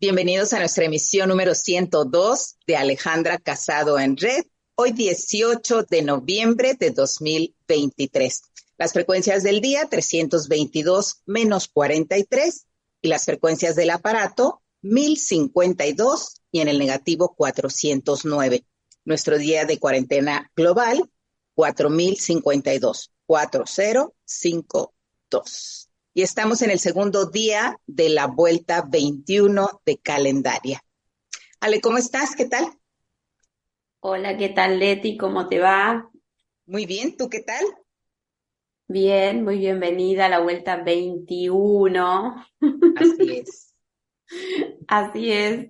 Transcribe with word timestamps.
Bienvenidos 0.00 0.52
a 0.52 0.60
nuestra 0.60 0.84
emisión 0.84 1.28
número 1.28 1.56
102 1.56 2.58
de 2.68 2.76
Alejandra 2.76 3.36
Casado 3.36 3.98
en 3.98 4.16
Red, 4.16 4.44
hoy 4.76 4.92
18 4.92 5.86
de 5.90 6.02
noviembre 6.02 6.74
de 6.74 6.92
2023. 6.92 8.42
Las 8.78 8.92
frecuencias 8.92 9.42
del 9.42 9.60
día 9.60 9.88
322 9.90 11.22
menos 11.26 11.66
43 11.66 12.66
y 13.02 13.08
las 13.08 13.24
frecuencias 13.24 13.74
del 13.74 13.90
aparato 13.90 14.62
1052 14.82 16.42
y 16.52 16.60
en 16.60 16.68
el 16.68 16.78
negativo 16.78 17.34
409. 17.34 18.64
Nuestro 19.04 19.36
día 19.36 19.64
de 19.64 19.80
cuarentena 19.80 20.52
global 20.54 21.10
4052 21.54 23.10
4052 23.26 25.87
y 26.18 26.22
estamos 26.22 26.62
en 26.62 26.72
el 26.72 26.80
segundo 26.80 27.26
día 27.26 27.78
de 27.86 28.08
la 28.08 28.26
vuelta 28.26 28.82
21 28.82 29.68
de 29.86 29.98
calendaria. 29.98 30.82
Ale, 31.60 31.80
¿cómo 31.80 31.96
estás? 31.96 32.34
¿Qué 32.34 32.46
tal? 32.46 32.66
Hola, 34.00 34.36
¿qué 34.36 34.48
tal, 34.48 34.80
Leti? 34.80 35.16
¿Cómo 35.16 35.48
te 35.48 35.60
va? 35.60 36.10
Muy 36.66 36.86
bien, 36.86 37.16
¿tú 37.16 37.28
qué 37.28 37.38
tal? 37.38 37.64
Bien, 38.88 39.44
muy 39.44 39.58
bienvenida 39.58 40.26
a 40.26 40.28
la 40.28 40.40
vuelta 40.40 40.82
21. 40.82 42.44
Así 42.96 43.36
es. 43.38 43.74
Así 44.88 45.30
es. 45.30 45.68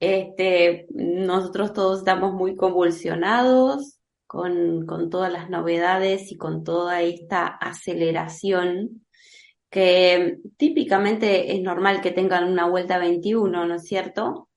Este, 0.00 0.86
nosotros 0.88 1.74
todos 1.74 1.98
estamos 1.98 2.32
muy 2.32 2.56
convulsionados 2.56 3.98
con, 4.26 4.86
con 4.86 5.10
todas 5.10 5.30
las 5.30 5.50
novedades 5.50 6.32
y 6.32 6.38
con 6.38 6.64
toda 6.64 7.02
esta 7.02 7.46
aceleración 7.46 9.05
que 9.76 10.38
típicamente 10.56 11.54
es 11.54 11.60
normal 11.60 12.00
que 12.00 12.10
tengan 12.10 12.50
una 12.50 12.66
vuelta 12.66 12.96
21, 12.96 13.66
¿no 13.66 13.74
es 13.74 13.86
cierto? 13.86 14.48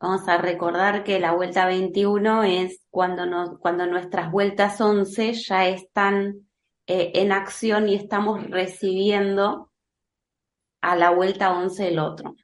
Vamos 0.00 0.26
a 0.28 0.38
recordar 0.38 1.04
que 1.04 1.20
la 1.20 1.34
vuelta 1.34 1.66
21 1.66 2.42
es 2.44 2.80
cuando, 2.88 3.26
nos, 3.26 3.58
cuando 3.58 3.84
nuestras 3.84 4.32
vueltas 4.32 4.80
11 4.80 5.34
ya 5.34 5.68
están 5.68 6.48
eh, 6.86 7.12
en 7.16 7.32
acción 7.32 7.90
y 7.90 7.96
estamos 7.96 8.48
recibiendo 8.48 9.70
a 10.80 10.96
la 10.96 11.10
vuelta 11.10 11.52
11 11.52 11.84
del 11.84 11.98
otro. 11.98 12.34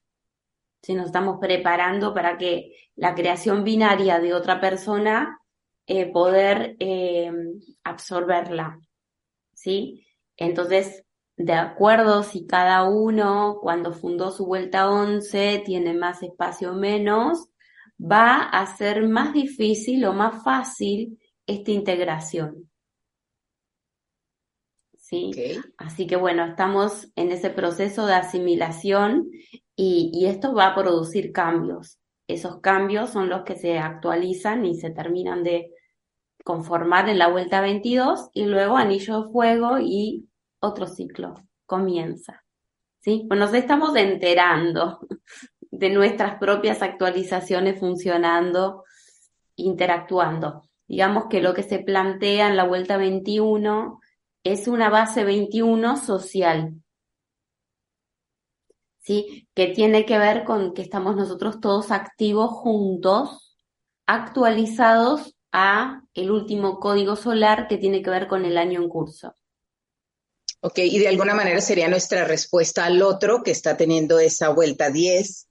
Si 0.82 0.92
nos 0.92 1.06
estamos 1.06 1.38
preparando 1.40 2.12
para 2.12 2.36
que 2.36 2.90
la 2.94 3.14
creación 3.14 3.64
binaria 3.64 4.20
de 4.20 4.34
otra 4.34 4.60
persona 4.60 5.40
eh, 5.86 6.12
poder 6.12 6.76
eh, 6.78 7.32
absorberla, 7.84 8.78
¿sí? 9.54 10.06
Entonces, 10.36 11.06
de 11.44 11.54
acuerdo 11.54 12.22
si 12.22 12.46
cada 12.46 12.84
uno 12.84 13.58
cuando 13.60 13.92
fundó 13.92 14.30
su 14.30 14.46
vuelta 14.46 14.90
11 14.90 15.62
tiene 15.64 15.94
más 15.94 16.22
espacio 16.22 16.72
o 16.72 16.74
menos, 16.74 17.48
va 18.00 18.42
a 18.42 18.64
ser 18.76 19.08
más 19.08 19.32
difícil 19.32 20.04
o 20.04 20.12
más 20.12 20.42
fácil 20.44 21.18
esta 21.46 21.70
integración. 21.70 22.70
¿Sí? 24.96 25.28
Okay. 25.28 25.58
Así 25.76 26.06
que 26.06 26.16
bueno, 26.16 26.44
estamos 26.44 27.10
en 27.16 27.32
ese 27.32 27.50
proceso 27.50 28.06
de 28.06 28.14
asimilación 28.14 29.28
y, 29.76 30.10
y 30.14 30.26
esto 30.26 30.54
va 30.54 30.68
a 30.68 30.74
producir 30.74 31.32
cambios. 31.32 31.98
Esos 32.28 32.60
cambios 32.60 33.10
son 33.10 33.28
los 33.28 33.42
que 33.42 33.56
se 33.56 33.78
actualizan 33.78 34.64
y 34.64 34.76
se 34.76 34.90
terminan 34.90 35.42
de 35.42 35.70
conformar 36.44 37.08
en 37.08 37.18
la 37.18 37.28
vuelta 37.28 37.60
22 37.60 38.30
y 38.32 38.46
luego 38.46 38.76
anillo 38.76 39.22
de 39.22 39.30
fuego 39.30 39.78
y 39.80 40.28
otro 40.62 40.86
ciclo 40.86 41.34
comienza. 41.66 42.42
¿Sí? 43.00 43.26
Nos 43.28 43.52
estamos 43.52 43.96
enterando 43.96 45.00
de 45.70 45.90
nuestras 45.90 46.38
propias 46.38 46.82
actualizaciones 46.82 47.80
funcionando, 47.80 48.84
interactuando. 49.56 50.62
Digamos 50.86 51.26
que 51.28 51.40
lo 51.40 51.52
que 51.52 51.62
se 51.64 51.80
plantea 51.80 52.48
en 52.48 52.56
la 52.56 52.64
vuelta 52.64 52.96
21 52.96 54.00
es 54.44 54.68
una 54.68 54.88
base 54.88 55.24
21 55.24 55.96
social. 55.96 56.74
¿Sí? 59.00 59.48
Que 59.54 59.68
tiene 59.68 60.06
que 60.06 60.18
ver 60.18 60.44
con 60.44 60.74
que 60.74 60.82
estamos 60.82 61.16
nosotros 61.16 61.60
todos 61.60 61.90
activos 61.90 62.50
juntos, 62.50 63.56
actualizados 64.06 65.34
a 65.50 66.02
el 66.14 66.30
último 66.30 66.78
código 66.78 67.16
solar 67.16 67.66
que 67.66 67.78
tiene 67.78 68.00
que 68.02 68.10
ver 68.10 68.28
con 68.28 68.44
el 68.44 68.56
año 68.56 68.80
en 68.80 68.88
curso. 68.88 69.34
Ok, 70.64 70.78
y 70.78 70.98
de 70.98 71.08
alguna 71.08 71.34
manera 71.34 71.60
sería 71.60 71.88
nuestra 71.88 72.24
respuesta 72.24 72.84
al 72.84 73.02
otro 73.02 73.42
que 73.42 73.50
está 73.50 73.76
teniendo 73.76 74.18
esa 74.20 74.48
vuelta 74.50 74.90
10. 74.90 75.48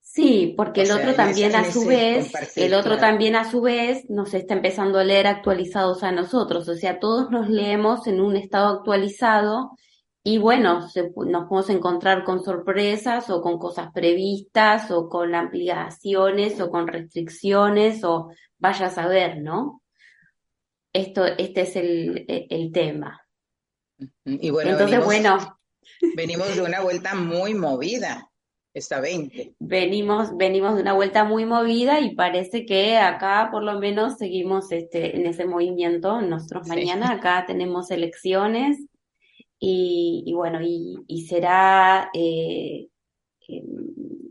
Sí, 0.00 0.54
porque 0.56 0.80
O 0.80 0.82
el 0.82 0.88
sea, 0.88 0.96
otro 0.96 1.14
también 1.14 1.48
ese- 1.50 1.56
a 1.56 1.72
su 1.72 1.86
vez, 1.86 2.32
el 2.56 2.74
otro 2.74 2.96
claro. 2.96 3.00
también 3.00 3.36
a 3.36 3.48
su 3.50 3.60
vez 3.60 4.08
nos 4.08 4.34
está 4.34 4.54
empezando 4.54 4.98
a 4.98 5.04
leer 5.04 5.26
actualizados 5.26 6.02
a 6.02 6.10
nosotros, 6.12 6.68
o 6.68 6.74
sea, 6.74 6.98
todos 6.98 7.30
nos 7.30 7.48
leemos 7.48 8.06
en 8.08 8.20
un 8.20 8.36
estado 8.36 8.78
actualizado 8.78 9.70
y 10.24 10.38
bueno, 10.38 10.88
se 10.88 11.02
nos 11.14 11.48
podemos 11.48 11.70
encontrar 11.70 12.24
con 12.24 12.42
sorpresas 12.44 13.30
o 13.30 13.40
con 13.40 13.58
cosas 13.58 13.90
previstas 13.92 14.90
o 14.90 15.08
con 15.08 15.34
ampliaciones 15.34 16.60
o 16.60 16.70
con 16.70 16.88
restricciones 16.88 18.02
o 18.04 18.30
vaya 18.58 18.86
a 18.86 18.90
saber, 18.90 19.40
¿no? 19.40 19.80
Esto, 20.92 21.24
este 21.24 21.62
es 21.62 21.76
el, 21.76 22.24
el- 22.28 22.46
el 22.50 22.72
tema. 22.72 23.20
Y 24.24 24.50
bueno, 24.50 24.70
Entonces, 24.72 25.04
venimos, 25.04 25.04
bueno, 25.06 25.60
venimos 26.16 26.54
de 26.54 26.62
una 26.62 26.80
vuelta 26.80 27.14
muy 27.14 27.54
movida, 27.54 28.30
esta 28.72 29.00
20. 29.00 29.54
venimos, 29.58 30.36
venimos 30.36 30.76
de 30.76 30.82
una 30.82 30.92
vuelta 30.92 31.24
muy 31.24 31.44
movida 31.44 32.00
y 32.00 32.14
parece 32.14 32.64
que 32.64 32.96
acá 32.98 33.48
por 33.50 33.62
lo 33.62 33.78
menos 33.78 34.16
seguimos 34.18 34.70
este, 34.72 35.16
en 35.16 35.26
ese 35.26 35.44
movimiento. 35.46 36.20
Nosotros 36.22 36.66
Sí. 36.66 36.70
mañana 36.70 37.10
acá 37.12 37.44
tenemos 37.46 37.90
elecciones 37.90 38.78
y, 39.58 40.22
y 40.26 40.32
bueno, 40.34 40.60
y, 40.62 40.96
y 41.06 41.26
será 41.26 42.10
eh, 42.14 42.88
eh, 43.48 43.62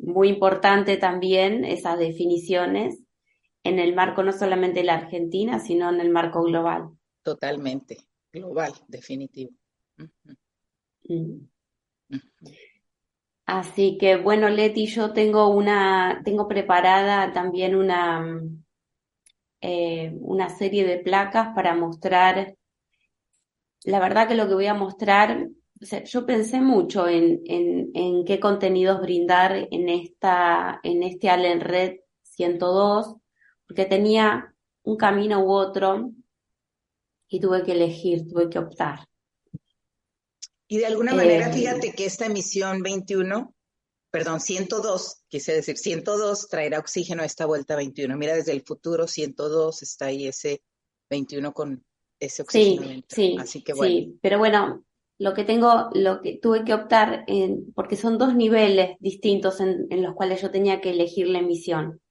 muy 0.02 0.30
importante 0.30 0.98
también 0.98 1.66
esas 1.66 2.00
definiciones 2.00 3.04
en 3.64 3.78
el 3.78 3.94
marco 3.94 4.24
no 4.24 4.32
solamente 4.32 4.80
de 4.80 4.86
la 4.86 4.96
Argentina, 4.96 5.60
sino 5.60 5.90
en 5.90 6.00
el 6.00 6.10
marco 6.10 6.42
global. 6.44 6.90
Totalmente, 7.24 7.98
global, 8.32 8.74
definitivo. 8.88 9.52
Así 13.46 13.98
que 13.98 14.18
bueno, 14.18 14.48
Leti, 14.50 14.86
yo 14.86 15.12
tengo 15.12 15.50
una, 15.50 16.22
tengo 16.24 16.48
preparada 16.48 17.34
también 17.34 17.76
una, 17.76 18.42
eh, 19.62 20.16
una 20.22 20.50
serie 20.50 20.86
de 20.86 21.00
placas 21.00 21.50
para 21.56 21.74
mostrar. 21.74 22.56
La 23.86 24.00
verdad 24.00 24.28
que 24.28 24.36
lo 24.36 24.48
que 24.48 24.54
voy 24.54 24.68
a 24.68 24.76
mostrar, 24.76 25.48
o 25.82 25.86
sea, 25.86 26.04
yo 26.04 26.26
pensé 26.26 26.62
mucho 26.62 27.08
en, 27.08 27.42
en, 27.46 27.90
en 27.96 28.26
qué 28.26 28.40
contenidos 28.40 29.02
brindar 29.02 29.68
en 29.72 29.90
esta, 29.90 30.80
en 30.84 31.02
este 31.02 31.30
Allen 31.30 31.62
Red 31.62 32.02
102, 32.22 33.16
porque 33.66 33.86
tenía 33.86 34.54
un 34.84 34.96
camino 34.96 35.44
u 35.44 35.52
otro 35.52 36.12
y 37.30 37.40
tuve 37.40 37.64
que 37.64 37.72
elegir, 37.74 38.28
tuve 38.28 38.50
que 38.50 38.60
optar. 38.60 39.08
Y 40.68 40.78
de 40.78 40.86
alguna 40.86 41.14
manera, 41.14 41.50
Eh, 41.50 41.54
fíjate 41.54 41.94
que 41.94 42.06
esta 42.06 42.26
emisión 42.26 42.82
21, 42.84 43.54
perdón, 44.12 44.40
102, 44.40 45.24
quise 45.28 45.54
decir 45.54 45.78
102, 45.78 46.48
traerá 46.48 46.80
oxígeno 46.80 47.24
a 47.24 47.26
esta 47.26 47.46
vuelta 47.46 47.76
21. 47.76 48.18
Mira, 48.18 48.36
desde 48.36 48.52
el 48.52 48.62
futuro 48.62 49.08
102 49.08 49.82
está 49.82 50.06
ahí 50.08 50.28
ese 50.28 50.62
21 51.10 51.54
con, 51.54 51.84
ese 52.20 52.44
Sí, 52.48 52.78
oxigenamiento. 52.78 53.16
sí, 53.16 53.36
Así 53.40 53.64
que 53.64 53.74
bueno, 53.74 53.96
sí, 53.96 54.20
pero 54.22 54.38
bueno, 54.38 54.84
lo 55.18 55.34
que 55.34 55.44
tengo, 55.44 55.90
lo 55.94 56.22
que 56.22 56.38
tuve 56.42 56.64
que 56.66 56.74
optar 56.74 57.24
en, 57.28 57.72
porque 57.74 57.96
son 57.96 58.18
dos 58.18 58.36
niveles 58.36 58.98
distintos 59.00 59.60
en, 59.62 59.88
en 59.90 60.04
los 60.04 60.14
cuales 60.16 60.42
yo 60.42 60.52
tenía 60.52 60.82
que 60.82 60.92
elegir 60.92 61.28
la 61.28 61.40
emisión, 61.40 62.02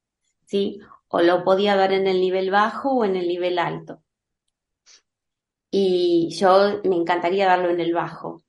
¿sí? 0.46 0.80
O 1.08 1.20
lo 1.22 1.44
podía 1.44 1.76
dar 1.76 1.92
en 1.92 2.06
el 2.06 2.20
nivel 2.20 2.50
bajo 2.50 2.92
o 2.92 3.04
en 3.04 3.16
el 3.16 3.28
nivel 3.28 3.58
alto. 3.58 4.02
Y 5.70 6.30
yo 6.30 6.80
me 6.84 6.96
encantaría 6.96 7.46
darlo 7.46 7.70
en 7.70 7.80
el 7.80 7.92
bajo, 7.92 8.42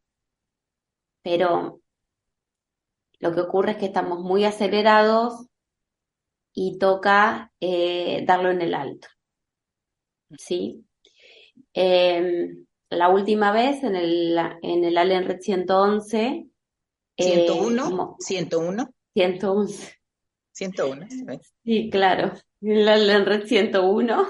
pero 1.21 1.81
lo 3.19 3.33
que 3.33 3.41
ocurre 3.41 3.71
es 3.71 3.77
que 3.77 3.85
estamos 3.87 4.19
muy 4.19 4.45
acelerados 4.45 5.47
y 6.53 6.77
toca 6.77 7.51
eh, 7.59 8.23
darlo 8.25 8.51
en 8.51 8.61
el 8.61 8.73
alto, 8.73 9.07
¿sí? 10.37 10.85
Em, 11.73 12.65
la 12.89 13.09
última 13.09 13.51
vez 13.51 13.83
en 13.83 13.95
el, 13.95 14.37
en 14.61 14.83
el 14.85 14.97
Allen 14.97 15.27
Red 15.27 15.41
111, 15.41 16.47
eh, 17.17 17.23
101, 17.23 17.91
mo- 17.91 18.15
101, 18.19 18.89
111, 19.13 19.93
101, 20.53 21.07
¿sabes? 21.09 21.53
sí, 21.63 21.89
claro, 21.89 22.31
en 22.61 22.71
el 22.77 22.87
Allen 22.87 23.25
Red 23.25 23.45
101, 23.45 24.27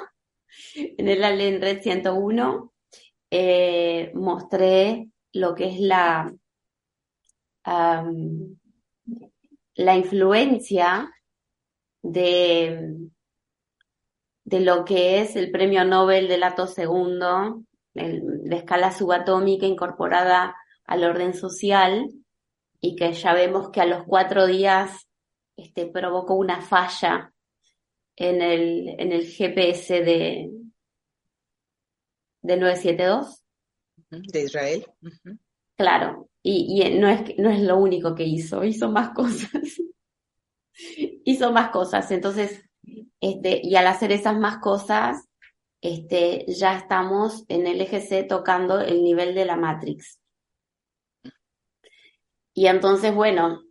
en 0.75 1.07
el 1.07 1.23
Allen 1.23 1.61
Red 1.61 1.81
101, 1.81 2.73
eh, 3.31 4.11
mostré 4.15 5.09
lo 5.33 5.53
que 5.55 5.67
es 5.67 5.79
la, 5.79 6.33
la 9.75 9.95
influencia 9.95 11.11
de, 12.01 12.97
de 14.43 14.59
lo 14.59 14.85
que 14.85 15.21
es 15.21 15.35
el 15.35 15.51
premio 15.51 15.85
Nobel 15.85 16.27
del 16.27 16.43
Ato 16.43 16.67
Segundo, 16.67 17.63
la 17.93 18.55
escala 18.55 18.91
subatómica 18.91 19.65
incorporada 19.65 20.55
al 20.85 21.03
orden 21.03 21.33
social, 21.33 22.09
y 22.81 22.95
que 22.95 23.11
ya 23.13 23.33
vemos 23.33 23.69
que 23.69 23.81
a 23.81 23.85
los 23.85 24.05
cuatro 24.05 24.47
días 24.47 25.07
este, 25.55 25.85
provocó 25.87 26.35
una 26.35 26.61
falla 26.61 27.33
en 28.15 28.41
el, 28.41 28.95
en 28.97 29.11
el 29.11 29.25
GPS 29.25 30.01
de, 30.01 30.49
de 32.41 32.57
972. 32.57 33.43
Ujú, 34.11 34.21
De 34.31 34.43
Israel. 34.43 34.85
Claro, 35.77 36.29
y, 36.43 36.81
y 36.83 36.99
no 36.99 37.07
es, 37.07 37.37
no 37.37 37.49
es 37.49 37.61
lo 37.61 37.77
único 37.77 38.15
que 38.15 38.23
hizo, 38.23 38.63
hizo 38.63 38.89
más 38.89 39.09
cosas. 39.15 39.49
Hizo 41.25 41.51
más 41.51 41.71
cosas. 41.71 42.09
Entonces, 42.11 42.63
este, 43.19 43.61
y 43.63 43.75
al 43.75 43.87
hacer 43.87 44.11
esas 44.11 44.37
más 44.37 44.59
cosas, 44.59 45.27
este, 45.81 46.45
ya 46.47 46.77
estamos 46.77 47.45
en 47.47 47.67
el 47.67 47.81
eje 47.81 48.01
C 48.01 48.23
tocando 48.23 48.79
el 48.81 49.03
nivel 49.03 49.35
de 49.35 49.45
la 49.45 49.55
Matrix. 49.55 50.19
Y 52.53 52.67
entonces, 52.67 53.13
bueno, 53.13 53.61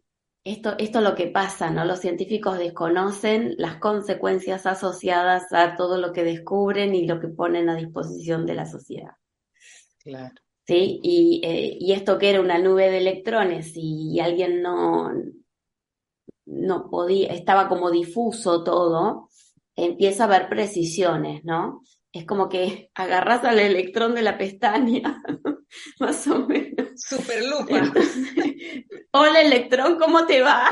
esto, 0.44 0.74
esto 0.78 0.98
es 0.98 1.04
lo 1.04 1.14
que 1.14 1.26
pasa, 1.26 1.70
¿no? 1.70 1.84
Los 1.84 2.00
científicos 2.00 2.58
desconocen 2.58 3.54
las 3.58 3.76
consecuencias 3.76 4.66
asociadas 4.66 5.52
a 5.52 5.76
todo 5.76 5.98
lo 5.98 6.12
que 6.12 6.24
descubren 6.24 6.94
y 6.94 7.06
lo 7.06 7.20
que 7.20 7.28
ponen 7.28 7.68
a 7.68 7.76
disposición 7.76 8.46
de 8.46 8.54
la 8.54 8.66
sociedad. 8.66 9.12
Claro. 9.98 10.34
¿sí? 10.68 11.00
Y, 11.02 11.40
eh, 11.44 11.76
y 11.80 11.92
esto 11.92 12.18
que 12.18 12.30
era 12.30 12.40
una 12.40 12.58
nube 12.58 12.90
de 12.90 12.98
electrones 12.98 13.72
y 13.74 14.20
alguien 14.20 14.62
no, 14.62 15.10
no 16.44 16.90
podía, 16.90 17.28
estaba 17.28 17.68
como 17.68 17.90
difuso 17.90 18.62
todo, 18.62 19.30
empieza 19.74 20.24
a 20.24 20.26
haber 20.26 20.48
precisiones, 20.48 21.44
¿no? 21.44 21.82
Es 22.12 22.24
como 22.24 22.48
que 22.48 22.90
agarras 22.94 23.44
al 23.44 23.58
electrón 23.58 24.14
de 24.14 24.22
la 24.22 24.38
pestaña, 24.38 25.22
más 26.00 26.26
o 26.26 26.46
menos. 26.46 26.88
Super 26.96 27.44
lupa. 27.44 27.78
Entonces, 27.78 28.34
Hola 29.12 29.40
electrón, 29.40 29.98
¿cómo 29.98 30.26
te 30.26 30.42
va? 30.42 30.70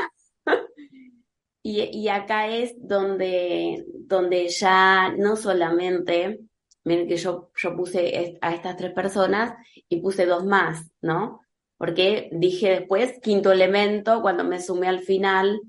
Y, 1.63 1.81
y 1.81 2.07
acá 2.07 2.47
es 2.47 2.75
donde, 2.77 3.83
donde 3.87 4.47
ya 4.47 5.13
no 5.17 5.35
solamente, 5.35 6.39
miren 6.85 7.07
que 7.07 7.17
yo, 7.17 7.51
yo 7.55 7.75
puse 7.75 8.37
a 8.41 8.53
estas 8.53 8.77
tres 8.77 8.93
personas 8.93 9.53
y 9.89 9.99
puse 9.99 10.25
dos 10.25 10.45
más, 10.45 10.89
¿no? 11.01 11.41
Porque 11.77 12.29
dije 12.31 12.69
después, 12.69 13.19
quinto 13.21 13.51
elemento, 13.51 14.21
cuando 14.21 14.43
me 14.43 14.61
sumé 14.61 14.87
al 14.87 15.01
final, 15.01 15.59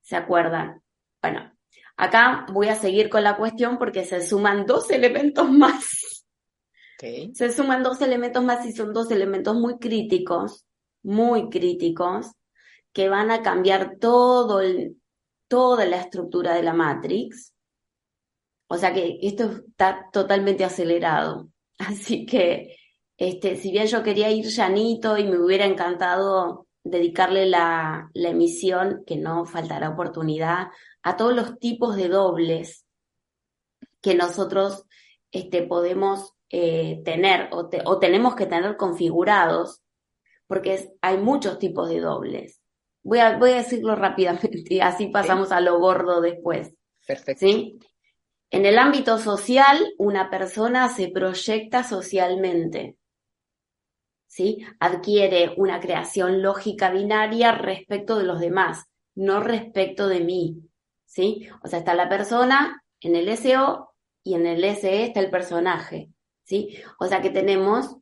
¿se 0.00 0.16
acuerdan? 0.16 0.82
Bueno, 1.20 1.52
acá 1.98 2.46
voy 2.52 2.68
a 2.68 2.74
seguir 2.76 3.10
con 3.10 3.22
la 3.24 3.36
cuestión 3.36 3.78
porque 3.78 4.04
se 4.04 4.26
suman 4.26 4.64
dos 4.66 4.90
elementos 4.90 5.50
más. 5.50 6.24
Se 7.34 7.52
suman 7.52 7.82
dos 7.82 8.00
elementos 8.00 8.42
más 8.42 8.64
y 8.66 8.72
son 8.72 8.92
dos 8.92 9.10
elementos 9.10 9.54
muy 9.56 9.78
críticos, 9.78 10.64
muy 11.02 11.48
críticos, 11.50 12.32
que 12.92 13.08
van 13.08 13.30
a 13.30 13.42
cambiar 13.42 13.98
todo 14.00 14.60
el- 14.60 14.96
toda 15.48 15.84
la 15.86 15.98
estructura 16.00 16.54
de 16.54 16.62
la 16.62 16.72
Matrix. 16.74 17.54
O 18.68 18.76
sea 18.76 18.92
que 18.92 19.18
esto 19.22 19.44
está 19.68 20.08
totalmente 20.12 20.64
acelerado. 20.64 21.48
Así 21.78 22.26
que, 22.26 22.76
este, 23.16 23.56
si 23.56 23.70
bien 23.70 23.86
yo 23.86 24.02
quería 24.02 24.30
ir 24.30 24.46
llanito 24.46 25.16
y 25.18 25.24
me 25.24 25.38
hubiera 25.38 25.64
encantado 25.66 26.66
dedicarle 26.84 27.46
la, 27.46 28.10
la 28.14 28.28
emisión, 28.30 29.02
que 29.06 29.16
no 29.16 29.44
faltará 29.44 29.90
oportunidad, 29.90 30.68
a 31.08 31.16
todos 31.16 31.34
los 31.34 31.58
tipos 31.58 31.96
de 31.96 32.08
dobles 32.08 32.84
que 34.00 34.14
nosotros 34.14 34.84
este, 35.30 35.62
podemos 35.62 36.32
eh, 36.50 37.02
tener 37.04 37.48
o, 37.52 37.68
te- 37.68 37.82
o 37.84 37.98
tenemos 37.98 38.34
que 38.34 38.46
tener 38.46 38.76
configurados, 38.76 39.82
porque 40.46 40.74
es- 40.74 40.90
hay 41.02 41.18
muchos 41.18 41.58
tipos 41.58 41.88
de 41.88 42.00
dobles. 42.00 42.60
Voy 43.02 43.18
a, 43.20 43.36
voy 43.38 43.50
a 43.52 43.56
decirlo 43.56 43.94
rápidamente 43.96 44.74
y 44.74 44.80
así 44.80 45.08
pasamos 45.08 45.52
a 45.52 45.60
lo 45.60 45.78
gordo 45.78 46.20
después. 46.20 46.72
Perfecto. 47.06 47.46
¿sí? 47.46 47.78
En 48.50 48.64
el 48.66 48.78
ámbito 48.78 49.18
social, 49.18 49.78
una 49.98 50.30
persona 50.30 50.88
se 50.88 51.08
proyecta 51.08 51.84
socialmente, 51.84 52.96
¿sí? 54.26 54.64
Adquiere 54.80 55.54
una 55.56 55.80
creación 55.80 56.42
lógica 56.42 56.90
binaria 56.90 57.52
respecto 57.52 58.16
de 58.18 58.24
los 58.24 58.40
demás, 58.40 58.84
no 59.14 59.40
respecto 59.40 60.08
de 60.08 60.20
mí, 60.20 60.67
¿sí? 61.08 61.48
O 61.64 61.68
sea, 61.68 61.80
está 61.80 61.94
la 61.94 62.10
persona 62.10 62.84
en 63.00 63.16
el 63.16 63.28
SO 63.30 63.94
y 64.24 64.34
en 64.36 64.46
el 64.46 64.62
SE 64.64 65.04
está 65.06 65.20
el 65.20 65.30
personaje, 65.30 66.10
¿sí? 66.44 66.78
O 67.00 67.06
sea 67.08 67.22
que 67.22 67.30
tenemos 67.30 67.96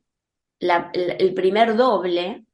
la- 0.59 0.91
el 0.93 1.33
primer 1.33 1.75
doble 1.77 2.45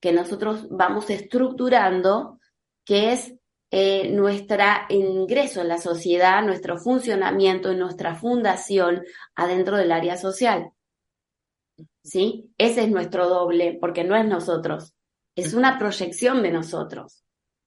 que 0.00 0.12
nosotros 0.12 0.68
vamos 0.70 1.10
estructurando, 1.10 2.40
que 2.84 3.12
es 3.12 3.34
eh, 3.74 4.10
nuestro 4.12 4.62
ingreso 4.90 5.62
en 5.62 5.68
la 5.68 5.78
sociedad, 5.78 6.42
nuestro 6.44 6.76
funcionamiento 6.78 7.72
y 7.72 7.76
nuestra 7.76 8.14
fundación 8.14 9.02
adentro 9.34 9.78
del 9.78 9.92
área 9.92 10.18
social. 10.18 10.72
¿Sí? 12.02 12.52
Ese 12.58 12.82
es 12.84 12.90
nuestro 12.90 13.28
doble, 13.28 13.78
porque 13.80 14.04
no 14.04 14.16
es 14.16 14.26
nosotros, 14.26 14.94
es 15.36 15.54
una 15.54 15.78
proyección 15.78 16.42
de 16.42 16.50
nosotros. 16.50 17.24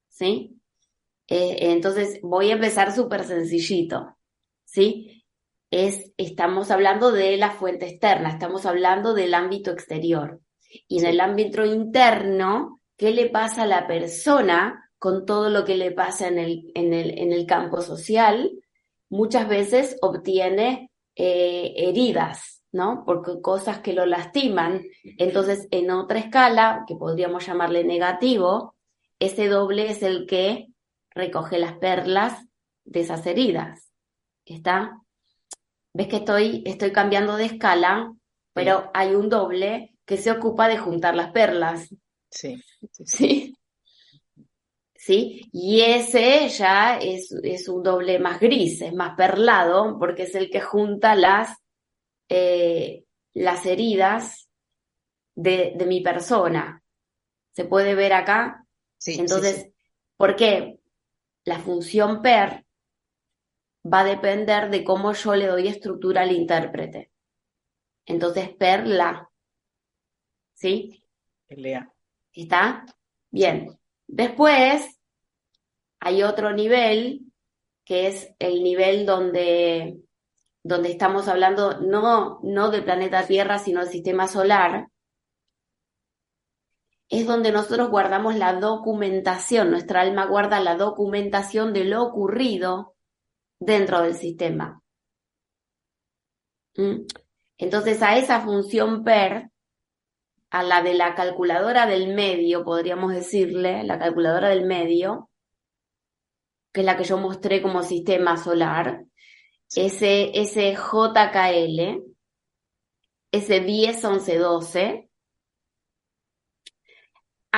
¿Sí? 0.08 0.55
Eh, 1.28 1.56
entonces 1.72 2.20
voy 2.22 2.50
a 2.50 2.54
empezar 2.54 2.94
súper 2.94 3.24
sencillito. 3.24 4.16
¿Sí? 4.64 5.24
Es, 5.70 6.12
estamos 6.16 6.70
hablando 6.70 7.12
de 7.12 7.36
la 7.36 7.50
fuente 7.50 7.86
externa, 7.86 8.30
estamos 8.30 8.66
hablando 8.66 9.14
del 9.14 9.34
ámbito 9.34 9.70
exterior. 9.70 10.40
Y 10.88 11.00
en 11.00 11.06
el 11.06 11.20
ámbito 11.20 11.64
interno, 11.64 12.80
¿qué 12.96 13.10
le 13.10 13.28
pasa 13.28 13.62
a 13.62 13.66
la 13.66 13.86
persona 13.86 14.90
con 14.98 15.26
todo 15.26 15.50
lo 15.50 15.64
que 15.64 15.76
le 15.76 15.92
pasa 15.92 16.28
en 16.28 16.38
el, 16.38 16.70
en 16.74 16.92
el, 16.92 17.18
en 17.18 17.32
el 17.32 17.46
campo 17.46 17.80
social? 17.80 18.50
Muchas 19.08 19.48
veces 19.48 19.96
obtiene 20.02 20.90
eh, 21.14 21.72
heridas, 21.76 22.62
¿no? 22.72 23.04
Porque 23.06 23.40
cosas 23.40 23.80
que 23.80 23.92
lo 23.92 24.06
lastiman. 24.06 24.82
Entonces, 25.18 25.68
en 25.70 25.90
otra 25.90 26.18
escala, 26.18 26.84
que 26.86 26.96
podríamos 26.96 27.46
llamarle 27.46 27.84
negativo, 27.84 28.74
ese 29.18 29.48
doble 29.48 29.90
es 29.90 30.02
el 30.02 30.26
que 30.26 30.68
recoge 31.16 31.58
las 31.58 31.78
perlas 31.78 32.46
de 32.84 33.00
esas 33.00 33.26
heridas. 33.26 33.90
¿Está? 34.44 35.00
¿Ves 35.92 36.08
que 36.08 36.16
estoy, 36.16 36.62
estoy 36.66 36.92
cambiando 36.92 37.36
de 37.36 37.46
escala, 37.46 38.12
pero 38.52 38.90
hay 38.94 39.14
un 39.14 39.28
doble 39.28 39.96
que 40.04 40.18
se 40.18 40.30
ocupa 40.30 40.68
de 40.68 40.78
juntar 40.78 41.16
las 41.16 41.32
perlas? 41.32 41.88
Sí. 42.30 42.62
sí, 43.04 43.56
sí. 44.94 45.48
Y 45.52 45.80
ese 45.80 46.48
ya 46.50 46.98
es, 46.98 47.32
es 47.42 47.68
un 47.68 47.82
doble 47.82 48.18
más 48.18 48.38
gris, 48.38 48.82
es 48.82 48.92
más 48.92 49.16
perlado, 49.16 49.98
porque 49.98 50.24
es 50.24 50.34
el 50.34 50.50
que 50.50 50.60
junta 50.60 51.14
las, 51.14 51.56
eh, 52.28 53.04
las 53.32 53.64
heridas 53.64 54.48
de, 55.34 55.72
de 55.76 55.86
mi 55.86 56.02
persona. 56.02 56.82
¿Se 57.52 57.64
puede 57.64 57.94
ver 57.94 58.12
acá? 58.12 58.66
Sí, 58.98 59.14
sí, 59.14 59.20
Entonces, 59.20 59.62
sí. 59.62 59.74
¿por 60.16 60.36
qué? 60.36 60.75
La 61.46 61.60
función 61.60 62.22
PER 62.22 62.66
va 63.92 64.00
a 64.00 64.04
depender 64.04 64.68
de 64.68 64.82
cómo 64.82 65.12
yo 65.12 65.34
le 65.36 65.46
doy 65.46 65.68
estructura 65.68 66.22
al 66.22 66.32
intérprete. 66.32 67.12
Entonces, 68.04 68.50
per 68.50 68.86
la. 68.86 69.30
¿Sí? 70.54 71.02
Pelea. 71.46 71.92
¿Está? 72.32 72.84
Bien. 73.30 73.78
Después 74.08 75.00
hay 76.00 76.22
otro 76.24 76.52
nivel 76.52 77.20
que 77.84 78.08
es 78.08 78.34
el 78.40 78.64
nivel 78.64 79.06
donde, 79.06 80.00
donde 80.64 80.90
estamos 80.90 81.28
hablando 81.28 81.80
no, 81.80 82.40
no 82.42 82.70
del 82.70 82.84
planeta 82.84 83.24
Tierra, 83.24 83.58
sino 83.60 83.80
del 83.80 83.90
sistema 83.90 84.26
solar. 84.26 84.88
Es 87.08 87.26
donde 87.26 87.52
nosotros 87.52 87.88
guardamos 87.90 88.36
la 88.36 88.54
documentación, 88.54 89.70
nuestra 89.70 90.00
alma 90.00 90.26
guarda 90.26 90.60
la 90.60 90.76
documentación 90.76 91.72
de 91.72 91.84
lo 91.84 92.02
ocurrido 92.02 92.96
dentro 93.60 94.02
del 94.02 94.14
sistema. 94.14 94.82
¿Mm? 96.76 97.06
Entonces 97.58 98.02
a 98.02 98.16
esa 98.18 98.40
función 98.40 99.04
PER, 99.04 99.50
a 100.50 100.62
la 100.62 100.82
de 100.82 100.94
la 100.94 101.14
calculadora 101.14 101.86
del 101.86 102.14
medio, 102.14 102.64
podríamos 102.64 103.12
decirle, 103.12 103.84
la 103.84 103.98
calculadora 103.98 104.48
del 104.48 104.66
medio, 104.66 105.30
que 106.72 106.80
es 106.80 106.86
la 106.86 106.96
que 106.96 107.04
yo 107.04 107.18
mostré 107.18 107.62
como 107.62 107.82
sistema 107.82 108.36
solar, 108.36 109.04
ese, 109.74 110.38
ese 110.38 110.74
JKL, 110.74 112.02
ese 113.32 113.60
10, 113.60 114.04
11, 114.04 114.38
12, 114.38 115.10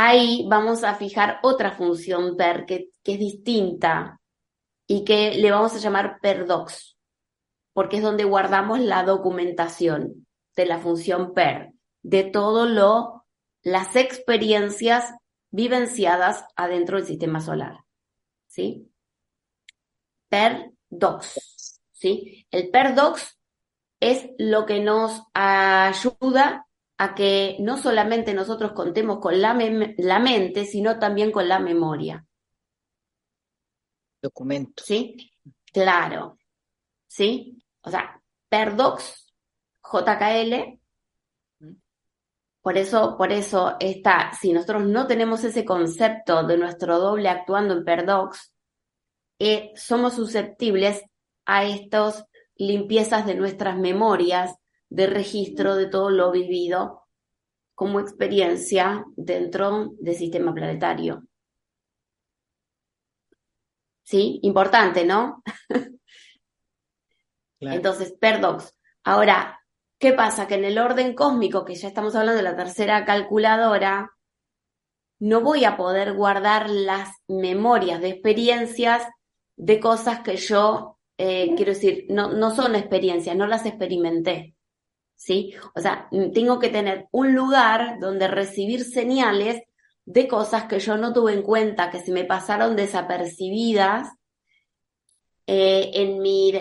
ahí 0.01 0.47
vamos 0.49 0.85
a 0.85 0.95
fijar 0.95 1.41
otra 1.43 1.73
función 1.73 2.37
PER 2.37 2.67
que, 2.67 2.91
es 3.03 3.19
distinta 3.19 4.21
y 4.87 5.05
que 5.05 5.35
le 5.35 5.51
vamos 5.51 5.75
a 5.75 5.79
llamar 5.79 6.21
PERDOX 6.21 6.97
porque 7.73 7.97
es 7.97 8.03
donde 8.03 8.23
guardamos 8.23 8.79
la 8.79 9.03
documentación 9.03 10.27
de 10.55 10.67
la 10.67 10.79
función 10.79 11.35
PER, 11.35 11.73
de 12.03 12.25
todo 12.25 12.67
lo, 12.67 13.25
las 13.63 13.97
experiencias 13.97 15.15
vivenciadas 15.51 16.45
adentro 16.55 16.99
del 16.99 17.07
sistema 17.07 17.41
solar. 17.41 17.79
¿Sí? 18.47 18.89
PER-DOX. 20.29 21.81
¿Sí? 21.93 22.47
El 22.53 22.71
PER-DOX 22.71 23.39
es 24.01 24.31
lo 24.39 24.65
que 24.65 24.81
nos 24.81 25.23
ayuda 25.35 26.68
a 26.99 27.15
que 27.15 27.57
no 27.61 27.79
solamente 27.79 28.35
nosotros 28.35 28.73
contemos 28.73 29.21
con 29.21 29.41
la, 29.41 29.57
la 29.99 30.19
mente, 30.19 30.65
sino 30.65 30.99
también 30.99 31.31
con 31.31 31.49
la 31.49 31.61
memoria. 31.61 32.27
Documento. 34.21 34.83
¿Sí? 34.85 35.33
Claro. 35.73 36.39
¿Sí? 37.07 37.63
O 37.83 37.91
sea, 37.91 38.21
Perdox, 38.49 39.33
JKL. 39.83 40.79
Por 42.61 42.77
eso, 42.77 43.17
por 43.17 43.33
eso 43.33 43.77
está, 43.79 44.33
si 44.33 44.53
nosotros 44.53 44.85
no 44.85 45.07
tenemos 45.07 45.45
ese 45.45 45.65
concepto 45.65 46.43
de 46.45 46.59
nuestro 46.59 46.99
doble 46.99 47.29
actuando 47.29 47.75
en 47.75 47.85
Perdox, 47.85 48.53
eh, 49.39 49.73
somos 49.77 50.15
susceptibles 50.15 51.05
a 51.47 51.65
estas 51.65 52.27
limpiezas 52.57 53.25
de 53.25 53.37
nuestras 53.37 53.79
memorias, 53.79 54.57
de 54.91 55.07
registro 55.07 55.75
de 55.77 55.87
todo 55.87 56.11
lo 56.11 56.31
vivido 56.31 57.07
como 57.75 58.01
experiencia 58.01 59.05
dentro 59.17 59.93
del 60.01 60.15
sistema 60.17 60.53
planetario. 60.53 61.25
¿Sí? 64.03 64.41
Importante, 64.43 65.05
¿no? 65.05 65.43
Entonces, 67.61 68.17
Perdox. 68.19 68.75
Ahora, 69.05 69.61
¿qué 69.99 70.13
pasa? 70.13 70.47
Que 70.47 70.55
en 70.57 70.65
el 70.65 70.79
orden 70.79 71.15
cósmico, 71.15 71.65
que 71.65 71.75
ya 71.75 71.89
estamos 71.89 72.15
hablando 72.15 72.37
de 72.37 72.43
la 72.43 72.57
tercera 72.57 73.05
calculadora, 73.05 74.11
no 75.21 75.41
voy 75.41 75.65
a 75.65 75.77
poder 75.77 76.15
guardar 76.15 76.71
las 76.71 77.11
memorias 77.27 78.01
de 78.01 78.09
experiencias 78.09 79.07
de 79.57 79.81
cosas 79.81 80.21
que 80.21 80.37
yo, 80.37 80.99
eh, 81.17 81.55
quiero 81.57 81.73
decir, 81.73 82.07
no, 82.09 82.33
no 82.33 82.55
son 82.55 82.77
experiencias, 82.77 83.37
no 83.37 83.47
las 83.47 83.67
experimenté. 83.67 84.57
¿Sí? 85.19 85.53
O 85.75 85.81
sea, 85.81 86.09
tengo 86.33 86.61
que 86.61 86.69
tener 86.69 87.09
un 87.11 87.35
lugar 87.35 87.99
donde 87.99 88.29
recibir 88.29 88.85
señales 88.85 89.61
de 90.05 90.29
cosas 90.29 90.65
que 90.65 90.79
yo 90.79 90.97
no 90.97 91.13
tuve 91.13 91.33
en 91.35 91.43
cuenta, 91.43 91.91
que 91.91 91.99
se 91.99 92.13
me 92.13 92.25
pasaron 92.25 92.77
desapercibidas 92.77 94.09
eh, 95.47 95.91
en, 95.95 96.21
mi 96.21 96.53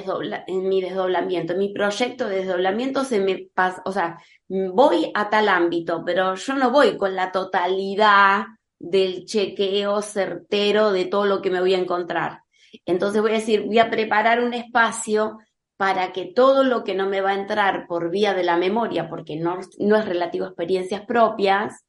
en 0.47 0.69
mi 0.69 0.81
desdoblamiento, 0.81 1.53
en 1.53 1.59
mi 1.59 1.71
proyecto 1.71 2.27
de 2.27 2.37
desdoblamiento 2.37 3.03
se 3.03 3.19
me 3.19 3.47
pasa, 3.53 3.81
o 3.85 3.91
sea, 3.91 4.17
voy 4.47 5.11
a 5.13 5.29
tal 5.29 5.49
ámbito, 5.49 6.03
pero 6.03 6.33
yo 6.35 6.55
no 6.55 6.71
voy 6.71 6.97
con 6.97 7.15
la 7.15 7.31
totalidad 7.31 8.45
del 8.79 9.25
chequeo 9.25 10.01
certero 10.01 10.91
de 10.91 11.05
todo 11.05 11.25
lo 11.25 11.41
que 11.41 11.51
me 11.51 11.59
voy 11.59 11.75
a 11.75 11.79
encontrar. 11.79 12.41
Entonces 12.85 13.21
voy 13.21 13.31
a 13.31 13.35
decir, 13.35 13.63
voy 13.63 13.79
a 13.79 13.91
preparar 13.91 14.41
un 14.41 14.53
espacio 14.53 15.37
para 15.77 16.11
que 16.11 16.25
todo 16.25 16.63
lo 16.63 16.83
que 16.83 16.95
no 16.95 17.07
me 17.07 17.21
va 17.21 17.31
a 17.31 17.39
entrar 17.39 17.87
por 17.87 18.09
vía 18.09 18.33
de 18.33 18.43
la 18.43 18.57
memoria, 18.57 19.09
porque 19.09 19.37
no, 19.37 19.59
no 19.79 19.95
es 19.95 20.05
relativo 20.05 20.45
a 20.45 20.49
experiencias 20.49 21.05
propias, 21.05 21.85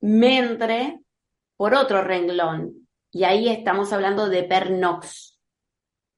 me 0.00 0.38
entre 0.38 1.00
por 1.56 1.74
otro 1.74 2.02
renglón. 2.02 2.88
Y 3.12 3.24
ahí 3.24 3.48
estamos 3.48 3.92
hablando 3.92 4.28
de 4.28 4.44
pernox 4.44 5.30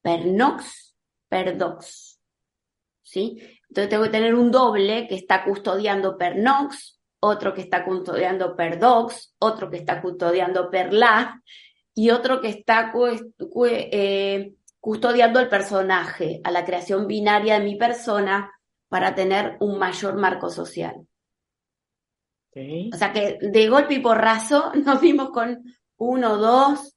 pernox, 0.02 0.94
perdox. 1.28 2.20
¿Sí? 3.02 3.38
Entonces 3.68 3.88
tengo 3.88 4.04
que 4.04 4.10
tener 4.10 4.34
un 4.34 4.50
doble 4.50 5.06
que 5.08 5.14
está 5.14 5.44
custodiando 5.44 6.18
pernox, 6.18 7.00
otro 7.20 7.54
que 7.54 7.62
está 7.62 7.84
custodiando 7.84 8.56
perdox, 8.56 9.34
otro 9.38 9.70
que 9.70 9.78
está 9.78 10.02
custodiando 10.02 10.70
perla 10.70 11.40
y 11.94 12.10
otro 12.10 12.40
que 12.40 12.48
está 12.48 12.92
eh, 13.66 14.54
custodiando 14.82 15.38
el 15.38 15.48
personaje, 15.48 16.40
a 16.42 16.50
la 16.50 16.64
creación 16.64 17.06
binaria 17.06 17.56
de 17.56 17.64
mi 17.64 17.76
persona 17.76 18.50
para 18.88 19.14
tener 19.14 19.56
un 19.60 19.78
mayor 19.78 20.16
marco 20.16 20.50
social. 20.50 21.06
O 22.52 22.96
sea 22.96 23.12
que 23.12 23.38
de 23.40 23.68
golpe 23.68 23.94
y 23.94 24.00
porrazo 24.00 24.72
nos 24.84 25.00
vimos 25.00 25.30
con 25.30 25.62
uno, 25.98 26.36
dos, 26.36 26.96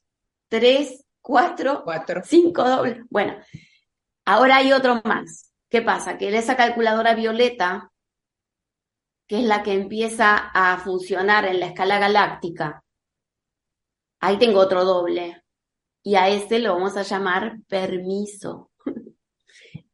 tres, 0.50 1.06
cuatro, 1.22 1.86
cinco 2.24 2.68
dobles. 2.68 3.06
Bueno, 3.12 3.38
ahora 4.25 4.58
hay 4.58 4.74
otro 4.74 5.00
más. 5.04 5.54
¿Qué 5.70 5.84
pasa? 5.84 6.18
Que 6.18 6.36
esa 6.36 6.58
calculadora 6.58 7.13
violeta, 7.13 7.92
que 9.27 9.42
es 9.42 9.46
la 9.46 9.62
que 9.62 9.74
empieza 9.74 10.36
a 10.36 10.80
funcionar 10.80 11.46
en 11.46 11.60
la 11.60 11.68
escala 11.68 12.00
galáctica, 12.00 12.84
ahí 14.22 14.39
tengo 14.39 14.60
otro 14.60 14.84
doble. 14.86 15.45
Y 16.06 16.16
a 16.16 16.30
este 16.30 16.60
lo 16.60 16.76
vamos 16.76 16.96
a 16.96 17.02
llamar 17.02 17.58
permiso. 17.68 18.72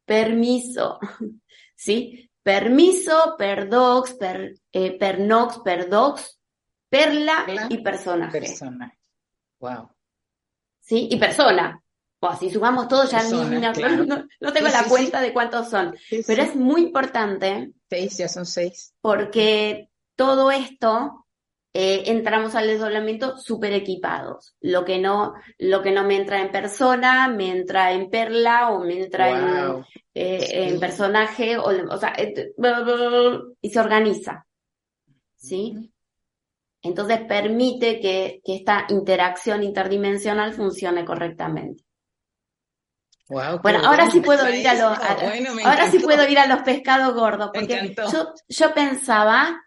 permiso. 0.06 1.00
¿Sí? 1.75 2.30
Permiso, 2.44 3.36
perdox, 3.38 4.13
per, 4.13 4.53
eh, 4.72 4.98
pernox, 4.98 5.60
perdox, 5.60 6.39
perla, 6.89 7.46
y 7.70 7.77
personaje. 7.77 8.39
Personaje. 8.39 9.00
Wow. 9.60 9.89
¿sí? 10.82 11.08
Y 11.10 11.18
persona. 11.18 11.82
O 12.20 12.36
si 12.36 12.51
sumamos 12.51 12.88
todo, 12.88 13.06
ya 13.10 13.24
no, 13.30 14.53
tengo 14.53 14.68
la 14.68 14.84
cuenta 14.84 15.22
de 15.22 15.34
cuántos 15.34 15.70
son. 15.70 15.96
Pero 16.27 16.44
es 16.44 16.56
muy 16.56 16.82
importante. 16.82 17.72
Seis, 17.89 18.18
ya 18.18 18.27
son 18.27 18.46
seis. 18.46 18.94
Porque 19.00 19.89
todo 20.15 20.51
esto 20.51 21.21
eh, 21.74 22.04
entramos 22.08 22.56
al 22.56 22.68
desdoblamiento 22.68 23.38
súper 23.38 23.74
equipados. 23.74 24.56
Lo 24.60 24.84
que 24.84 25.00
no, 25.00 25.34
lo 25.58 25.82
que 25.82 25.92
no 25.92 26.04
me 26.04 26.18
entra 26.18 26.42
en 26.42 26.51
persona, 26.51 27.28
me 27.30 27.50
entra 27.50 27.94
en 27.94 28.10
perla 28.10 28.72
o 28.72 28.84
me 28.84 29.04
entra 29.04 29.30
en, 29.30 29.86
eh, 30.13 30.68
en, 30.68 30.80
personaje, 30.80 31.58
o, 31.58 31.63
o 31.63 31.98
sea, 31.98 32.13
y 33.62 33.70
se 33.70 33.80
organiza. 33.80 34.46
¿Sí? 35.36 35.92
Entonces 36.84 37.20
permite 37.28 38.00
que, 38.00 38.42
esta 38.44 38.86
interacción 38.90 39.63
interdimensional 39.63 40.54
funcione 40.54 41.06
correctamente. 41.06 41.84
bueno, 43.28 43.80
ahora 43.86 44.10
sí 44.10 44.20
puedo 44.20 44.50
ir 44.50 44.68
a 44.68 44.74
los, 44.74 44.98
ahora 45.63 45.90
sí 45.90 46.00
puedo 46.00 46.28
ir 46.28 46.40
a 46.40 46.48
los 46.48 46.63
pescados 46.63 47.13
gordos, 47.13 47.51
porque 47.54 47.96
yo, 48.12 48.34
yo, 48.50 48.74
pensaba, 48.74 49.62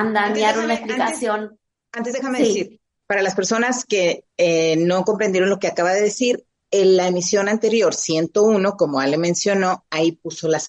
andañar 0.00 0.58
una 0.58 0.74
explicación. 0.74 1.58
Antes, 1.92 2.14
déjame 2.14 2.40
decir, 2.40 2.80
para 3.06 3.22
las 3.22 3.34
personas 3.34 3.84
que 3.84 4.24
eh, 4.36 4.76
no 4.76 5.04
comprendieron 5.04 5.48
lo 5.48 5.58
que 5.58 5.66
acaba 5.66 5.92
de 5.92 6.02
decir, 6.02 6.44
en 6.70 6.96
la 6.96 7.06
emisión 7.06 7.48
anterior, 7.48 7.94
101, 7.94 8.76
como 8.76 9.00
Ale 9.00 9.16
mencionó, 9.16 9.86
ahí 9.90 10.12
puso 10.12 10.48
las 10.48 10.68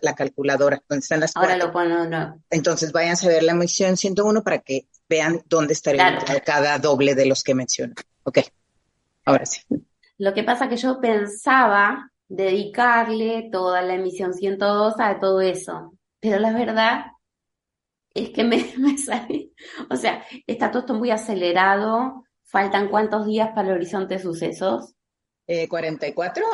la 0.00 0.14
calculadora, 0.14 0.82
donde 0.88 1.02
están 1.02 1.20
las 1.20 1.36
Ahora 1.36 1.56
lo 1.56 1.70
pongo, 1.70 2.06
no. 2.06 2.40
Entonces 2.48 2.92
vayan 2.92 3.16
a 3.22 3.26
ver 3.26 3.42
la 3.42 3.52
emisión 3.52 3.96
101 3.96 4.42
para 4.42 4.60
que 4.60 4.88
vean 5.08 5.42
dónde 5.46 5.74
estaría 5.74 6.18
cada 6.44 6.78
doble 6.78 7.14
de 7.14 7.26
los 7.26 7.42
que 7.42 7.54
menciono. 7.54 7.94
Ok, 8.22 8.38
ahora 9.26 9.44
sí. 9.44 9.60
Lo 10.16 10.32
que 10.32 10.44
pasa 10.44 10.68
que 10.68 10.76
yo 10.76 11.00
pensaba 11.00 12.10
dedicarle 12.28 13.50
toda 13.52 13.82
la 13.82 13.94
emisión 13.94 14.32
102 14.32 14.94
a 14.98 15.20
todo 15.20 15.40
eso. 15.42 15.92
pero 16.20 16.38
la 16.38 16.52
verdad 16.52 17.04
es 18.14 18.30
que 18.30 18.44
me, 18.44 18.72
me 18.78 18.96
salí, 18.96 19.52
o 19.90 19.96
sea, 19.96 20.24
está 20.46 20.70
todo 20.70 20.80
esto 20.80 20.94
muy 20.94 21.10
acelerado, 21.10 22.24
faltan 22.44 22.88
cuántos 22.88 23.26
días 23.26 23.50
para 23.54 23.68
el 23.68 23.74
horizonte 23.74 24.14
de 24.14 24.22
sucesos, 24.22 24.94
Eh, 25.46 25.68
44. 25.68 26.44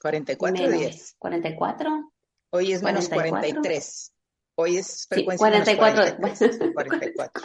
44 0.00 0.62
menos, 0.64 0.78
días. 0.80 1.14
44, 1.18 2.10
Hoy 2.50 2.72
es 2.72 2.82
menos 2.82 3.08
44. 3.08 3.40
43. 3.62 4.10
Hoy 4.56 4.76
es 4.76 4.86
Sí, 4.86 5.06
frecuencia 5.08 5.50
menos 5.50 5.64
44. 5.76 6.16
43. 6.20 6.72
44. 6.74 7.42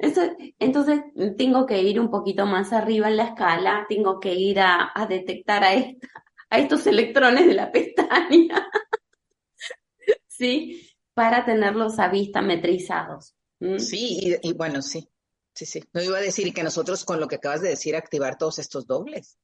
Entonces, 0.00 0.52
entonces 0.60 1.00
tengo 1.36 1.66
que 1.66 1.82
ir 1.82 1.98
un 1.98 2.10
poquito 2.10 2.46
más 2.46 2.72
arriba 2.72 3.08
en 3.08 3.16
la 3.16 3.24
escala, 3.24 3.86
tengo 3.88 4.20
que 4.20 4.34
ir 4.34 4.60
a, 4.60 4.92
a 4.94 5.06
detectar 5.06 5.64
a, 5.64 5.74
esta- 5.74 6.08
a 6.50 6.58
estos 6.58 6.86
electrones 6.86 7.46
de 7.48 7.54
la 7.54 7.72
pestaña, 7.72 8.68
¿sí? 10.28 10.88
Para 11.14 11.44
tenerlos 11.44 11.98
a 11.98 12.08
vista 12.08 12.42
metrizados. 12.42 13.34
¿m? 13.60 13.78
Sí, 13.78 14.18
y, 14.20 14.48
y 14.50 14.52
bueno, 14.52 14.82
sí. 14.82 15.08
Sí, 15.54 15.66
sí. 15.66 15.84
No 15.92 16.02
iba 16.02 16.18
a 16.18 16.20
decir 16.20 16.52
que 16.52 16.64
nosotros 16.64 17.04
con 17.04 17.20
lo 17.20 17.28
que 17.28 17.36
acabas 17.36 17.62
de 17.62 17.68
decir 17.70 17.94
activar 17.94 18.36
todos 18.36 18.58
estos 18.58 18.86
dobles. 18.86 19.38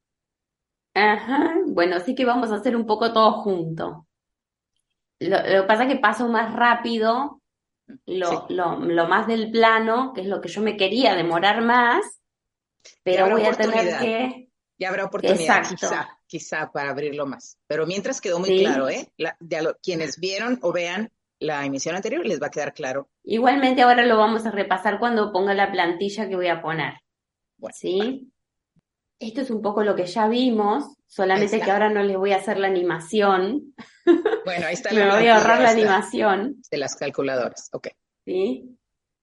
Ajá, 0.95 1.55
bueno, 1.69 2.01
sí 2.01 2.15
que 2.15 2.25
vamos 2.25 2.51
a 2.51 2.57
hacer 2.57 2.75
un 2.75 2.85
poco 2.87 3.13
todo 3.13 3.33
junto. 3.43 4.07
Lo, 5.21 5.37
lo 5.37 5.63
que 5.63 5.67
pasa 5.69 5.85
es 5.85 5.93
que 5.93 6.01
paso 6.01 6.29
más 6.29 6.53
rápido, 6.55 7.41
lo, 8.07 8.47
lo, 8.49 8.77
lo 8.81 9.07
más 9.07 9.27
del 9.27 9.51
plano, 9.51 10.13
que 10.13 10.23
es 10.23 10.27
lo 10.27 10.41
que 10.41 10.49
yo 10.49 10.63
me 10.63 10.77
quería 10.77 11.15
demorar 11.15 11.63
más, 11.63 12.03
pero 13.05 13.31
voy 13.31 13.45
a 13.45 13.53
tener 13.53 13.99
que... 14.01 14.49
Ya 14.79 14.89
habrá 14.89 15.05
oportunidad, 15.05 15.59
Exacto. 15.59 15.77
quizá, 15.77 16.19
quizá 16.27 16.73
para 16.73 16.91
abrirlo 16.91 17.27
más. 17.27 17.59
Pero 17.67 17.87
mientras 17.87 18.21
quedó 18.21 18.39
muy 18.39 18.49
Sí. 18.49 18.59
claro, 18.61 18.89
¿eh? 18.89 19.13
La- 19.19 19.37
de 19.39 19.75
quienes 19.83 20.19
vieron 20.19 20.59
o 20.63 20.73
vean 20.73 21.13
la 21.41 21.65
emisión 21.65 21.97
anterior 21.97 22.25
les 22.25 22.41
va 22.41 22.47
a 22.47 22.51
quedar 22.51 22.73
claro. 22.73 23.09
Igualmente 23.25 23.83
ahora 23.83 24.05
lo 24.07 24.17
vamos 24.17 24.47
a 24.47 24.51
repasar 24.51 24.99
cuando 24.99 25.33
ponga 25.33 25.55
la 25.55 25.73
plantilla 25.73 26.29
que 26.29 26.37
voy 26.37 26.49
a 26.49 26.63
poner. 26.63 26.95
Bueno, 27.57 27.75
¿Sí? 27.77 28.31
Esto 29.19 29.43
es 29.43 29.51
un 29.51 29.61
poco 29.61 29.83
lo 29.83 29.95
que 29.95 30.07
ya 30.07 30.29
vimos, 30.29 30.97
solamente 31.07 31.57
está. 31.57 31.65
que 31.65 31.71
ahora 31.73 31.91
no 31.91 32.03
les 32.03 32.17
voy 32.17 32.33
a 32.33 32.37
hacer 32.37 32.59
la 32.59 32.69
animación, 32.69 33.75
Bueno, 34.45 34.67
ahí 34.67 34.75
está 34.75 34.91
me 34.95 35.05
la 35.05 35.17
voy 35.17 35.27
a 35.27 35.37
ahorrar 35.37 35.61
la 35.61 35.71
animación, 35.71 36.63
de 36.71 36.79
las 36.79 36.97
calculadoras. 36.97 37.69
Ok. 37.73 37.89
¿sí? 38.25 38.79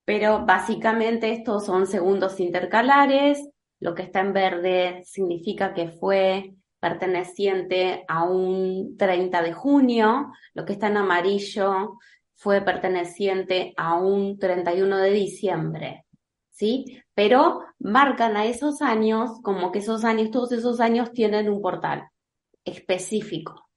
Pero 0.05 0.45
básicamente 0.45 1.31
estos 1.31 1.65
son 1.65 1.87
segundos 1.87 2.39
intercalares, 2.39 3.49
lo 3.79 3.95
que 3.95 4.03
está 4.03 4.21
en 4.21 4.33
verde 4.33 5.03
significa 5.03 5.73
que 5.73 5.89
fue 5.89 6.53
perteneciente 6.79 8.05
a 8.07 8.23
un 8.23 8.97
30 8.97 9.41
de 9.41 9.53
junio, 9.53 10.31
lo 10.53 10.65
que 10.65 10.73
está 10.73 10.87
en 10.87 10.97
amarillo 10.97 11.97
fue 12.35 12.61
perteneciente 12.61 13.73
a 13.77 13.95
un 13.95 14.37
31 14.37 14.97
de 14.97 15.11
diciembre, 15.11 16.05
¿sí? 16.51 17.01
Pero 17.13 17.61
marcan 17.79 18.37
a 18.37 18.45
esos 18.45 18.81
años 18.81 19.41
como 19.41 19.71
que 19.71 19.79
esos 19.79 20.03
años, 20.03 20.29
todos 20.31 20.51
esos 20.51 20.79
años 20.79 21.11
tienen 21.11 21.49
un 21.49 21.61
portal 21.61 22.07
específico, 22.63 23.69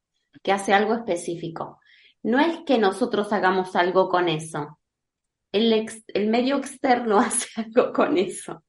que 0.42 0.52
hace 0.52 0.74
algo 0.74 0.94
específico. 0.94 1.80
No 2.22 2.38
es 2.38 2.58
que 2.66 2.78
nosotros 2.78 3.32
hagamos 3.32 3.76
algo 3.76 4.10
con 4.10 4.28
eso, 4.28 4.78
el, 5.52 5.88
el 6.08 6.28
medio 6.28 6.56
externo 6.56 7.18
hace 7.20 7.48
algo 7.60 7.92
con 7.92 8.18
eso, 8.18 8.62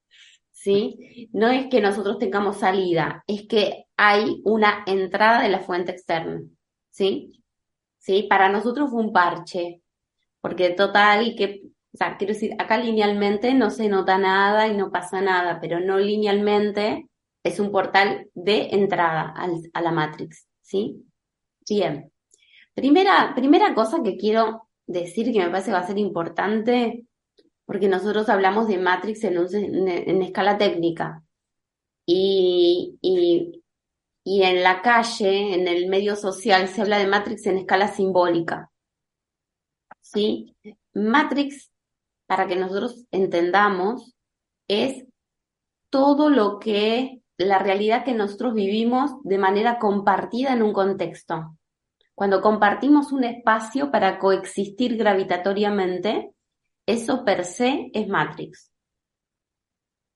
¿sí? 0.61 1.29
No 1.33 1.47
es 1.49 1.67
que 1.67 1.81
nosotros 1.81 2.19
tengamos 2.19 2.57
salida, 2.59 3.23
es 3.25 3.47
que 3.47 3.85
hay 3.97 4.41
una 4.45 4.83
entrada 4.85 5.41
de 5.41 5.49
la 5.49 5.59
fuente 5.59 5.91
externa, 5.91 6.39
¿sí? 6.91 7.43
¿Sí? 7.97 8.27
Para 8.29 8.49
nosotros 8.49 8.91
fue 8.91 9.01
un 9.01 9.11
parche, 9.11 9.81
porque 10.39 10.69
total, 10.69 11.33
que, 11.35 11.63
o 11.93 11.97
sea, 11.97 12.15
quiero 12.17 12.33
decir, 12.33 12.53
acá 12.59 12.77
linealmente 12.77 13.55
no 13.55 13.71
se 13.71 13.89
nota 13.89 14.19
nada 14.19 14.67
y 14.67 14.77
no 14.77 14.91
pasa 14.91 15.19
nada, 15.19 15.59
pero 15.59 15.79
no 15.79 15.97
linealmente 15.97 17.09
es 17.43 17.59
un 17.59 17.71
portal 17.71 18.29
de 18.35 18.69
entrada 18.71 19.33
a 19.73 19.81
la 19.81 19.91
Matrix, 19.91 20.47
¿sí? 20.61 21.03
Bien. 21.67 22.11
Primera, 22.75 23.33
primera 23.35 23.73
cosa 23.73 24.03
que 24.03 24.15
quiero 24.15 24.69
decir 24.85 25.33
que 25.33 25.39
me 25.39 25.49
parece 25.49 25.71
va 25.71 25.79
a 25.79 25.87
ser 25.87 25.97
importante, 25.97 27.05
porque 27.71 27.87
nosotros 27.87 28.27
hablamos 28.27 28.67
de 28.67 28.77
Matrix 28.77 29.23
en, 29.23 30.21
escala 30.21 30.57
técnica 30.57 31.23
y, 32.05 32.99
y, 33.01 33.63
y 34.25 34.43
en 34.43 34.61
la 34.61 34.81
calle, 34.81 35.53
en 35.53 35.69
el 35.69 35.87
medio 35.87 36.17
social, 36.17 36.67
se 36.67 36.81
habla 36.81 36.97
de 36.99 37.07
Matrix 37.07 37.45
en 37.45 37.59
escala 37.59 37.87
simbólica. 37.87 38.69
¿Sí? 40.01 40.53
Matrix, 40.93 41.71
para 42.27 42.45
que 42.45 42.57
nosotros 42.57 43.05
entendamos, 43.09 44.17
es 44.67 45.05
todo 45.89 46.29
lo 46.29 46.59
que, 46.59 47.21
la 47.37 47.59
realidad 47.59 48.03
que 48.03 48.13
nosotros 48.13 48.53
vivimos 48.53 49.11
de 49.23 49.37
manera 49.37 49.79
compartida 49.79 50.51
en 50.51 50.61
un 50.61 50.73
contexto. 50.73 51.57
Cuando 52.15 52.41
compartimos 52.41 53.13
un 53.13 53.23
espacio 53.23 53.91
para 53.91 54.19
coexistir 54.19 54.97
gravitatoriamente, 54.97 56.33
eso 56.91 57.23
per 57.23 57.45
se 57.45 57.89
es 57.93 58.07
Matrix. 58.07 58.71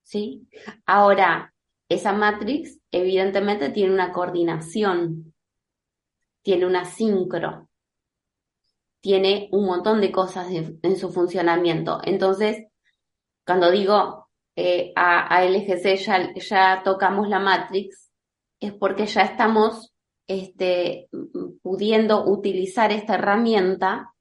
¿Sí? 0.04 0.48
Ahora, 0.86 1.54
esa 1.90 2.14
Matrix 2.14 2.80
evidentemente 2.92 3.70
tiene 3.70 3.94
una 3.94 4.12
coordinación, 4.12 5.34
tiene 6.42 6.66
una 6.66 6.86
sincro, 6.86 7.70
tiene 9.02 9.50
un 9.52 9.66
montón 9.66 10.02
de 10.02 10.12
cosas 10.12 10.48
en, 10.52 10.98
su 10.98 11.12
funcionamiento. 11.12 12.02
Entonces, 12.04 12.68
cuando 13.46 13.72
digo 13.72 14.30
eh, 14.56 14.94
a, 14.96 15.44
LGC 15.46 15.96
ya, 16.38 16.82
tocamos 16.84 17.30
la 17.30 17.40
Matrix, 17.40 18.12
es 18.60 18.74
porque 18.74 19.06
ya 19.06 19.22
estamos 19.22 19.94
este, 20.28 21.08
pudiendo 21.62 22.26
utilizar 22.26 22.92
esta 22.92 23.16
herramienta 23.16 24.15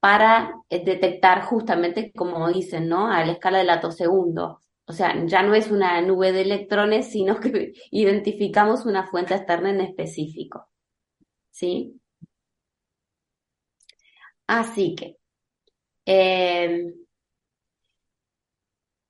para 0.00 0.54
eh, 0.70 0.84
detectar 0.84 1.42
justamente, 1.44 2.12
como 2.14 2.48
dicen, 2.48 2.88
¿no? 2.88 3.10
A 3.10 3.24
la 3.24 3.32
escala 3.32 3.58
del 3.58 3.70
atosegundo. 3.70 4.60
O 4.86 4.92
sea, 4.92 5.14
ya 5.26 5.42
no 5.42 5.54
es 5.54 5.70
una 5.70 6.00
nube 6.00 6.32
de 6.32 6.42
electrones, 6.42 7.10
sino 7.10 7.40
que 7.40 7.72
identificamos 7.90 8.86
una 8.86 9.06
fuente 9.06 9.34
externa 9.34 9.70
en 9.70 9.80
específico. 9.82 10.68
¿Sí? 11.50 12.00
Así 14.46 14.94
que, 14.94 15.16
eh, 16.06 16.94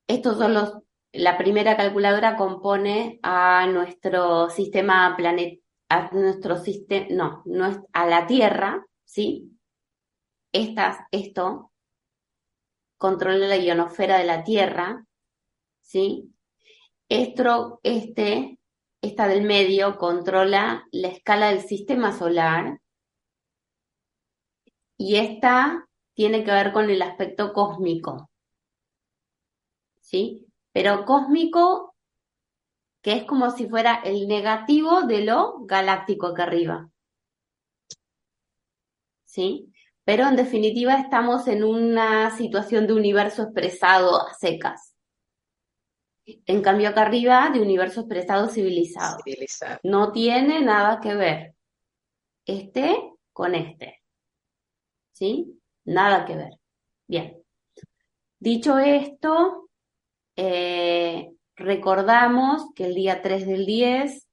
estos 0.08 0.38
son 0.38 0.54
los, 0.54 0.74
la 1.12 1.38
primera 1.38 1.76
calculadora 1.76 2.36
compone 2.36 3.20
a 3.22 3.66
nuestro 3.66 4.50
sistema 4.50 5.14
planet, 5.16 5.60
a 5.88 6.10
nuestro 6.12 6.56
sistema, 6.56 7.06
no, 7.10 7.42
no 7.46 7.86
a 7.92 8.06
la 8.06 8.26
Tierra, 8.26 8.84
¿sí? 9.04 9.57
Estas, 10.52 10.98
esto 11.10 11.72
controla 12.96 13.46
la 13.46 13.56
ionosfera 13.56 14.18
de 14.18 14.24
la 14.24 14.42
Tierra, 14.44 15.06
¿sí? 15.82 16.34
Esto, 17.08 17.80
este, 17.82 18.58
esta 19.02 19.28
del 19.28 19.42
medio 19.42 19.96
controla 19.98 20.86
la 20.90 21.08
escala 21.08 21.48
del 21.48 21.60
sistema 21.60 22.16
solar 22.16 22.80
y 24.96 25.16
esta 25.16 25.88
tiene 26.14 26.44
que 26.44 26.50
ver 26.50 26.72
con 26.72 26.90
el 26.90 27.00
aspecto 27.02 27.52
cósmico, 27.52 28.30
¿sí? 30.00 30.46
Pero 30.72 31.04
cósmico 31.04 31.94
que 33.02 33.12
es 33.12 33.24
como 33.24 33.50
si 33.50 33.68
fuera 33.68 34.02
el 34.04 34.26
negativo 34.26 35.02
de 35.02 35.24
lo 35.24 35.60
galáctico 35.60 36.26
acá 36.26 36.42
arriba, 36.44 36.90
¿sí? 39.24 39.72
Pero 40.08 40.26
en 40.26 40.36
definitiva 40.36 40.94
estamos 40.94 41.46
en 41.48 41.62
una 41.62 42.34
situación 42.34 42.86
de 42.86 42.94
universo 42.94 43.42
expresado 43.42 44.26
a 44.26 44.32
secas. 44.32 44.94
En 46.24 46.62
cambio 46.62 46.88
acá 46.88 47.02
arriba 47.02 47.50
de 47.52 47.60
universo 47.60 48.00
expresado 48.00 48.48
civilizado. 48.48 49.18
Civilizado. 49.22 49.78
No 49.82 50.10
tiene 50.10 50.62
nada 50.62 50.98
que 51.02 51.14
ver 51.14 51.54
este 52.46 52.96
con 53.34 53.54
este. 53.54 54.02
¿Sí? 55.12 55.60
Nada 55.84 56.24
que 56.24 56.36
ver. 56.36 56.52
Bien. 57.06 57.42
Dicho 58.38 58.78
esto, 58.78 59.68
eh, 60.36 61.32
recordamos 61.54 62.72
que 62.74 62.86
el 62.86 62.94
día 62.94 63.20
3 63.20 63.46
del 63.46 63.66
10 63.66 64.26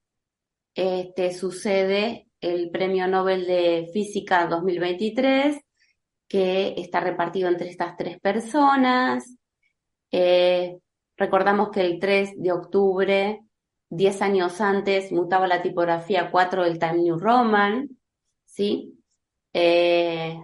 este, 0.73 1.33
sucede 1.33 2.29
el 2.39 2.69
Premio 2.69 3.09
Nobel 3.09 3.45
de 3.45 3.89
Física 3.91 4.47
2023, 4.47 5.64
que 6.27 6.73
está 6.77 6.99
repartido 6.99 7.49
entre 7.49 7.69
estas 7.69 7.95
tres 7.97 8.19
personas. 8.19 9.37
Eh, 10.11 10.77
recordamos 11.17 11.69
que 11.69 11.81
el 11.81 11.99
3 11.99 12.41
de 12.41 12.51
octubre, 12.51 13.41
10 13.89 14.21
años 14.21 14.61
antes, 14.61 15.11
mutaba 15.11 15.47
la 15.47 15.61
tipografía 15.61 16.31
4 16.31 16.63
del 16.63 16.79
Time 16.79 17.03
New 17.03 17.17
Roman, 17.17 17.89
¿sí? 18.45 18.99
Eh, 19.53 20.37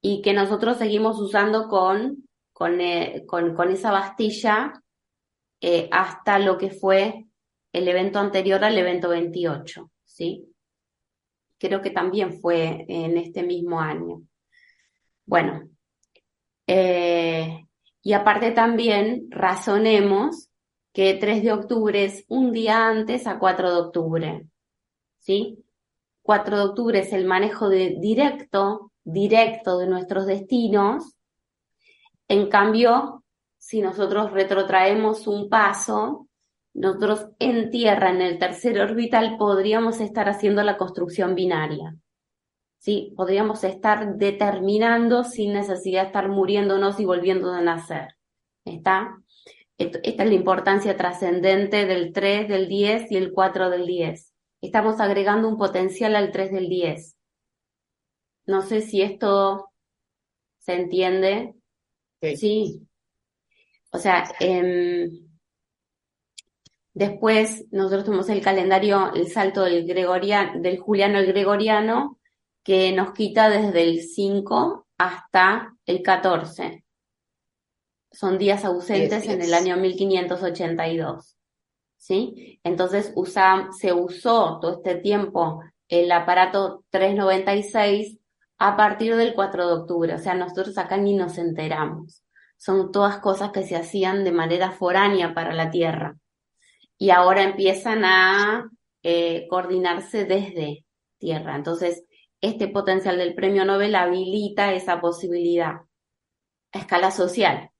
y 0.00 0.22
que 0.22 0.32
nosotros 0.32 0.78
seguimos 0.78 1.20
usando 1.20 1.68
con, 1.68 2.28
con, 2.52 2.80
eh, 2.80 3.24
con, 3.26 3.70
esa 3.70 3.90
bastilla 3.90 4.72
hasta 5.90 6.38
lo 6.38 6.56
que 6.56 6.70
fue 6.70 7.26
el 7.72 7.88
evento 7.88 8.20
anterior 8.20 8.64
al 8.64 8.78
evento 8.78 9.08
28, 9.08 9.90
¿sí? 10.04 10.54
Creo 11.58 11.82
que 11.82 11.90
también 11.90 12.40
fue 12.40 12.86
en 12.88 13.18
este 13.18 13.42
mismo 13.42 13.80
año. 13.80 14.27
Bueno, 15.28 15.68
eh, 16.66 17.66
y 18.02 18.12
aparte 18.14 18.50
también 18.52 19.26
razonemos 19.28 20.48
que 20.94 21.12
3 21.20 21.42
de 21.42 21.52
octubre 21.52 22.02
es 22.02 22.24
un 22.28 22.50
día 22.50 22.86
antes 22.86 23.26
a 23.26 23.38
4 23.38 23.70
de 23.70 23.76
octubre, 23.78 24.46
¿sí? 25.18 25.62
4 26.22 26.56
de 26.56 26.62
octubre 26.62 26.98
es 27.00 27.12
el 27.12 27.26
manejo 27.26 27.68
directo, 27.68 28.90
directo 29.04 29.76
de 29.76 29.86
nuestros 29.88 30.24
destinos. 30.24 31.14
En 32.26 32.48
cambio, 32.48 33.22
si 33.58 33.82
nosotros 33.82 34.32
retrotraemos 34.32 35.26
un 35.26 35.50
paso, 35.50 36.26
nosotros 36.72 37.28
en 37.38 37.70
tierra, 37.70 38.08
en 38.08 38.22
el 38.22 38.38
tercer 38.38 38.80
orbital, 38.80 39.36
podríamos 39.36 40.00
estar 40.00 40.26
haciendo 40.30 40.62
la 40.62 40.78
construcción 40.78 41.34
binaria. 41.34 41.94
¿Sí? 42.78 43.12
Podríamos 43.16 43.64
estar 43.64 44.16
determinando 44.16 45.24
sin 45.24 45.52
necesidad 45.52 46.02
de 46.02 46.06
estar 46.08 46.28
muriéndonos 46.28 46.98
y 47.00 47.04
volviendo 47.04 47.52
a 47.52 47.60
nacer. 47.60 48.16
¿Está? 48.64 49.18
Esta 49.78 50.00
es 50.02 50.28
la 50.28 50.34
importancia 50.34 50.96
trascendente 50.96 51.86
del 51.86 52.12
3 52.12 52.48
del 52.48 52.68
10 52.68 53.12
y 53.12 53.16
el 53.16 53.32
4 53.32 53.70
del 53.70 53.86
10. 53.86 54.34
Estamos 54.60 55.00
agregando 55.00 55.48
un 55.48 55.56
potencial 55.56 56.16
al 56.16 56.32
3 56.32 56.50
del 56.50 56.68
10. 56.68 57.16
No 58.46 58.62
sé 58.62 58.80
si 58.80 59.02
esto 59.02 59.70
se 60.58 60.74
entiende. 60.74 61.54
Sí. 62.20 62.36
Sí. 62.36 62.88
O 63.90 63.98
sea, 63.98 64.24
em, 64.40 65.28
después 66.92 67.66
nosotros 67.70 68.04
tenemos 68.04 68.28
el 68.28 68.42
calendario, 68.42 69.12
el 69.14 69.28
salto 69.28 69.62
del 69.62 69.86
gregoriano, 69.86 70.60
del 70.60 70.78
juliano 70.78 71.18
al 71.18 71.26
gregoriano, 71.26 72.17
que 72.68 72.92
nos 72.92 73.12
quita 73.12 73.48
desde 73.48 73.82
el 73.82 74.02
5 74.02 74.86
hasta 74.98 75.74
el 75.86 76.02
14. 76.02 76.84
Son 78.12 78.36
días 78.36 78.62
ausentes 78.66 79.26
en 79.26 79.40
el 79.40 79.54
año 79.54 79.78
1582. 79.78 81.38
¿Sí? 81.96 82.60
Entonces 82.62 83.10
usa, 83.16 83.70
se 83.72 83.94
usó 83.94 84.58
todo 84.60 84.74
este 84.74 84.96
tiempo 84.96 85.62
el 85.88 86.12
aparato 86.12 86.84
396 86.90 88.18
a 88.58 88.76
partir 88.76 89.16
del 89.16 89.32
4 89.32 89.66
de 89.66 89.72
octubre. 89.72 90.14
O 90.14 90.18
sea, 90.18 90.34
nosotros 90.34 90.76
acá 90.76 90.98
ni 90.98 91.14
nos 91.14 91.38
enteramos. 91.38 92.22
Son 92.58 92.92
todas 92.92 93.16
cosas 93.16 93.50
que 93.50 93.62
se 93.62 93.76
hacían 93.76 94.24
de 94.24 94.32
manera 94.32 94.72
foránea 94.72 95.32
para 95.32 95.54
la 95.54 95.70
Tierra. 95.70 96.18
Y 96.98 97.08
ahora 97.08 97.44
empiezan 97.44 98.04
a 98.04 98.70
eh, 99.02 99.46
coordinarse 99.48 100.26
desde 100.26 100.84
Tierra. 101.16 101.56
Entonces, 101.56 102.04
este 102.40 102.68
potencial 102.68 103.18
del 103.18 103.34
premio 103.34 103.64
Nobel 103.64 103.94
habilita 103.94 104.72
esa 104.72 105.00
posibilidad 105.00 105.82
a 106.72 106.78
escala 106.78 107.10
social. 107.10 107.70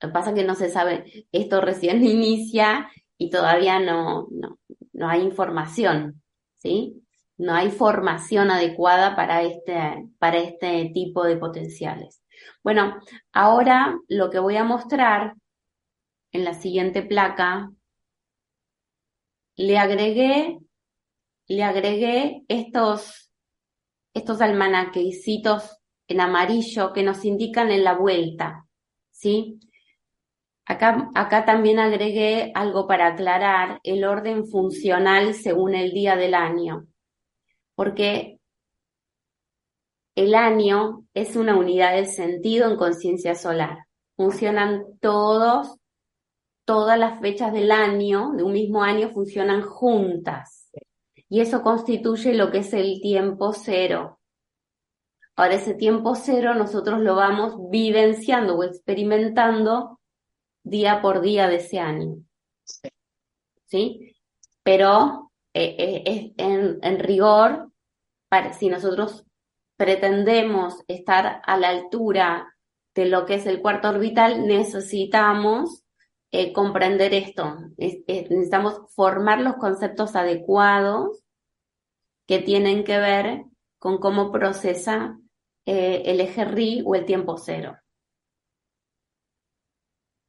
Lo 0.00 0.08
que 0.08 0.12
pasa 0.12 0.30
es 0.30 0.36
que 0.36 0.44
no 0.44 0.54
se 0.54 0.70
sabe, 0.70 1.26
esto 1.32 1.60
recién 1.60 2.04
inicia 2.04 2.90
y 3.18 3.30
todavía 3.30 3.80
no, 3.80 4.28
no, 4.30 4.58
no 4.92 5.08
hay 5.08 5.22
información, 5.22 6.22
¿sí? 6.56 7.00
No 7.36 7.54
hay 7.54 7.70
formación 7.70 8.50
adecuada 8.50 9.16
para 9.16 9.42
este, 9.42 10.08
para 10.18 10.38
este 10.38 10.90
tipo 10.94 11.24
de 11.24 11.36
potenciales. 11.36 12.22
Bueno, 12.62 13.00
ahora 13.32 13.98
lo 14.08 14.30
que 14.30 14.38
voy 14.38 14.56
a 14.56 14.64
mostrar 14.64 15.34
en 16.32 16.44
la 16.44 16.54
siguiente 16.54 17.02
placa, 17.02 17.70
le 19.56 19.78
agregué, 19.78 20.58
le 21.46 21.62
agregué 21.62 22.42
estos, 22.48 23.23
estos 24.14 24.40
almanaquecitos 24.40 25.78
en 26.08 26.20
amarillo 26.20 26.92
que 26.92 27.02
nos 27.02 27.24
indican 27.24 27.70
en 27.70 27.84
la 27.84 27.94
vuelta, 27.94 28.66
¿sí? 29.10 29.60
Acá, 30.66 31.10
acá 31.14 31.44
también 31.44 31.78
agregué 31.78 32.50
algo 32.54 32.86
para 32.86 33.08
aclarar 33.08 33.80
el 33.82 34.04
orden 34.04 34.46
funcional 34.46 35.34
según 35.34 35.74
el 35.74 35.92
día 35.92 36.16
del 36.16 36.34
año, 36.34 36.86
porque 37.74 38.38
el 40.14 40.34
año 40.34 41.04
es 41.12 41.36
una 41.36 41.56
unidad 41.56 41.94
del 41.94 42.06
sentido 42.06 42.70
en 42.70 42.76
conciencia 42.76 43.34
solar. 43.34 43.86
Funcionan 44.16 44.84
todos, 45.00 45.76
todas 46.64 46.98
las 46.98 47.20
fechas 47.20 47.52
del 47.52 47.72
año, 47.72 48.30
de 48.32 48.44
un 48.44 48.52
mismo 48.52 48.82
año, 48.82 49.10
funcionan 49.10 49.62
juntas. 49.62 50.63
Y 51.34 51.40
eso 51.40 51.62
constituye 51.64 52.32
lo 52.32 52.52
que 52.52 52.58
es 52.58 52.72
el 52.74 53.00
tiempo 53.00 53.52
cero. 53.52 54.20
Ahora, 55.34 55.54
ese 55.54 55.74
tiempo 55.74 56.14
cero 56.14 56.54
nosotros 56.54 57.00
lo 57.00 57.16
vamos 57.16 57.56
vivenciando 57.70 58.56
o 58.56 58.62
experimentando 58.62 59.98
día 60.62 61.02
por 61.02 61.22
día 61.22 61.48
de 61.48 61.56
ese 61.56 61.80
año. 61.80 62.18
Sí. 62.62 62.88
¿Sí? 63.66 64.16
Pero 64.62 65.32
eh, 65.54 65.74
eh, 66.06 66.34
en, 66.36 66.78
en 66.82 66.98
rigor, 67.00 67.72
para, 68.28 68.52
si 68.52 68.68
nosotros 68.68 69.26
pretendemos 69.76 70.84
estar 70.86 71.42
a 71.44 71.56
la 71.56 71.70
altura 71.70 72.54
de 72.94 73.06
lo 73.06 73.26
que 73.26 73.34
es 73.34 73.46
el 73.46 73.60
cuarto 73.60 73.88
orbital, 73.88 74.46
necesitamos 74.46 75.82
eh, 76.30 76.52
comprender 76.52 77.12
esto. 77.12 77.56
Es- 77.76 78.04
es- 78.06 78.30
necesitamos 78.30 78.82
formar 78.94 79.40
los 79.40 79.56
conceptos 79.56 80.14
adecuados 80.14 81.23
que 82.26 82.38
tienen 82.40 82.84
que 82.84 82.98
ver 82.98 83.44
con 83.78 83.98
cómo 83.98 84.32
procesa 84.32 85.18
eh, 85.66 86.02
el 86.06 86.20
eje 86.20 86.44
RI 86.44 86.82
o 86.84 86.94
el 86.94 87.04
tiempo 87.04 87.36
cero. 87.36 87.76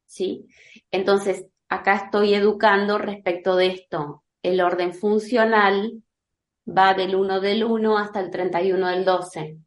¿Sí? 0.06 0.46
Entonces, 0.90 1.46
acá 1.68 1.96
estoy 1.96 2.34
educando 2.34 2.98
respecto 2.98 3.56
de 3.56 3.66
esto. 3.68 4.24
El 4.42 4.60
orden 4.60 4.94
funcional 4.94 6.02
va 6.66 6.94
del 6.94 7.14
1 7.14 7.40
del 7.40 7.64
1 7.64 7.98
hasta 7.98 8.20
el 8.20 8.30
31 8.30 8.88
del 8.88 9.04
12. 9.04 9.58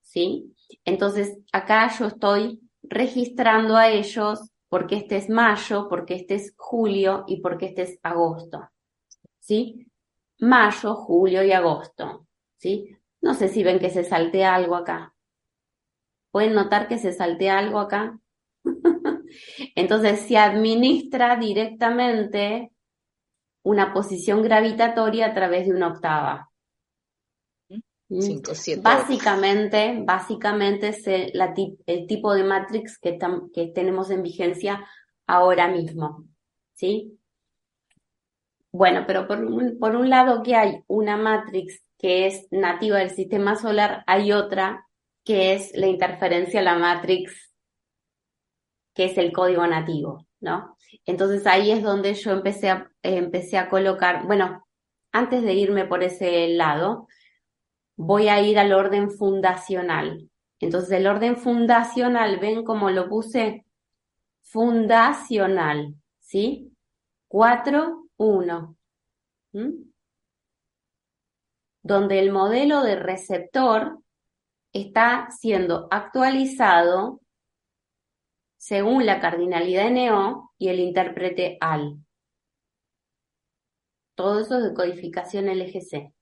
¿Sí? 0.00 0.54
Entonces, 0.84 1.38
acá 1.52 1.90
yo 1.98 2.06
estoy 2.06 2.60
registrando 2.82 3.76
a 3.76 3.88
ellos 3.88 4.50
porque 4.68 4.96
este 4.96 5.16
es 5.16 5.28
mayo, 5.28 5.88
porque 5.88 6.14
este 6.14 6.34
es 6.34 6.54
julio 6.56 7.24
y 7.26 7.40
porque 7.40 7.66
este 7.66 7.82
es 7.82 7.98
agosto. 8.02 8.68
¿Sí? 9.38 9.87
Mayo, 10.40 10.94
julio 10.96 11.44
y 11.44 11.52
agosto. 11.52 12.26
¿Sí? 12.56 12.96
No 13.20 13.34
sé 13.34 13.48
si 13.48 13.62
ven 13.62 13.78
que 13.78 13.90
se 13.90 14.04
saltea 14.04 14.54
algo 14.54 14.74
acá. 14.76 15.14
¿Pueden 16.30 16.54
notar 16.54 16.88
que 16.88 16.98
se 16.98 17.12
saltea 17.12 17.58
algo 17.58 17.78
acá? 17.80 18.18
Entonces 19.74 20.20
se 20.20 20.36
administra 20.38 21.36
directamente 21.36 22.72
una 23.64 23.92
posición 23.92 24.42
gravitatoria 24.42 25.26
a 25.26 25.34
través 25.34 25.66
de 25.66 25.74
una 25.74 25.88
octava. 25.88 26.50
¿Mm? 28.08 28.20
5, 28.20 28.54
7, 28.54 28.80
Básicamente, 28.82 30.02
básicamente 30.04 30.88
es 30.88 31.06
el, 31.06 31.30
la 31.34 31.52
ti- 31.54 31.78
el 31.86 32.06
tipo 32.06 32.34
de 32.34 32.44
matrix 32.44 32.98
que, 32.98 33.18
tam- 33.18 33.50
que 33.52 33.68
tenemos 33.68 34.10
en 34.10 34.22
vigencia 34.22 34.86
ahora 35.26 35.68
mismo. 35.68 36.24
¿Sí? 36.74 37.17
Bueno, 38.78 39.02
pero 39.08 39.26
por 39.26 39.44
un, 39.44 39.76
por 39.80 39.96
un 39.96 40.08
lado 40.08 40.44
que 40.44 40.54
hay 40.54 40.84
una 40.86 41.16
matrix 41.16 41.82
que 41.98 42.28
es 42.28 42.46
nativa 42.52 42.98
del 42.98 43.10
sistema 43.10 43.56
solar, 43.56 44.04
hay 44.06 44.30
otra 44.30 44.86
que 45.24 45.52
es 45.52 45.72
la 45.74 45.88
interferencia 45.88 46.60
a 46.60 46.62
la 46.62 46.78
matrix, 46.78 47.52
que 48.94 49.06
es 49.06 49.18
el 49.18 49.32
código 49.32 49.66
nativo, 49.66 50.28
¿no? 50.38 50.76
Entonces 51.04 51.44
ahí 51.48 51.72
es 51.72 51.82
donde 51.82 52.14
yo 52.14 52.30
empecé 52.30 52.70
a, 52.70 52.88
empecé 53.02 53.58
a 53.58 53.68
colocar, 53.68 54.24
bueno, 54.28 54.64
antes 55.10 55.42
de 55.42 55.54
irme 55.54 55.84
por 55.84 56.04
ese 56.04 56.46
lado, 56.50 57.08
voy 57.96 58.28
a 58.28 58.40
ir 58.40 58.60
al 58.60 58.72
orden 58.72 59.10
fundacional. 59.10 60.30
Entonces 60.60 60.92
el 60.92 61.08
orden 61.08 61.36
fundacional, 61.36 62.38
ven 62.38 62.62
cómo 62.62 62.90
lo 62.90 63.08
puse, 63.08 63.66
fundacional, 64.42 65.96
¿sí? 66.20 66.70
4, 67.26 68.07
1. 68.18 68.76
¿Mm? 69.52 69.70
Donde 71.82 72.18
el 72.18 72.30
modelo 72.30 72.82
de 72.82 72.96
receptor 72.96 73.98
está 74.72 75.28
siendo 75.30 75.88
actualizado 75.90 77.20
según 78.58 79.06
la 79.06 79.20
cardinalidad 79.20 79.84
de 79.84 79.90
Neo 79.90 80.52
y 80.58 80.68
el 80.68 80.80
intérprete 80.80 81.56
AL. 81.60 81.98
Todo 84.14 84.40
eso 84.40 84.58
es 84.58 84.64
de 84.64 84.74
codificación 84.74 85.46
LGC. 85.46 86.12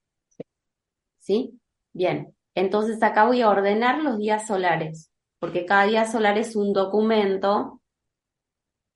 ¿Sí? 1.19 1.59
Bien. 1.93 2.37
Entonces 2.55 3.03
acá 3.03 3.25
voy 3.27 3.41
a 3.41 3.49
ordenar 3.49 4.03
los 4.03 4.19
días 4.19 4.47
solares, 4.47 5.11
porque 5.39 5.67
cada 5.67 5.87
día 5.87 6.07
solar 6.07 6.39
es 6.39 6.57
un 6.57 6.73
documento 6.73 7.81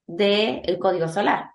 del 0.06 0.78
código 0.78 1.08
solar. 1.08 1.50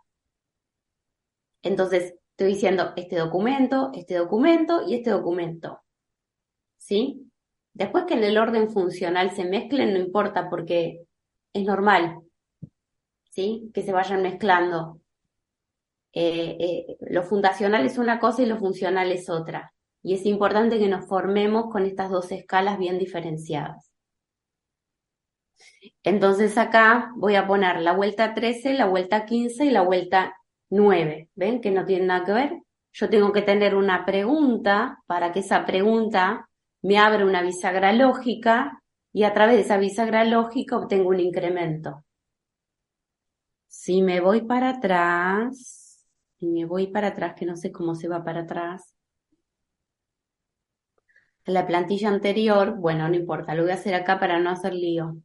Entonces, 1.66 2.14
estoy 2.30 2.54
diciendo 2.54 2.94
este 2.96 3.18
documento, 3.18 3.90
este 3.96 4.16
documento 4.16 4.84
y 4.88 4.94
este 4.94 5.10
documento. 5.10 5.82
¿Sí? 6.78 7.32
Después 7.74 8.06
que 8.06 8.14
en 8.14 8.24
el 8.24 8.38
orden 8.38 8.70
funcional 8.70 9.32
se 9.32 9.46
mezclen, 9.46 9.94
no 9.94 10.00
importa 10.00 10.48
porque 10.48 11.02
es 11.52 11.64
normal, 11.64 12.20
¿sí? 13.32 13.72
Que 13.74 13.82
se 13.82 13.92
vayan 13.92 14.22
mezclando. 14.22 15.02
Eh, 16.14 16.56
eh, 16.60 16.98
lo 17.10 17.24
fundacional 17.24 17.84
es 17.84 17.98
una 17.98 18.20
cosa 18.20 18.44
y 18.44 18.46
lo 18.46 18.58
funcional 18.58 19.12
es 19.12 19.28
otra. 19.28 19.74
Y 20.04 20.14
es 20.14 20.26
importante 20.28 20.78
que 20.78 20.88
nos 20.88 21.08
formemos 21.08 21.72
con 21.72 21.84
estas 21.86 22.12
dos 22.12 22.32
escalas 22.32 22.78
bien 22.78 23.00
diferenciadas. 23.00 23.92
Entonces 26.04 26.60
acá 26.60 27.12
voy 27.16 27.36
a 27.36 27.48
poner 27.48 27.82
la 27.82 27.94
vuelta 27.94 28.36
13, 28.36 28.76
la 28.76 28.86
vuelta 28.86 29.26
15 29.26 29.66
y 29.66 29.72
la 29.72 29.82
vuelta 29.82 30.36
9. 30.76 31.30
¿Ven 31.36 31.62
que 31.62 31.72
no 31.72 31.86
tienen 31.86 32.08
nada 32.08 32.26
que 32.26 32.34
ver? 32.34 32.62
Yo 32.94 33.10
tengo 33.10 33.32
que 33.32 33.42
tener 33.42 33.76
una 33.76 34.06
pregunta 34.06 35.00
para 35.06 35.32
que 35.32 35.40
esa 35.40 35.66
pregunta 35.66 36.50
me 36.82 36.98
abra 36.98 37.26
una 37.26 37.42
bisagra 37.42 37.94
lógica 37.94 38.82
y 39.12 39.24
a 39.24 39.34
través 39.34 39.56
de 39.56 39.62
esa 39.64 39.78
bisagra 39.78 40.24
lógica 40.24 40.78
obtengo 40.78 41.10
un 41.10 41.20
incremento. 41.20 42.04
Si 43.68 44.02
me 44.02 44.20
voy 44.20 44.42
para 44.42 44.70
atrás, 44.70 46.06
si 46.38 46.48
me 46.48 46.66
voy 46.66 46.88
para 46.88 47.10
atrás, 47.10 47.34
que 47.36 47.46
no 47.46 47.56
sé 47.56 47.72
cómo 47.72 47.96
se 47.96 48.08
va 48.08 48.24
para 48.24 48.42
atrás, 48.42 48.94
la 51.46 51.68
plantilla 51.68 52.10
anterior, 52.10 52.76
bueno, 52.78 53.08
no 53.08 53.16
importa, 53.16 53.56
lo 53.56 53.64
voy 53.64 53.72
a 53.72 53.76
hacer 53.76 53.94
acá 53.94 54.20
para 54.20 54.40
no 54.40 54.50
hacer 54.50 54.74
lío. 54.74 55.18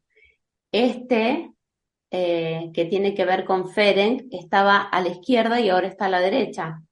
Este, 0.73 1.53
eh, 2.11 2.71
que 2.75 2.85
tiene 2.87 3.15
que 3.15 3.25
ver 3.25 3.45
con 3.45 3.71
Ferenc, 3.71 4.23
estaba 4.33 4.83
a 4.83 5.01
la 5.01 5.11
izquierda 5.11 5.61
y 5.61 5.69
ahora 5.69 5.89
está 5.89 6.07
a 6.07 6.11
la 6.11 6.21
derecha. 6.21 6.83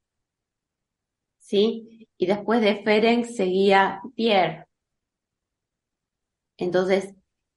¿Sí? 1.38 2.09
Y 2.16 2.26
después 2.26 2.61
de 2.61 2.83
Ferenc 2.83 3.24
seguía 3.24 4.00
Pierre. 4.14 4.66
Entonces, 6.57 7.14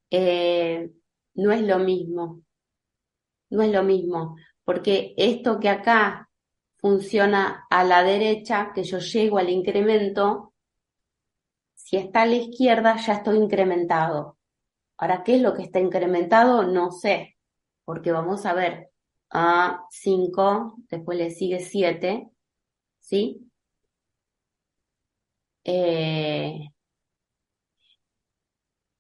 eh, 0.10 0.92
no 1.36 1.52
es 1.52 1.62
lo 1.62 1.80
mismo. 1.80 2.42
No 3.50 3.62
es 3.64 3.72
lo 3.72 3.84
mismo. 3.84 4.38
Porque 4.64 5.14
esto 5.18 5.60
que 5.60 5.70
acá 5.70 6.30
funciona 6.78 7.68
a 7.70 7.84
la 7.84 8.04
derecha, 8.04 8.72
que 8.74 8.84
yo 8.84 9.00
llego 9.00 9.38
al 9.38 9.50
incremento, 9.50 10.54
si 11.76 11.98
está 11.98 12.24
a 12.24 12.26
la 12.26 12.36
izquierda 12.36 12.96
ya 12.98 13.14
estoy 13.16 13.38
incrementado. 13.38 14.38
Ahora, 14.98 15.24
¿qué 15.24 15.36
es 15.36 15.42
lo 15.42 15.54
que 15.54 15.64
está 15.64 15.80
incrementado? 15.80 16.64
No 16.64 16.92
sé, 16.92 17.38
porque 17.86 18.12
vamos 18.12 18.46
a 18.46 18.54
ver 18.54 18.90
a 19.30 19.86
5, 19.90 20.76
después 20.90 21.18
le 21.18 21.32
sigue 21.32 21.60
7, 21.60 22.30
¿sí? 23.00 23.52
Eh, 25.64 26.72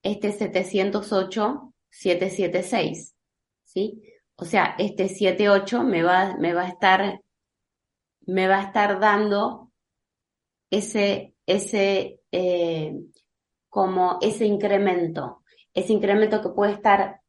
este 0.03 0.31
708, 0.31 1.73
776, 1.89 3.15
¿sí? 3.63 4.01
O 4.35 4.45
sea, 4.45 4.75
este 4.79 5.07
78 5.07 5.83
me 5.83 6.03
va, 6.03 6.35
me 6.37 6.53
va 6.53 6.63
a 6.63 6.69
estar, 6.69 7.21
me 8.21 8.47
va 8.47 8.59
a 8.59 8.63
estar 8.63 8.99
dando 8.99 9.71
ese, 10.71 11.35
ese, 11.45 12.21
eh, 12.31 12.93
como 13.69 14.17
ese 14.21 14.45
incremento, 14.45 15.43
ese 15.73 15.93
incremento 15.93 16.41
que 16.41 16.49
puede 16.49 16.73
estar 16.73 17.20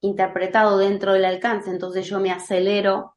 interpretado 0.00 0.78
dentro 0.78 1.12
del 1.12 1.24
alcance, 1.24 1.70
entonces 1.70 2.06
yo 2.06 2.20
me 2.20 2.30
acelero 2.30 3.16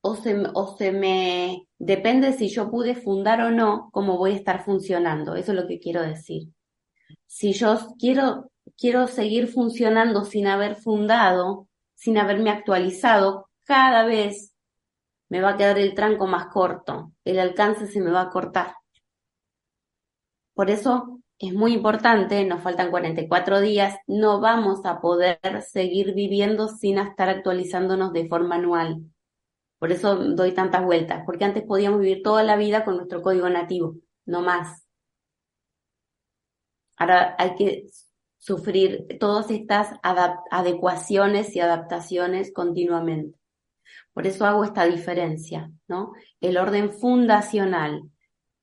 o 0.00 0.14
se, 0.16 0.42
o 0.54 0.76
se 0.76 0.92
me 0.92 1.66
depende 1.78 2.32
si 2.32 2.48
yo 2.48 2.70
pude 2.70 2.94
fundar 2.94 3.40
o 3.40 3.50
no, 3.50 3.90
cómo 3.92 4.16
voy 4.16 4.32
a 4.32 4.36
estar 4.36 4.64
funcionando. 4.64 5.34
Eso 5.34 5.52
es 5.52 5.58
lo 5.58 5.66
que 5.66 5.78
quiero 5.78 6.02
decir. 6.02 6.48
Si 7.26 7.52
yo 7.52 7.78
quiero, 7.98 8.50
quiero 8.76 9.06
seguir 9.06 9.48
funcionando 9.48 10.24
sin 10.24 10.46
haber 10.46 10.76
fundado, 10.76 11.68
sin 11.94 12.18
haberme 12.18 12.50
actualizado, 12.50 13.48
cada 13.64 14.04
vez 14.04 14.54
me 15.28 15.40
va 15.40 15.50
a 15.50 15.56
quedar 15.56 15.78
el 15.78 15.94
tranco 15.94 16.26
más 16.26 16.46
corto, 16.46 17.12
el 17.24 17.38
alcance 17.38 17.86
se 17.86 18.00
me 18.00 18.10
va 18.10 18.22
a 18.22 18.30
cortar. 18.30 18.74
Por 20.54 20.70
eso 20.70 21.20
es 21.38 21.54
muy 21.54 21.72
importante, 21.72 22.44
nos 22.44 22.62
faltan 22.62 22.90
44 22.90 23.60
días, 23.60 23.96
no 24.06 24.40
vamos 24.40 24.84
a 24.84 25.00
poder 25.00 25.38
seguir 25.62 26.14
viviendo 26.14 26.68
sin 26.68 26.98
estar 26.98 27.28
actualizándonos 27.28 28.12
de 28.12 28.28
forma 28.28 28.56
anual. 28.56 29.04
Por 29.78 29.92
eso 29.92 30.16
doy 30.16 30.52
tantas 30.52 30.84
vueltas, 30.84 31.22
porque 31.24 31.44
antes 31.44 31.62
podíamos 31.62 32.00
vivir 32.00 32.22
toda 32.22 32.42
la 32.42 32.56
vida 32.56 32.84
con 32.84 32.96
nuestro 32.96 33.22
código 33.22 33.48
nativo, 33.48 33.94
no 34.26 34.42
más. 34.42 34.84
Ahora 36.96 37.36
hay 37.38 37.54
que 37.54 37.86
sufrir 38.38 39.06
todas 39.20 39.50
estas 39.50 39.94
adecuaciones 40.50 41.54
y 41.54 41.60
adaptaciones 41.60 42.52
continuamente. 42.52 43.38
Por 44.12 44.26
eso 44.26 44.46
hago 44.46 44.64
esta 44.64 44.84
diferencia, 44.84 45.70
¿no? 45.86 46.12
El 46.40 46.56
orden 46.56 46.92
fundacional. 46.92 48.02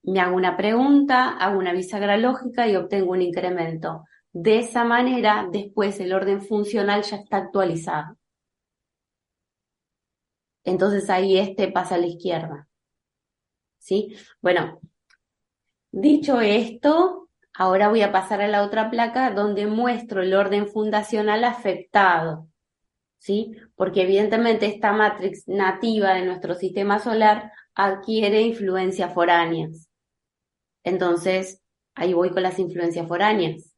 Me 0.05 0.19
hago 0.19 0.35
una 0.35 0.55
pregunta, 0.57 1.29
hago 1.37 1.59
una 1.59 1.73
bisagra 1.73 2.17
lógica 2.17 2.67
y 2.67 2.75
obtengo 2.75 3.11
un 3.11 3.21
incremento. 3.21 4.05
De 4.31 4.59
esa 4.59 4.83
manera, 4.83 5.47
después 5.51 5.99
el 5.99 6.13
orden 6.13 6.41
funcional 6.41 7.03
ya 7.03 7.17
está 7.17 7.37
actualizado 7.37 8.17
entonces 10.65 11.09
ahí 11.09 11.37
este 11.37 11.71
pasa 11.71 11.95
a 11.95 11.97
la 11.99 12.07
izquierda. 12.07 12.67
¿Sí? 13.77 14.15
Bueno, 14.41 14.79
dicho 15.91 16.41
esto, 16.41 17.29
ahora 17.53 17.89
voy 17.89 18.01
a 18.01 18.11
pasar 18.11 18.41
a 18.41 18.47
la 18.47 18.63
otra 18.63 18.89
placa 18.89 19.31
donde 19.31 19.67
muestro 19.67 20.23
el 20.23 20.33
orden 20.33 20.67
fundacional 20.67 21.43
afectado. 21.43 22.49
¿Sí? 23.19 23.55
Porque 23.75 24.01
evidentemente 24.03 24.65
esta 24.65 24.91
matrix 24.91 25.47
nativa 25.47 26.13
de 26.13 26.25
nuestro 26.25 26.55
sistema 26.55 26.99
solar 26.99 27.51
adquiere 27.73 28.41
influencias 28.41 29.13
foráneas. 29.13 29.84
Entonces, 30.85 31.61
ahí 31.95 32.13
voy 32.13 32.29
con 32.29 32.43
las 32.43 32.59
influencias 32.59 33.07
foráneas. 33.07 33.75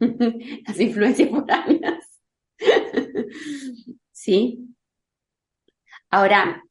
las 0.00 0.80
influencias 0.80 1.30
foráneas. 1.30 2.20
¿Sí? 4.10 4.74
Ahora, 6.10 6.64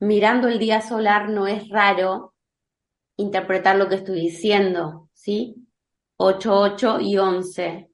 mirando 0.00 0.48
el 0.48 0.58
día 0.58 0.80
solar 0.80 1.28
no 1.28 1.46
es 1.46 1.68
raro 1.68 2.34
interpretar 3.16 3.76
lo 3.76 3.88
que 3.88 3.96
estoy 3.96 4.20
diciendo, 4.20 5.10
¿sí? 5.12 5.68
8, 6.16 6.60
8 6.60 7.00
y 7.00 7.18
11. 7.18 7.90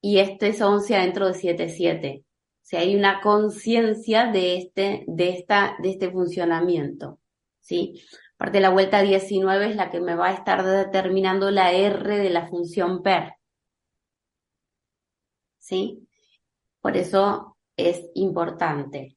Y 0.00 0.18
este 0.18 0.48
es 0.48 0.62
11 0.62 0.96
adentro 0.96 1.26
de 1.28 1.34
7, 1.34 1.68
7. 1.68 2.24
O 2.24 2.68
sea, 2.68 2.80
hay 2.80 2.96
una 2.96 3.20
conciencia 3.20 4.32
de 4.32 4.56
este, 4.56 5.04
de, 5.06 5.30
esta, 5.30 5.76
de 5.82 5.90
este 5.90 6.10
funcionamiento, 6.10 7.20
¿sí? 7.66 8.00
Aparte, 8.36 8.60
la 8.60 8.70
vuelta 8.70 9.02
19 9.02 9.70
es 9.70 9.76
la 9.76 9.90
que 9.90 10.00
me 10.00 10.14
va 10.14 10.28
a 10.28 10.34
estar 10.34 10.64
determinando 10.64 11.50
la 11.50 11.72
R 11.72 12.18
de 12.18 12.30
la 12.30 12.46
función 12.46 13.02
PER. 13.02 13.34
¿Sí? 15.58 16.06
Por 16.80 16.96
eso 16.96 17.56
es 17.76 18.08
importante. 18.14 19.16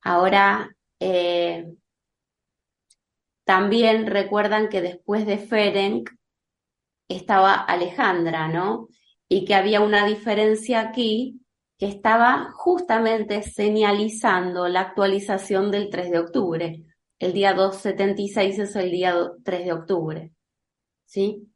Ahora, 0.00 0.74
eh, 1.00 1.74
también 3.44 4.06
recuerdan 4.06 4.68
que 4.68 4.80
después 4.80 5.26
de 5.26 5.38
Ferenc 5.38 6.10
estaba 7.08 7.54
Alejandra, 7.54 8.48
¿no? 8.48 8.88
Y 9.28 9.44
que 9.44 9.54
había 9.54 9.80
una 9.80 10.06
diferencia 10.06 10.80
aquí 10.80 11.40
que 11.78 11.88
estaba 11.88 12.52
justamente 12.54 13.42
señalizando 13.42 14.68
la 14.68 14.80
actualización 14.80 15.70
del 15.70 15.90
3 15.90 16.10
de 16.10 16.18
octubre. 16.20 16.91
El 17.22 17.32
día 17.32 17.54
276 17.54 18.58
es 18.58 18.74
el 18.74 18.90
día 18.90 19.14
3 19.44 19.64
de 19.64 19.72
octubre, 19.72 20.32
¿sí? 21.04 21.48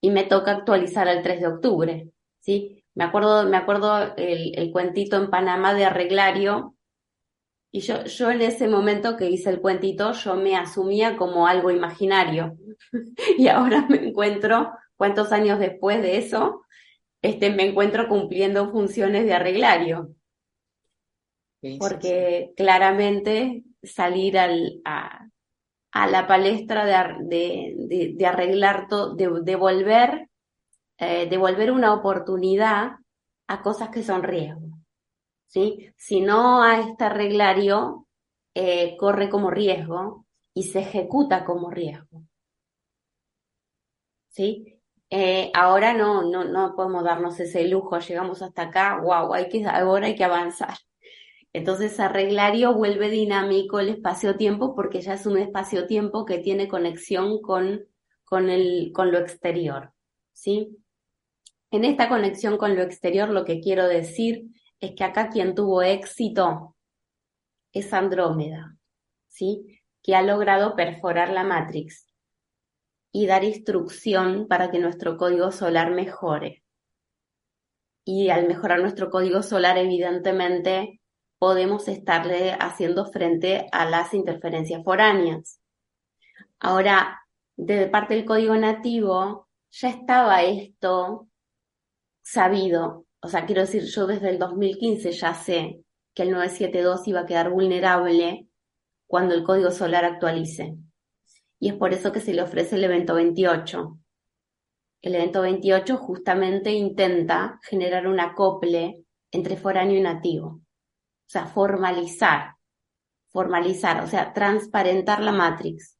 Y 0.00 0.10
me 0.10 0.22
toca 0.22 0.52
actualizar 0.52 1.08
el 1.08 1.20
3 1.20 1.40
de 1.40 1.46
octubre, 1.48 2.10
¿sí? 2.38 2.84
Me 2.94 3.02
acuerdo, 3.02 3.48
me 3.48 3.56
acuerdo 3.56 4.14
el, 4.16 4.70
cuentito 4.70 5.16
en 5.16 5.30
Panamá 5.30 5.74
de 5.74 5.84
Arreglario, 5.84 6.76
y 7.72 7.80
yo, 7.80 8.04
yo 8.04 8.30
en 8.30 8.42
ese 8.42 8.68
momento 8.68 9.16
que 9.16 9.28
hice 9.28 9.50
el 9.50 9.60
cuentito, 9.60 10.12
yo 10.12 10.36
me 10.36 10.54
asumía 10.54 11.16
como 11.16 11.48
algo 11.48 11.72
imaginario. 11.72 12.56
y 13.36 13.48
ahora 13.48 13.84
me 13.88 13.96
encuentro, 13.96 14.70
¿cuántos 14.94 15.32
años 15.32 15.58
después 15.58 16.02
de 16.02 16.18
eso? 16.18 16.62
Este, 17.20 17.50
me 17.50 17.66
encuentro 17.66 18.06
cumpliendo 18.08 18.70
funciones 18.70 19.24
de 19.24 19.34
arreglario. 19.34 20.14
Porque 21.80 22.52
claramente 22.56 23.64
salir 23.82 24.38
al, 24.38 24.80
a, 24.84 25.26
la 26.08 26.26
palestra 26.26 26.84
de, 26.84 27.74
de, 27.88 28.14
de- 28.16 28.26
arreglar 28.26 28.88
todo, 28.88 29.14
de, 29.14 29.30
de 29.42 29.56
volver, 29.56 30.28
eh, 30.98 31.28
de 31.28 31.38
volver 31.38 31.72
una 31.72 31.94
oportunidad 31.94 32.92
a 33.48 33.62
cosas 33.62 33.90
que 33.90 34.02
son 34.04 34.22
riesgo. 34.24 34.68
¿sí? 35.46 35.92
Si 35.96 36.20
no 36.22 36.62
a 36.64 36.80
este 36.80 37.08
reglario, 37.10 38.06
eh, 38.54 38.96
corre 38.98 39.30
como 39.30 39.50
riesgo 39.50 40.26
y 40.54 40.64
se 40.64 40.80
ejecuta 40.80 41.44
como 41.44 41.70
riesgo. 41.70 42.24
¿sí? 44.28 44.80
Eh, 45.10 45.50
ahora 45.54 45.92
no, 45.94 46.22
no, 46.30 46.44
no 46.44 46.74
podemos 46.76 47.04
darnos 47.04 47.38
ese 47.40 47.66
lujo, 47.68 47.98
llegamos 47.98 48.42
hasta 48.42 48.62
acá, 48.62 49.00
wow, 49.02 49.34
hay 49.34 49.48
que, 49.48 49.66
ahora 49.66 50.06
hay 50.06 50.14
que 50.16 50.24
avanzar. 50.24 50.76
Entonces, 51.52 51.98
arreglario 51.98 52.74
vuelve 52.74 53.10
dinámico 53.10 53.80
el 53.80 53.88
espacio-tiempo 53.88 54.74
porque 54.74 55.00
ya 55.00 55.14
es 55.14 55.26
un 55.26 55.36
espacio-tiempo 55.38 56.24
que 56.24 56.38
tiene 56.38 56.68
conexión 56.68 57.40
con, 57.42 57.86
con 58.24 58.50
el, 58.50 58.92
con 58.94 59.10
lo 59.10 59.18
exterior, 59.18 59.92
¿sí? 60.32 60.78
En 61.72 61.84
esta 61.84 62.08
conexión 62.08 62.56
con 62.56 62.76
lo 62.76 62.82
exterior, 62.82 63.30
lo 63.30 63.44
que 63.44 63.60
quiero 63.60 63.88
decir 63.88 64.46
es 64.80 64.92
que 64.94 65.04
acá 65.04 65.28
quien 65.28 65.54
tuvo 65.54 65.82
éxito 65.82 66.76
es 67.72 67.92
Andrómeda, 67.92 68.76
¿sí? 69.28 69.80
Que 70.02 70.14
ha 70.14 70.22
logrado 70.22 70.76
perforar 70.76 71.30
la 71.30 71.44
Matrix 71.44 72.06
y 73.12 73.26
dar 73.26 73.42
instrucción 73.42 74.46
para 74.48 74.70
que 74.70 74.78
nuestro 74.78 75.16
código 75.16 75.50
solar 75.50 75.90
mejore. 75.90 76.62
Y 78.04 78.30
al 78.30 78.46
mejorar 78.46 78.80
nuestro 78.80 79.10
código 79.10 79.42
solar, 79.42 79.78
evidentemente, 79.78 80.99
podemos 81.40 81.88
estarle 81.88 82.52
haciendo 82.52 83.06
frente 83.06 83.66
a 83.72 83.86
las 83.86 84.12
interferencias 84.12 84.84
foráneas. 84.84 85.58
Ahora, 86.58 87.22
de 87.56 87.86
parte 87.88 88.14
del 88.14 88.26
código 88.26 88.54
nativo, 88.56 89.48
ya 89.70 89.88
estaba 89.88 90.42
esto 90.42 91.28
sabido. 92.22 93.06
O 93.22 93.28
sea, 93.28 93.46
quiero 93.46 93.62
decir, 93.62 93.84
yo 93.84 94.06
desde 94.06 94.28
el 94.28 94.38
2015 94.38 95.12
ya 95.12 95.32
sé 95.32 95.82
que 96.14 96.24
el 96.24 96.30
972 96.30 97.08
iba 97.08 97.20
a 97.20 97.26
quedar 97.26 97.50
vulnerable 97.50 98.46
cuando 99.06 99.34
el 99.34 99.42
código 99.42 99.70
solar 99.70 100.04
actualice. 100.04 100.76
Y 101.58 101.70
es 101.70 101.74
por 101.74 101.94
eso 101.94 102.12
que 102.12 102.20
se 102.20 102.34
le 102.34 102.42
ofrece 102.42 102.76
el 102.76 102.84
evento 102.84 103.14
28. 103.14 103.98
El 105.00 105.14
evento 105.14 105.40
28 105.40 105.96
justamente 105.96 106.72
intenta 106.72 107.58
generar 107.62 108.06
un 108.06 108.20
acople 108.20 109.06
entre 109.30 109.56
foráneo 109.56 109.96
y 109.96 110.02
nativo. 110.02 110.60
O 111.30 111.32
sea, 111.32 111.46
formalizar, 111.46 112.56
formalizar, 113.28 114.02
o 114.02 114.08
sea, 114.08 114.32
transparentar 114.32 115.22
la 115.22 115.30
matrix. 115.30 115.96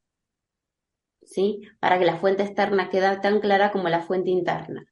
¿Sí? 1.23 1.61
Para 1.79 2.01
que 2.01 2.05
la 2.05 2.17
fuente 2.17 2.43
externa 2.43 2.91
quede 2.91 3.17
tan 3.21 3.39
clara 3.39 3.71
como 3.71 3.89
la 3.89 4.03
fuente 4.03 4.31
interna. 4.31 4.85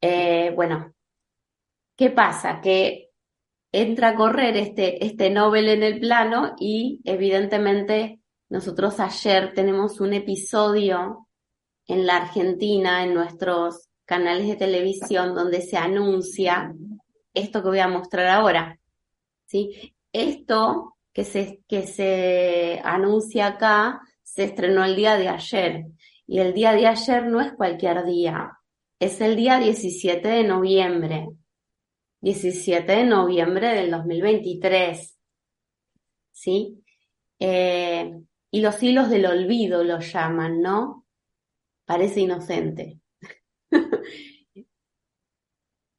Eh, 0.00 0.52
bueno, 0.54 0.94
¿qué 1.96 2.08
pasa? 2.08 2.62
Que 2.62 3.10
entra 3.70 4.08
a 4.08 4.14
correr 4.14 4.56
este, 4.56 5.04
este 5.04 5.28
Nobel 5.28 5.68
en 5.68 5.82
el 5.82 6.00
plano 6.00 6.54
y 6.58 7.02
evidentemente 7.04 8.22
nosotros 8.48 8.98
ayer 9.00 9.52
tenemos 9.52 10.00
un 10.00 10.14
episodio 10.14 11.28
en 11.86 12.06
la 12.06 12.16
Argentina, 12.16 13.04
en 13.04 13.12
nuestros 13.12 13.90
canales 14.06 14.48
de 14.48 14.56
televisión, 14.56 15.34
donde 15.34 15.60
se 15.60 15.76
anuncia 15.76 16.72
esto 17.36 17.62
que 17.62 17.68
voy 17.68 17.78
a 17.78 17.88
mostrar 17.88 18.26
ahora. 18.26 18.78
¿sí? 19.44 19.94
Esto 20.12 20.96
que 21.12 21.24
se, 21.24 21.62
que 21.68 21.86
se 21.86 22.80
anuncia 22.82 23.46
acá 23.46 24.00
se 24.22 24.44
estrenó 24.44 24.84
el 24.84 24.96
día 24.96 25.16
de 25.16 25.28
ayer. 25.28 25.86
Y 26.26 26.40
el 26.40 26.52
día 26.54 26.72
de 26.72 26.86
ayer 26.86 27.26
no 27.26 27.40
es 27.40 27.52
cualquier 27.52 28.04
día, 28.04 28.58
es 28.98 29.20
el 29.20 29.36
día 29.36 29.58
17 29.58 30.26
de 30.26 30.44
noviembre. 30.44 31.28
17 32.20 32.90
de 32.90 33.04
noviembre 33.04 33.68
del 33.68 33.90
2023. 33.90 35.16
¿Sí? 36.32 36.82
Eh, 37.38 38.12
y 38.50 38.60
los 38.60 38.82
hilos 38.82 39.10
del 39.10 39.26
olvido 39.26 39.84
lo 39.84 40.00
llaman, 40.00 40.60
¿no? 40.60 41.06
Parece 41.84 42.20
inocente. 42.20 42.98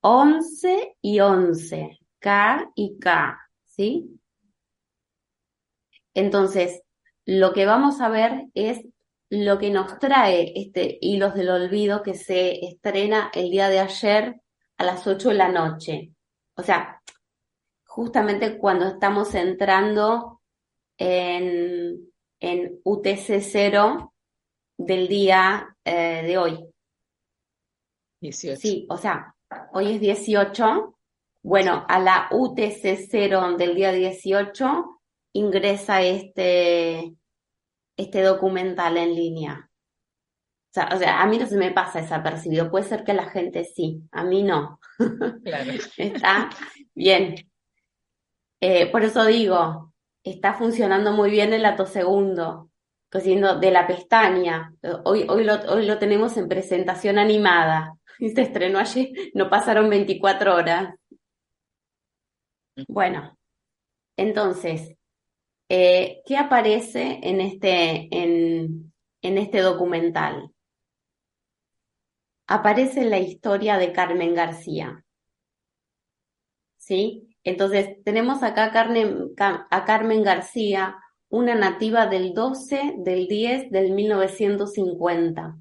11 0.02 0.96
y 1.02 1.20
11, 1.20 2.00
K 2.20 2.72
y 2.76 3.00
K, 3.00 3.40
¿sí? 3.64 4.20
Entonces, 6.14 6.82
lo 7.26 7.54
que 7.54 7.66
vamos 7.66 8.02
a 8.02 8.10
ver 8.10 8.46
es 8.54 8.86
lo 9.30 9.58
que 9.58 9.70
nos 9.70 10.00
trae 10.00 10.54
este 10.56 10.98
Hilos 11.02 11.34
del 11.36 11.50
Olvido 11.50 12.02
que 12.02 12.14
se 12.14 12.66
estrena 12.66 13.30
el 13.34 13.52
día 13.52 13.70
de 13.70 13.80
ayer 13.80 14.42
a 14.78 14.84
las 14.84 15.06
8 15.06 15.30
de 15.30 15.36
la 15.36 15.50
noche. 15.50 16.14
O 16.56 16.64
sea, 16.64 17.02
justamente 17.86 18.58
cuando 18.58 18.88
estamos 18.88 19.36
entrando 19.36 20.42
en, 20.98 22.12
en 22.40 22.80
UTC 22.84 23.42
0 23.42 24.14
del 24.78 25.08
día 25.08 25.76
eh, 25.84 26.24
de 26.24 26.38
hoy. 26.38 26.66
18. 28.22 28.60
Sí, 28.60 28.88
o 28.90 28.98
sea, 28.98 29.36
hoy 29.74 29.94
es 29.94 30.02
18. 30.02 30.98
Bueno, 31.44 31.86
a 31.88 32.00
la 32.00 32.28
UTC 32.32 33.08
0 33.10 33.58
del 33.58 33.76
día 33.76 33.92
18 33.92 35.02
ingresa 35.34 36.02
este, 36.02 37.14
este 37.96 38.22
documental 38.22 38.98
en 38.98 39.16
línea. 39.16 39.70
O 40.70 40.74
sea, 40.74 40.90
o 40.94 40.98
sea, 40.98 41.22
a 41.22 41.28
mí 41.28 41.38
no 41.38 41.48
se 41.48 41.58
me 41.58 41.72
pasa 41.72 42.02
desapercibido. 42.02 42.70
Puede 42.70 42.86
ser 42.86 43.04
que 43.04 43.14
la 43.14 43.30
gente 43.30 43.64
sí, 43.64 44.04
a 44.12 44.24
mí 44.24 44.44
no. 44.44 44.80
Claro. 45.44 45.72
Está 45.98 46.50
bien. 46.94 47.36
Eh, 48.60 48.92
por 48.92 49.04
eso 49.04 49.26
digo, 49.26 49.94
está 50.24 50.54
funcionando 50.54 51.12
muy 51.12 51.30
bien 51.30 51.54
el 51.54 51.66
atosegundo, 51.66 52.72
cosiendo 53.12 53.60
de 53.60 53.72
la 53.72 53.88
pestaña. 53.88 54.74
Hoy, 55.04 55.26
hoy, 55.30 55.44
lo, 55.44 55.54
hoy 55.72 55.86
lo 55.86 56.00
tenemos 56.00 56.38
en 56.38 56.50
presentación 56.50 57.20
animada. 57.20 57.96
Y 58.20 58.30
se 58.36 58.42
estrenó 58.42 58.80
ayer, 58.80 59.10
no 59.34 59.50
pasaron 59.50 59.90
24 59.90 60.56
horas. 60.56 60.96
Bueno, 62.88 63.38
entonces, 64.16 64.96
eh, 65.70 66.22
¿qué 66.26 66.38
aparece 66.38 67.20
en 67.24 67.42
este, 67.42 68.08
en, 68.16 68.94
en 69.22 69.38
este 69.38 69.60
documental? 69.62 70.52
Aparece 72.48 73.04
la 73.06 73.20
historia 73.20 73.78
de 73.78 73.92
Carmen 73.92 74.34
García. 74.34 75.04
¿Sí? 76.78 77.36
Entonces, 77.44 78.02
tenemos 78.04 78.44
acá 78.44 78.66
a 78.66 78.72
Carmen, 78.72 79.34
a 79.38 79.86
Carmen 79.86 80.24
García, 80.24 80.98
una 81.30 81.56
nativa 81.56 82.08
del 82.08 82.34
12 82.34 82.96
del 82.98 83.28
10 83.28 83.72
del 83.72 83.92
1950. 83.92 85.58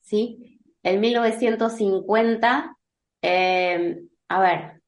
¿Sí? 0.00 0.51
En 0.82 1.00
1950, 1.00 2.76
eh, 3.22 4.02
a 4.28 4.40
ver, 4.40 4.82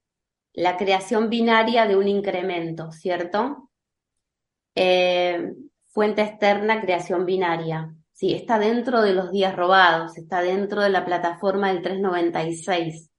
la 0.52 0.76
creación 0.76 1.28
binaria 1.30 1.87
de 1.87 1.96
un 1.96 2.09
incremento, 2.09 2.90
¿cierto? 2.92 3.70
Eh, 4.74 5.52
fuente 5.87 6.22
externa, 6.22 6.80
creación 6.80 7.26
binaria. 7.26 7.94
Sí, 8.12 8.33
está 8.35 8.59
dentro 8.59 9.02
de 9.02 9.12
los 9.12 9.30
días 9.33 9.54
robados, 9.57 10.16
está 10.16 10.40
dentro 10.40 10.83
de 10.83 10.90
la 10.90 11.04
plataforma 11.04 11.72
del 11.72 11.83
396. 11.83 13.10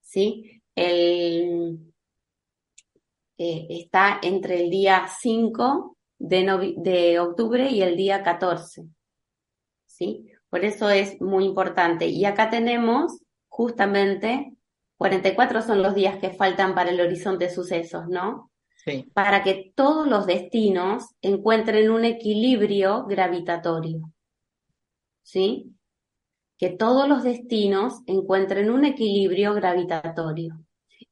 ¿Sí? 0.00 0.62
El, 0.74 1.92
eh, 3.38 3.66
está 3.70 4.18
entre 4.22 4.62
el 4.62 4.70
día 4.70 5.06
5 5.20 5.96
de, 6.18 6.74
de 6.78 7.20
octubre 7.20 7.70
y 7.70 7.82
el 7.82 7.96
día 7.96 8.22
14. 8.22 8.86
¿Sí? 9.86 10.30
Por 10.56 10.64
eso 10.64 10.88
es 10.88 11.20
muy 11.20 11.44
importante. 11.44 12.06
Y 12.06 12.24
acá 12.24 12.48
tenemos 12.48 13.20
justamente 13.46 14.54
44 14.96 15.60
son 15.60 15.82
los 15.82 15.94
días 15.94 16.16
que 16.16 16.30
faltan 16.30 16.74
para 16.74 16.88
el 16.88 16.98
horizonte 16.98 17.44
de 17.44 17.54
sucesos, 17.54 18.08
¿no? 18.08 18.50
Sí. 18.82 19.06
Para 19.12 19.42
que 19.42 19.74
todos 19.76 20.08
los 20.08 20.24
destinos 20.24 21.04
encuentren 21.20 21.90
un 21.90 22.06
equilibrio 22.06 23.04
gravitatorio. 23.04 24.10
¿Sí? 25.22 25.74
Que 26.56 26.70
todos 26.70 27.06
los 27.06 27.22
destinos 27.22 28.00
encuentren 28.06 28.70
un 28.70 28.86
equilibrio 28.86 29.52
gravitatorio. 29.52 30.58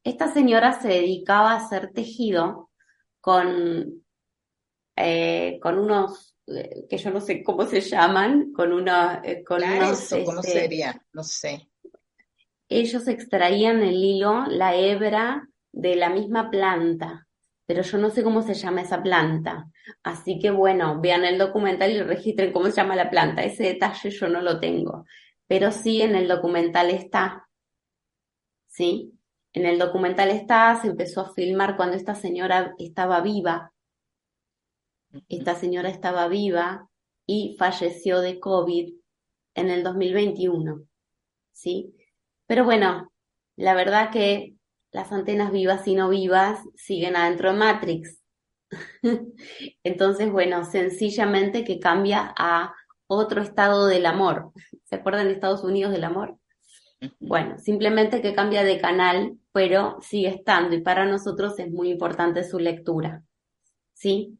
Esta 0.02 0.32
señora 0.32 0.80
se 0.80 0.88
dedicaba 0.88 1.52
a 1.52 1.56
hacer 1.56 1.92
tejido 1.92 2.70
con, 3.20 4.06
eh, 4.96 5.58
con 5.60 5.78
unos, 5.78 6.33
que 6.46 6.98
yo 6.98 7.10
no 7.10 7.20
sé 7.20 7.42
cómo 7.42 7.66
se 7.66 7.80
llaman, 7.80 8.52
con, 8.52 8.72
una, 8.72 9.22
eh, 9.24 9.42
con 9.44 9.58
Claro, 9.58 9.86
unos, 9.86 10.02
eso, 10.02 10.24
¿cómo 10.24 10.40
este, 10.40 10.52
sería? 10.52 11.02
No 11.12 11.22
sé. 11.22 11.68
ellos 12.68 13.08
extraían 13.08 13.82
el 13.82 13.96
hilo, 13.96 14.44
la 14.48 14.76
hebra 14.76 15.48
de 15.72 15.96
la 15.96 16.10
misma 16.10 16.50
planta, 16.50 17.26
pero 17.66 17.82
yo 17.82 17.98
no 17.98 18.10
sé 18.10 18.22
cómo 18.22 18.42
se 18.42 18.54
llama 18.54 18.82
esa 18.82 19.02
planta. 19.02 19.70
Así 20.02 20.38
que 20.38 20.50
bueno, 20.50 21.00
vean 21.00 21.24
el 21.24 21.38
documental 21.38 21.90
y 21.92 22.02
registren 22.02 22.52
cómo 22.52 22.66
se 22.66 22.76
llama 22.76 22.96
la 22.96 23.10
planta. 23.10 23.42
Ese 23.42 23.64
detalle 23.64 24.10
yo 24.10 24.28
no 24.28 24.40
lo 24.40 24.60
tengo, 24.60 25.04
pero 25.46 25.72
sí 25.72 26.02
en 26.02 26.14
el 26.14 26.28
documental 26.28 26.90
está. 26.90 27.48
¿Sí? 28.66 29.12
En 29.52 29.66
el 29.66 29.78
documental 29.78 30.30
está, 30.30 30.78
se 30.80 30.88
empezó 30.88 31.20
a 31.20 31.32
filmar 31.32 31.76
cuando 31.76 31.96
esta 31.96 32.14
señora 32.14 32.74
estaba 32.78 33.20
viva. 33.20 33.72
Esta 35.28 35.54
señora 35.54 35.88
estaba 35.88 36.28
viva 36.28 36.88
y 37.26 37.56
falleció 37.58 38.20
de 38.20 38.40
COVID 38.40 38.94
en 39.54 39.70
el 39.70 39.82
2021. 39.82 40.82
¿Sí? 41.52 41.94
Pero 42.46 42.64
bueno, 42.64 43.12
la 43.56 43.74
verdad 43.74 44.10
que 44.10 44.54
las 44.90 45.12
antenas 45.12 45.52
vivas 45.52 45.86
y 45.86 45.94
no 45.94 46.08
vivas 46.08 46.60
siguen 46.76 47.16
adentro 47.16 47.52
de 47.52 47.58
Matrix. 47.58 48.22
Entonces, 49.84 50.30
bueno, 50.30 50.64
sencillamente 50.64 51.64
que 51.64 51.78
cambia 51.78 52.32
a 52.36 52.74
otro 53.06 53.42
estado 53.42 53.86
del 53.86 54.06
amor. 54.06 54.52
¿Se 54.84 54.96
acuerdan 54.96 55.26
de 55.26 55.34
Estados 55.34 55.64
Unidos 55.64 55.92
del 55.92 56.04
amor? 56.04 56.38
Bueno, 57.20 57.58
simplemente 57.58 58.22
que 58.22 58.34
cambia 58.34 58.64
de 58.64 58.80
canal, 58.80 59.38
pero 59.52 59.98
sigue 60.00 60.28
estando 60.28 60.74
y 60.74 60.80
para 60.80 61.04
nosotros 61.04 61.58
es 61.58 61.70
muy 61.70 61.90
importante 61.90 62.44
su 62.44 62.58
lectura. 62.58 63.22
¿Sí? 63.92 64.38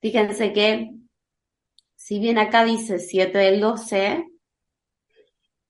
Fíjense 0.00 0.52
que 0.52 0.90
si 1.94 2.18
bien 2.18 2.38
acá 2.38 2.64
dice 2.64 2.98
7 2.98 3.36
del 3.36 3.60
12, 3.60 4.26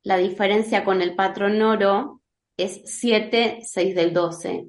la 0.03 0.17
diferencia 0.17 0.85
con 0.85 1.03
el 1.03 1.15
patrón 1.15 1.61
oro 1.61 2.23
es 2.57 2.83
7, 2.85 3.61
6 3.63 3.95
del 3.95 4.13
12. 4.15 4.69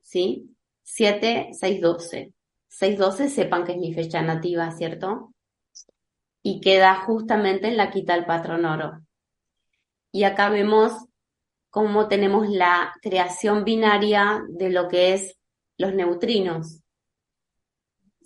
¿Sí? 0.00 0.56
7, 0.82 1.50
6, 1.52 1.80
12. 1.80 2.32
6, 2.68 2.98
12 2.98 3.28
sepan 3.28 3.64
que 3.64 3.72
es 3.72 3.78
mi 3.78 3.92
fecha 3.92 4.22
nativa, 4.22 4.70
¿cierto? 4.70 5.34
Y 6.42 6.60
queda 6.60 6.94
justamente 7.04 7.68
en 7.68 7.76
la 7.76 7.90
quita 7.90 8.14
el 8.14 8.24
patrón 8.24 8.64
oro. 8.64 9.00
Y 10.12 10.24
acá 10.24 10.48
vemos 10.48 10.92
cómo 11.70 12.06
tenemos 12.06 12.48
la 12.48 12.92
creación 13.02 13.64
binaria 13.64 14.42
de 14.48 14.70
lo 14.70 14.88
que 14.88 15.14
es 15.14 15.38
los 15.78 15.94
neutrinos. 15.94 16.81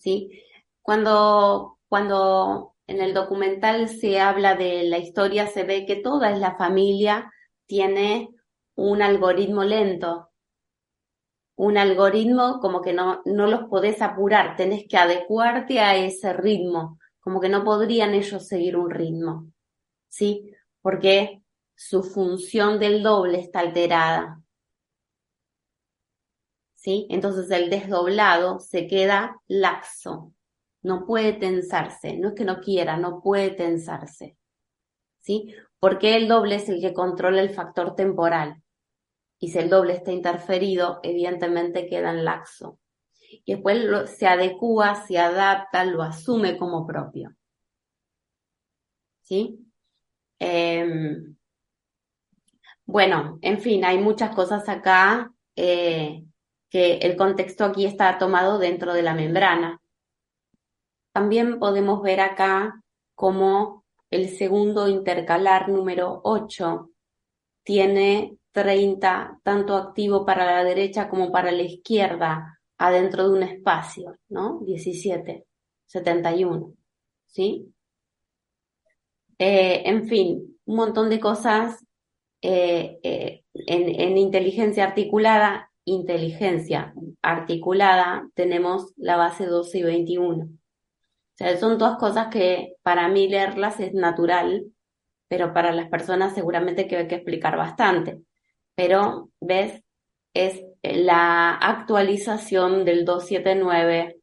¿Sí? 0.07 0.41
Cuando, 0.83 1.81
cuando 1.89 2.77
en 2.87 3.01
el 3.01 3.13
documental 3.13 3.89
se 3.89 4.21
habla 4.21 4.55
de 4.55 4.85
la 4.85 4.99
historia, 4.99 5.49
se 5.49 5.65
ve 5.65 5.85
que 5.85 5.97
toda 5.97 6.31
la 6.31 6.55
familia 6.55 7.33
tiene 7.67 8.29
un 8.77 9.03
algoritmo 9.03 9.65
lento, 9.65 10.31
un 11.57 11.77
algoritmo 11.77 12.61
como 12.61 12.83
que 12.83 12.93
no, 12.93 13.21
no 13.25 13.49
los 13.49 13.65
podés 13.69 14.01
apurar, 14.01 14.55
tenés 14.55 14.85
que 14.89 14.97
adecuarte 14.97 15.81
a 15.81 15.97
ese 15.97 16.33
ritmo, 16.33 17.01
como 17.19 17.41
que 17.41 17.49
no 17.49 17.65
podrían 17.65 18.15
ellos 18.15 18.47
seguir 18.47 18.77
un 18.77 18.91
ritmo, 18.91 19.51
¿sí? 20.09 20.53
Porque 20.83 21.43
su 21.75 22.05
función 22.05 22.79
del 22.79 23.03
doble 23.03 23.41
está 23.41 23.59
alterada. 23.59 24.41
Entonces 27.11 27.51
el 27.51 27.71
desdoblado 27.71 28.61
se 28.61 28.87
queda 28.87 29.41
laxo, 29.49 30.33
no 30.83 31.07
puede 31.07 31.33
tensarse, 31.33 32.17
no 32.17 32.29
es 32.29 32.35
que 32.35 32.45
no 32.45 32.61
quiera, 32.61 32.97
no 32.97 33.21
puede 33.21 33.51
tensarse. 33.51 34.37
¿Sí? 35.21 35.53
porque 35.79 36.17
el 36.17 36.27
doble 36.29 36.57
es 36.57 36.69
el 36.69 36.81
que 36.81 36.93
controla 36.93 37.41
el 37.41 37.51
factor 37.51 37.95
temporal. 37.95 38.63
Y 39.39 39.51
si 39.51 39.59
el 39.59 39.69
doble 39.69 39.93
está 39.93 40.11
interferido, 40.11 40.99
evidentemente 41.03 41.87
queda 41.87 42.11
en 42.11 42.25
laxo. 42.25 42.81
Y 43.45 43.55
después 43.55 44.11
se 44.11 44.27
adecua, 44.27 44.95
se 45.07 45.19
adapta, 45.19 45.85
lo 45.85 46.03
asume 46.03 46.57
como 46.57 46.87
propio. 46.87 47.37
¿Sí? 49.21 49.65
Em, 50.41 51.37
bueno, 52.85 53.39
en 53.43 53.61
fin, 53.61 53.85
hay 53.85 53.99
muchas 53.99 54.35
cosas 54.35 54.69
acá 54.69 55.33
eh, 55.55 56.26
que 56.77 56.99
el 56.99 57.17
contexto 57.17 57.65
aquí 57.65 57.87
está 57.87 58.19
tomado 58.19 58.59
dentro 58.59 58.93
de 58.93 59.03
la 59.03 59.15
membrana. 59.15 59.81
También 61.11 61.59
podemos 61.59 62.03
ver 62.03 62.21
acá 62.21 62.83
cómo 63.15 63.87
el 64.11 64.29
segundo 64.29 64.87
intercalar 64.87 65.71
número 65.71 66.21
8 66.23 66.91
tiene 67.63 68.37
30 68.53 69.41
tanto 69.43 69.75
activo 69.75 70.27
para 70.27 70.45
la 70.45 70.65
derecha 70.65 71.09
como 71.09 71.33
para 71.33 71.51
la 71.51 71.63
izquierda 71.63 72.61
adentro 72.77 73.27
de 73.27 73.39
un 73.39 73.43
espacio, 73.45 74.19
¿no? 74.29 74.61
17, 74.61 75.47
71, 75.87 76.75
¿sí? 77.25 77.73
Eh, 79.39 79.83
en 79.87 80.07
fin, 80.07 80.59
un 80.67 80.77
montón 80.77 81.09
de 81.09 81.21
cosas 81.21 81.83
eh, 82.43 82.99
eh, 83.03 83.45
en 83.55 84.19
inteligencia 84.19 84.85
articulada, 84.85 85.71
inteligencia 85.87 86.93
articulada, 87.23 88.29
tenemos 88.35 88.93
la 88.97 89.17
base 89.17 89.47
12 89.47 89.79
y 89.79 89.83
21. 89.83 90.45
O 90.45 90.49
sea, 91.35 91.57
son 91.57 91.79
todas 91.79 91.99
cosas 91.99 92.29
que 92.29 92.75
para 92.83 93.09
mí 93.09 93.29
leerlas 93.29 93.81
es 93.81 93.95
natural, 93.95 94.67
pero 95.29 95.55
para 95.55 95.73
las 95.73 95.89
personas 95.89 96.35
seguramente 96.35 96.87
que 96.87 96.97
hay 96.99 97.09
que 97.09 97.15
explicar 97.17 97.57
bastante. 97.57 98.21
Pero, 98.75 99.31
¿ves? 99.41 99.83
Es 100.35 100.63
la 100.83 101.55
actualización 101.55 102.85
del 102.85 103.07
279 103.07 104.17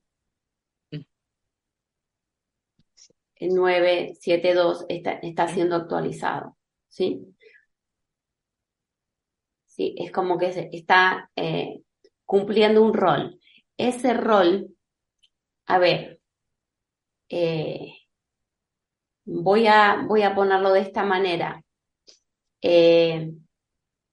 el 3.44 3.56
972 3.56 4.86
está, 4.88 5.12
está 5.14 5.48
siendo 5.50 5.76
actualizado, 5.76 6.56
¿sí? 6.88 7.36
Sí, 9.76 9.96
es 9.98 10.12
como 10.12 10.38
que 10.38 10.70
está 10.72 11.32
eh, 11.36 11.82
cumpliendo 12.26 12.84
un 12.84 12.94
rol. 12.94 13.40
Ese 13.76 14.14
rol, 14.14 14.68
a 15.66 15.80
ver, 15.80 16.20
eh, 17.30 17.92
voy, 19.26 19.66
a, 19.66 20.06
voy 20.08 20.22
a 20.22 20.36
ponerlo 20.36 20.72
de 20.74 20.82
esta 20.82 21.04
manera. 21.04 21.64
Eh, 22.62 23.32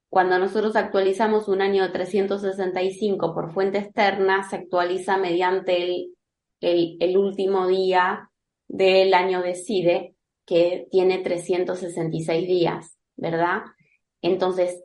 cuando 0.09 0.39
nosotros 0.39 0.77
actualizamos 0.77 1.47
un 1.49 1.61
año 1.61 1.93
365 1.93 3.35
por 3.35 3.53
fuente 3.53 3.79
externa, 3.81 4.49
se 4.49 4.57
actualiza 4.57 5.19
mediante 5.19 5.83
el, 5.83 6.15
el, 6.63 6.97
el 7.01 7.19
último 7.19 7.67
día 7.67 8.31
del 8.67 9.13
año 9.13 9.43
de 9.43 9.55
CIDE, 9.57 10.15
que 10.47 10.87
tiene 10.91 11.19
366 11.19 12.49
días, 12.49 12.97
¿verdad? 13.17 13.61
Entonces, 14.23 14.83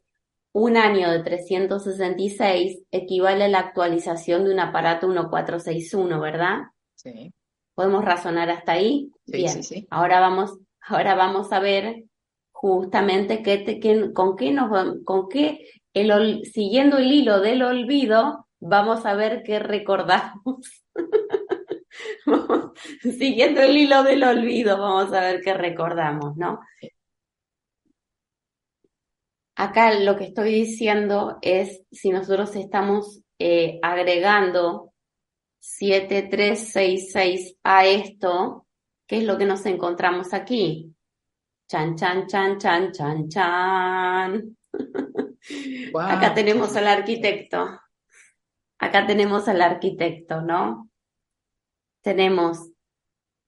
un 0.56 0.78
año 0.78 1.12
de 1.12 1.20
366 1.20 2.84
equivale 2.89 3.43
a 3.43 3.47
la 3.49 3.60
actualización 3.60 4.45
de 4.45 4.53
un 4.53 4.62
aparato 4.62 5.06
1461, 5.10 6.22
¿verdad? 6.22 6.60
Sí. 6.93 7.34
¿Podemos 7.74 8.06
razonar 8.06 8.49
hasta 8.49 8.72
ahí? 8.72 9.12
Bien. 9.26 9.51
Ahora 9.89 10.22
vamos, 10.22 10.58
ahora 10.80 11.14
vamos 11.16 11.51
a 11.51 11.60
ver 11.60 12.06
justamente 12.53 13.43
qué, 13.43 14.14
con 14.14 14.38
qué 14.38 14.53
nos 14.53 14.72
con 15.03 15.28
qué 15.28 15.68
el, 15.93 16.45
siguiendo 16.45 16.99
el 16.99 17.12
hilo 17.12 17.41
del 17.41 17.62
olvido 17.62 18.47
vamos 18.62 19.06
a 19.06 19.14
ver 19.14 19.43
qué 19.43 19.60
recordamos. 19.60 20.86
siguiendo 23.01 23.62
el 23.62 23.76
hilo 23.76 24.03
del 24.03 24.24
olvido 24.24 24.78
vamos 24.78 25.12
a 25.12 25.20
ver 25.20 25.41
qué 25.41 25.53
recordamos, 25.53 26.38
¿no? 26.38 26.62
Acá 29.58 29.97
lo 29.99 30.18
que 30.18 30.26
estoy 30.26 30.51
diciendo 30.53 31.38
es 31.41 31.84
si 31.89 32.10
nosotros 32.10 32.53
estamos 32.58 33.22
eh, 33.39 33.80
agregando 33.82 34.93
7366 35.60 37.56
a 37.64 37.86
esto, 37.86 38.68
¿qué 39.08 39.20
es 39.20 39.24
lo 39.24 39.38
que 39.38 39.45
nos 39.45 39.66
encontramos 39.66 40.34
aquí? 40.34 40.93
Chan, 41.70 41.95
chan, 41.95 42.28
chan, 42.28 42.58
chan, 42.58 42.91
chan, 42.91 43.30
chan. 43.30 44.58
Acá 46.01 46.34
tenemos 46.34 46.76
al 46.76 46.88
arquitecto. 46.88 47.80
Acá 48.78 49.08
tenemos 49.08 49.47
al 49.47 49.62
arquitecto, 49.62 50.41
¿no? 50.41 50.89
Tenemos 52.01 52.72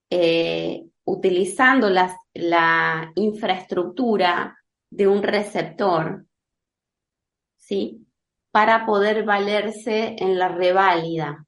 eh, 0.10 0.86
utilizando 1.03 1.89
la 1.89 3.12
infraestructura 3.16 4.58
de 4.89 5.07
un 5.07 5.23
receptor, 5.23 6.25
¿sí? 7.57 8.05
Para 8.51 8.85
poder 8.85 9.23
valerse 9.23 10.15
en 10.19 10.39
la 10.39 10.47
reválida 10.47 11.47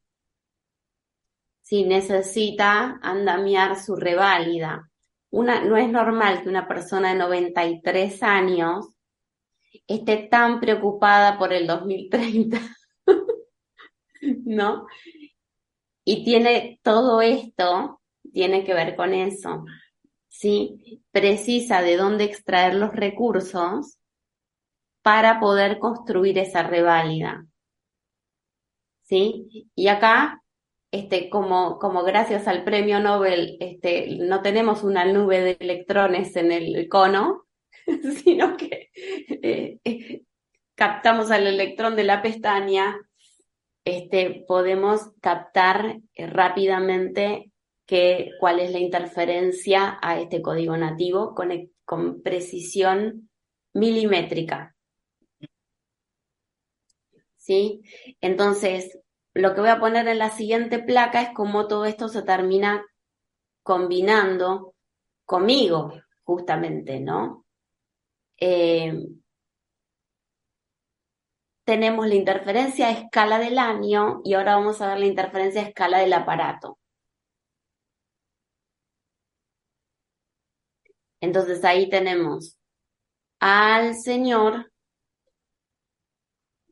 si 1.70 1.84
necesita 1.84 3.00
andamiar 3.04 3.80
su 3.80 3.96
reválida. 3.96 4.90
Una, 5.30 5.64
no 5.64 5.78
es 5.78 5.88
normal 5.88 6.42
que 6.42 6.50
una 6.50 6.68
persona 6.68 7.10
de 7.10 7.20
93 7.20 8.24
años 8.24 8.88
esté 9.86 10.28
tan 10.32 10.60
preocupada 10.60 11.38
por 11.38 11.54
el 11.54 11.68
2030, 11.68 12.58
¿no? 14.46 14.88
Y 16.04 16.26
tiene 16.26 16.80
todo 16.82 17.22
esto, 17.22 18.02
tiene 18.34 18.64
que 18.64 18.74
ver 18.74 18.96
con 18.96 19.14
eso, 19.14 19.64
¿sí? 20.30 21.04
Precisa 21.12 21.82
de 21.82 21.98
dónde 21.98 22.24
extraer 22.24 22.76
los 22.76 22.94
recursos 22.94 23.98
para 25.02 25.40
poder 25.40 25.80
construir 25.80 26.38
esa 26.38 26.64
reválida, 26.64 27.46
¿sí? 29.04 29.70
Y 29.76 29.88
acá 29.88 30.42
este, 30.92 31.30
como, 31.30 31.78
como 31.78 32.04
gracias 32.04 32.48
al 32.48 32.64
premio 32.64 33.00
Nobel, 33.00 33.58
este, 33.60 34.18
no 34.20 34.42
tenemos 34.42 34.84
una 34.84 35.06
nube 35.06 35.42
de 35.42 35.58
electrones 35.60 36.36
en 36.36 36.52
el 36.52 36.88
cono, 36.90 37.46
sino 38.24 38.58
que 38.58 38.90
eh, 38.96 40.24
captamos 40.76 41.30
al 41.30 41.46
electrón 41.46 41.96
de 41.96 42.04
la 42.06 42.22
pestaña, 42.22 42.98
este, 43.86 44.46
podemos 44.48 45.12
captar 45.22 46.00
eh, 46.16 46.28
rápidamente 46.28 47.49
que, 47.90 48.34
cuál 48.40 48.60
es 48.60 48.72
la 48.72 48.78
interferencia 48.78 49.98
a 50.00 50.20
este 50.20 50.44
código 50.44 50.78
nativo 50.78 51.34
con, 51.34 51.50
con 51.86 52.22
precisión 52.22 53.32
milimétrica. 53.74 54.76
¿Sí? 57.36 57.82
Entonces, 58.22 59.00
lo 59.34 59.56
que 59.56 59.62
voy 59.62 59.72
a 59.72 59.80
poner 59.80 60.08
en 60.08 60.20
la 60.20 60.30
siguiente 60.30 60.78
placa 60.78 61.24
es 61.24 61.30
cómo 61.34 61.68
todo 61.68 61.86
esto 61.86 62.10
se 62.10 62.22
termina 62.22 62.86
combinando 63.64 64.76
conmigo, 65.26 65.92
justamente, 66.24 67.00
¿no? 67.00 67.44
Eh, 68.38 68.94
tenemos 71.66 72.08
la 72.08 72.16
interferencia 72.16 72.88
a 72.88 72.92
escala 72.92 73.40
del 73.40 73.58
año 73.58 74.22
y 74.24 74.36
ahora 74.36 74.58
vamos 74.58 74.80
a 74.80 74.90
ver 74.90 75.00
la 75.00 75.06
interferencia 75.08 75.62
a 75.62 75.66
escala 75.66 75.98
del 75.98 76.14
aparato. 76.14 76.79
Entonces 81.22 81.64
ahí 81.66 81.90
tenemos 81.90 82.58
al 83.40 83.96
Señor 83.96 84.72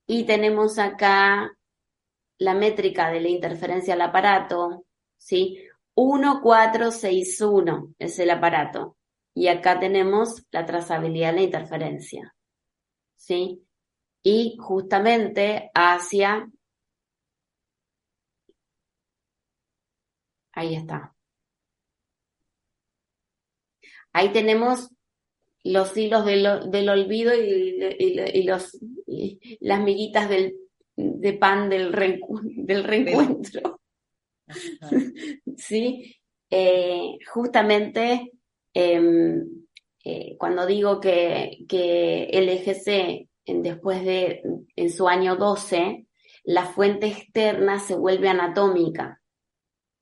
y 0.06 0.26
tenemos 0.26 0.80
acá 0.80 1.52
la 2.40 2.54
métrica 2.54 3.10
de 3.10 3.22
la 3.22 3.30
interferencia 3.30 3.94
al 3.96 4.02
aparato, 4.02 4.86
¿sí? 5.18 5.60
1461 5.96 7.94
es 8.00 8.20
el 8.20 8.30
aparato. 8.30 8.98
Y 9.34 9.48
acá 9.50 9.80
tenemos 9.80 10.46
la 10.52 10.66
trazabilidad 10.66 11.30
de 11.32 11.36
la 11.36 11.42
interferencia, 11.44 12.36
¿sí? 13.16 13.64
Y 14.24 14.58
justamente 14.60 15.72
hacia... 15.74 16.50
Ahí 20.54 20.76
está. 20.76 21.17
Ahí 24.18 24.30
tenemos 24.30 24.90
los 25.64 25.96
hilos 25.96 26.26
del, 26.26 26.72
del 26.72 26.90
olvido 26.90 27.36
y, 27.36 28.44
los, 28.46 28.80
las 29.60 29.80
miguitas 29.84 30.28
del 30.28 30.56
de 30.96 31.34
pan 31.34 31.70
del, 31.70 31.92
del 32.56 32.84
reencuentro. 32.84 33.80
sí, 35.58 36.16
eh, 36.50 37.20
justamente 37.32 38.32
em, 38.74 39.46
eh, 40.04 40.36
cuando 40.40 40.66
digo 40.66 41.00
que, 41.00 41.60
que 41.70 42.24
el 42.24 42.50
EGC 42.50 43.30
después 43.46 44.04
de 44.04 44.42
en 44.76 44.92
su 44.92 45.08
año 45.08 45.36
12, 45.36 46.08
la 46.44 46.66
fuente 46.66 47.06
externa 47.06 47.78
se 47.78 47.96
vuelve 47.96 48.30
anatómica, 48.30 49.22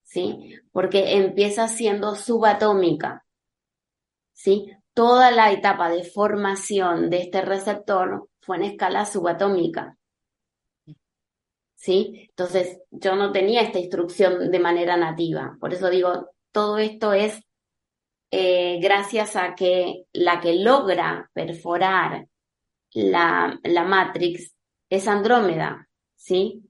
¿sí? 0.03 0.55
Porque 0.72 1.18
empieza 1.18 1.68
siendo 1.68 2.16
subatómica, 2.16 3.25
¿sí? 4.36 4.72
Toda 4.94 5.32
la 5.32 5.52
etapa 5.52 5.90
de 5.90 6.04
formación 6.04 7.10
de 7.10 7.22
este 7.24 7.42
receptor 7.42 8.30
fue 8.42 8.58
en 8.58 8.64
escala 8.64 9.06
subatómica. 9.06 9.98
¿sí? 11.86 12.28
Entonces, 12.30 12.80
yo 12.90 13.16
no 13.16 13.32
tenía 13.32 13.62
esta 13.62 13.80
instrucción 13.80 14.52
de 14.52 14.60
manera 14.60 14.98
nativa. 14.98 15.56
Por 15.60 15.74
eso 15.74 15.90
digo, 15.90 16.32
todo 16.52 16.78
esto 16.78 17.14
es 17.14 17.42
eh, 18.32 18.80
gracias 18.82 19.36
a 19.36 19.56
que 19.56 20.06
la 20.12 20.42
que 20.42 20.56
logra 20.56 21.30
perforar 21.34 22.28
la, 22.92 23.60
la 23.64 23.84
Matrix 23.84 24.56
es 24.90 25.08
Andrómeda, 25.08 25.88
¿sí? 26.16 26.64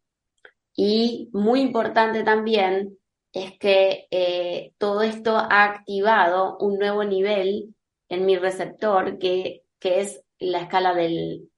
Y 0.75 1.29
muy 1.31 1.61
importante 1.61 2.23
también 2.23 2.97
es 3.35 3.59
que 3.59 4.07
eh, 4.11 4.73
todo 4.77 5.01
esto 5.01 5.35
ha 5.35 5.65
activado 5.65 6.57
un 6.59 6.79
nuevo 6.79 7.03
nivel 7.03 7.75
en 8.07 8.25
mi 8.25 8.37
receptor 8.37 9.17
que, 9.17 9.63
que 9.77 9.99
es 9.99 10.23
la 10.39 10.61
escala 10.61 10.93
del, 10.93 11.51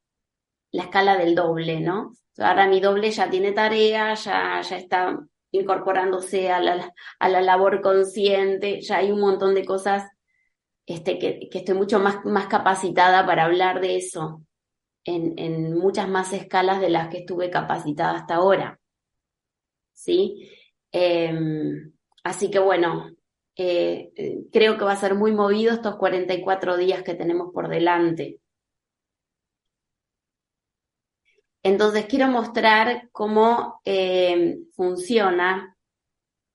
la 0.71 0.83
escala 0.83 1.17
del 1.17 1.35
doble, 1.35 1.79
¿no? 1.79 2.13
Ahora 2.39 2.67
mi 2.67 2.79
doble 2.79 3.11
ya 3.11 3.29
tiene 3.29 3.51
tarea, 3.51 4.15
ya, 4.15 4.59
ya 4.61 4.77
está 4.77 5.19
incorporándose 5.51 6.51
a 6.51 6.59
la, 6.59 6.93
a 7.19 7.29
la 7.29 7.41
labor 7.41 7.81
consciente, 7.81 8.81
ya 8.81 8.97
hay 8.97 9.11
un 9.11 9.19
montón 9.19 9.53
de 9.53 9.63
cosas 9.63 10.09
este, 10.87 11.19
que, 11.19 11.47
que 11.49 11.59
estoy 11.59 11.75
mucho 11.75 11.99
más, 11.99 12.25
más 12.25 12.47
capacitada 12.47 13.23
para 13.25 13.45
hablar 13.45 13.81
de 13.81 13.97
eso 13.97 14.41
en, 15.03 15.37
en 15.37 15.77
muchas 15.77 16.09
más 16.09 16.33
escalas 16.33 16.81
de 16.81 16.89
las 16.89 17.09
que 17.09 17.19
estuve 17.19 17.51
capacitada 17.51 18.17
hasta 18.17 18.35
ahora. 18.35 18.79
¿Sí? 19.93 20.56
Em, 20.91 21.93
así 22.23 22.49
que 22.49 22.59
bueno, 22.59 23.11
eh, 23.55 24.11
eh, 24.15 24.37
creo 24.51 24.77
que 24.77 24.85
va 24.85 24.93
a 24.93 24.95
ser 24.97 25.15
muy 25.15 25.31
movido 25.31 25.73
estos 25.73 25.95
44 25.97 26.77
días 26.77 27.03
que 27.03 27.15
tenemos 27.15 27.51
por 27.53 27.67
delante. 27.69 28.39
Entonces 31.63 32.05
quiero 32.05 32.27
mostrar 32.27 33.09
cómo 33.11 33.81
eh, 33.83 34.59
funciona 34.73 35.75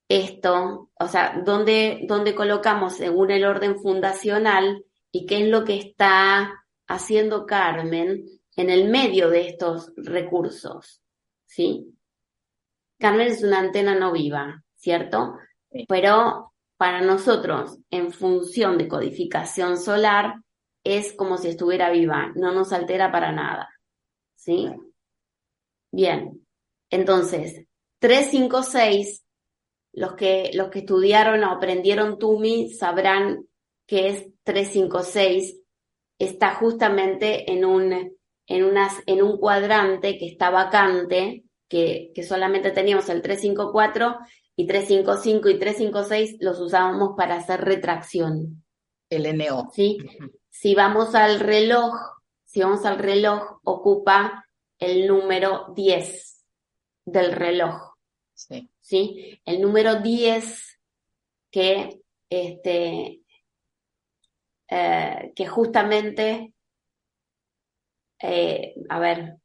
esto, 0.08 0.90
o 0.98 1.08
sea, 1.08 1.42
dónde, 1.44 2.00
dónde 2.06 2.34
colocamos 2.34 2.94
según 2.96 3.30
el 3.30 3.44
orden 3.44 3.78
fundacional 3.80 4.84
y 5.10 5.26
qué 5.26 5.42
es 5.42 5.48
lo 5.48 5.64
que 5.64 5.76
está 5.76 6.64
haciendo 6.86 7.46
Carmen 7.46 8.24
en 8.56 8.70
el 8.70 8.88
medio 8.90 9.28
de 9.28 9.48
estos 9.48 9.92
recursos, 9.96 11.02
¿sí? 11.46 11.94
Carmen 13.02 13.26
es 13.26 13.42
una 13.42 13.58
antena 13.58 13.96
no 13.96 14.12
viva, 14.12 14.62
¿cierto? 14.76 15.36
Pero 15.88 16.52
para 16.76 17.00
nosotros, 17.00 17.78
en 17.90 18.12
función 18.12 18.78
de 18.78 18.86
codificación 18.86 19.76
solar, 19.76 20.36
es 20.84 21.12
como 21.12 21.36
si 21.36 21.48
estuviera 21.48 21.90
viva, 21.90 22.30
no 22.36 22.52
nos 22.52 22.72
altera 22.72 23.10
para 23.10 23.32
nada, 23.32 23.68
¿sí? 24.36 24.70
Bien, 25.90 26.46
entonces, 26.90 27.66
356, 27.98 29.24
los 29.94 30.14
que, 30.14 30.52
los 30.54 30.68
que 30.68 30.80
estudiaron 30.80 31.42
o 31.42 31.50
aprendieron 31.50 32.18
Tumi 32.18 32.70
sabrán 32.70 33.48
que 33.84 34.08
es 34.08 34.26
356, 34.44 35.60
está 36.20 36.54
justamente 36.54 37.50
en 37.50 37.64
un, 37.64 38.16
en, 38.46 38.64
unas, 38.64 39.02
en 39.06 39.22
un 39.22 39.38
cuadrante 39.38 40.18
que 40.18 40.26
está 40.26 40.50
vacante, 40.50 41.44
que, 41.72 42.12
que 42.14 42.22
solamente 42.22 42.70
teníamos 42.70 43.08
el 43.08 43.22
354 43.22 44.18
y 44.56 44.66
355 44.66 45.48
y 45.48 45.58
356 45.58 46.36
los 46.40 46.60
usábamos 46.60 47.14
para 47.16 47.36
hacer 47.36 47.62
retracción. 47.62 48.62
El 49.08 49.38
NO. 49.38 49.70
¿Sí? 49.72 49.96
Si 50.50 50.74
vamos 50.74 51.14
al 51.14 51.40
reloj, 51.40 51.94
si 52.44 52.60
vamos 52.60 52.84
al 52.84 52.98
reloj, 52.98 53.60
ocupa 53.64 54.46
el 54.78 55.06
número 55.06 55.72
10 55.74 56.44
del 57.06 57.32
reloj. 57.32 57.94
Sí. 58.34 58.68
¿sí? 58.78 59.40
El 59.46 59.62
número 59.62 60.02
10 60.02 60.78
que, 61.50 62.02
este, 62.28 63.22
eh, 64.68 65.32
que 65.34 65.46
justamente, 65.46 66.52
eh, 68.20 68.74
a 68.90 68.98
ver, 68.98 69.38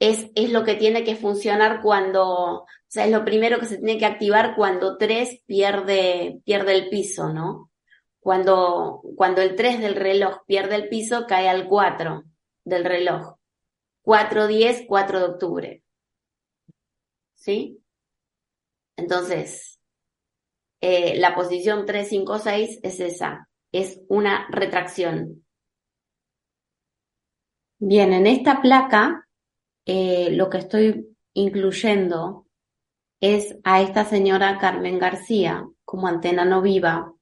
es, 0.00 0.30
es, 0.34 0.50
lo 0.50 0.64
que 0.64 0.74
tiene 0.74 1.04
que 1.04 1.14
funcionar 1.14 1.82
cuando, 1.82 2.62
o 2.62 2.66
sea, 2.88 3.04
es 3.04 3.12
lo 3.12 3.24
primero 3.24 3.60
que 3.60 3.66
se 3.66 3.76
tiene 3.76 3.98
que 3.98 4.06
activar 4.06 4.56
cuando 4.56 4.96
3 4.96 5.42
pierde, 5.46 6.40
pierde 6.44 6.74
el 6.74 6.88
piso, 6.88 7.32
¿no? 7.32 7.70
Cuando, 8.18 9.02
cuando 9.16 9.42
el 9.42 9.54
3 9.54 9.80
del 9.80 9.94
reloj 9.94 10.38
pierde 10.46 10.74
el 10.76 10.88
piso, 10.88 11.26
cae 11.28 11.48
al 11.48 11.68
4 11.68 12.24
del 12.64 12.84
reloj. 12.84 13.36
4-10, 14.02 14.86
4 14.86 15.18
de 15.18 15.24
octubre. 15.26 15.84
¿Sí? 17.34 17.82
Entonces, 18.96 19.80
eh, 20.80 21.18
la 21.18 21.34
posición 21.34 21.86
3-5-6 21.86 22.80
es 22.82 23.00
esa, 23.00 23.48
es 23.70 24.00
una 24.08 24.46
retracción. 24.50 25.44
Bien, 27.78 28.12
en 28.12 28.26
esta 28.26 28.60
placa 28.60 29.26
eh, 29.86 30.30
lo 30.32 30.50
que 30.50 30.58
estoy 30.58 31.16
incluyendo 31.34 32.46
es 33.20 33.56
a 33.64 33.82
esta 33.82 34.04
señora 34.04 34.58
Carmen 34.58 34.98
García 34.98 35.66
como 35.84 36.06
antena 36.06 36.44
no 36.44 36.62
viva 36.62 37.12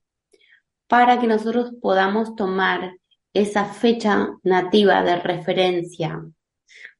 para 0.86 1.20
que 1.20 1.26
nosotros 1.26 1.74
podamos 1.80 2.34
tomar 2.34 2.98
esa 3.34 3.66
fecha 3.66 4.30
nativa 4.42 5.02
de 5.02 5.16
referencia, 5.16 6.24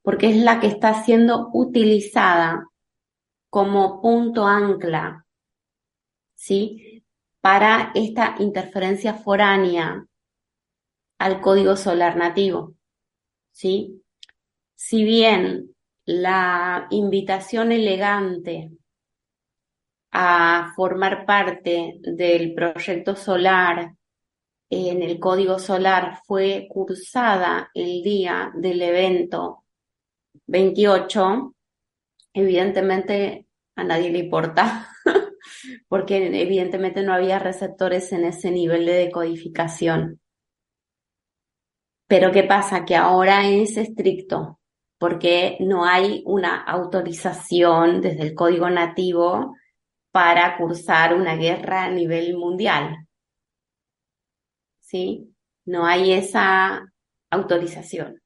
porque 0.03 0.31
es 0.31 0.37
la 0.37 0.61
que 0.61 0.67
está 0.67 1.03
siendo 1.03 1.51
utilizada 1.53 2.69
como 3.51 4.03
punto 4.03 4.47
ancla, 4.47 5.25
¿sí? 6.35 7.05
Para 7.41 7.93
esta 7.95 8.37
interferencia 8.39 9.15
foránea 9.15 10.07
al 11.19 11.41
código 11.41 11.77
solar 11.77 12.17
nativo, 12.17 12.75
¿sí? 13.53 14.03
Si 14.81 15.03
bien 15.03 15.75
la 16.05 16.87
invitación 16.91 17.73
elegante 17.73 18.71
a 20.13 20.73
formar 20.77 21.27
parte 21.27 21.99
del 22.01 22.55
proyecto 22.55 23.17
solar 23.17 23.97
en 24.71 25.03
el 25.03 25.19
código 25.19 25.59
solar 25.59 26.21
fue 26.25 26.69
cursada 26.71 27.73
el 27.75 28.05
día 28.05 28.53
del 28.55 28.81
evento 28.81 29.65
28, 30.47 31.57
evidentemente 32.33 33.49
a 33.75 33.83
nadie 33.83 34.11
le 34.11 34.21
importa, 34.21 34.93
porque 35.89 36.25
evidentemente 36.41 37.03
no 37.03 37.13
había 37.13 37.41
receptores 37.41 38.13
en 38.13 38.27
ese 38.27 38.53
nivel 38.53 38.87
de 38.87 38.93
decodificación. 38.93 40.21
Pero 42.07 42.31
¿qué 42.31 42.45
pasa? 42.45 42.85
Que 42.85 42.95
ahora 42.95 43.49
es 43.49 43.77
estricto, 43.77 44.58
porque 44.99 45.57
no 45.61 45.85
hay 45.85 46.23
una 46.27 46.63
autorización 46.63 48.01
desde 48.01 48.23
el 48.23 48.35
código 48.35 48.69
nativo 48.69 49.57
para 50.11 50.57
cursar 50.57 51.15
una 51.15 51.37
guerra 51.37 51.85
a 51.85 51.91
nivel 51.91 52.37
mundial. 52.37 53.07
¿Sí? 54.81 55.35
No 55.65 55.87
hay 55.87 56.13
esa 56.13 56.93
autorización. 57.31 58.21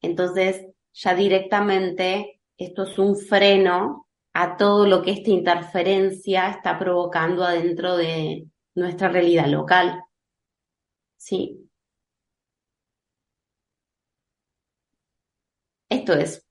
Entonces, 0.00 0.66
ya 0.92 1.14
directamente 1.14 2.40
esto 2.56 2.82
es 2.82 2.98
un 2.98 3.16
freno 3.16 4.08
a 4.32 4.56
todo 4.56 4.86
lo 4.86 5.02
que 5.02 5.12
esta 5.12 5.30
interferencia 5.30 6.50
está 6.50 6.78
provocando 6.78 7.44
adentro 7.44 7.96
de 7.96 8.46
nuestra 8.74 9.08
realidad 9.08 9.46
local. 9.46 10.02
Sí. 11.16 11.67
Esto 15.98 16.14
es, 16.14 16.46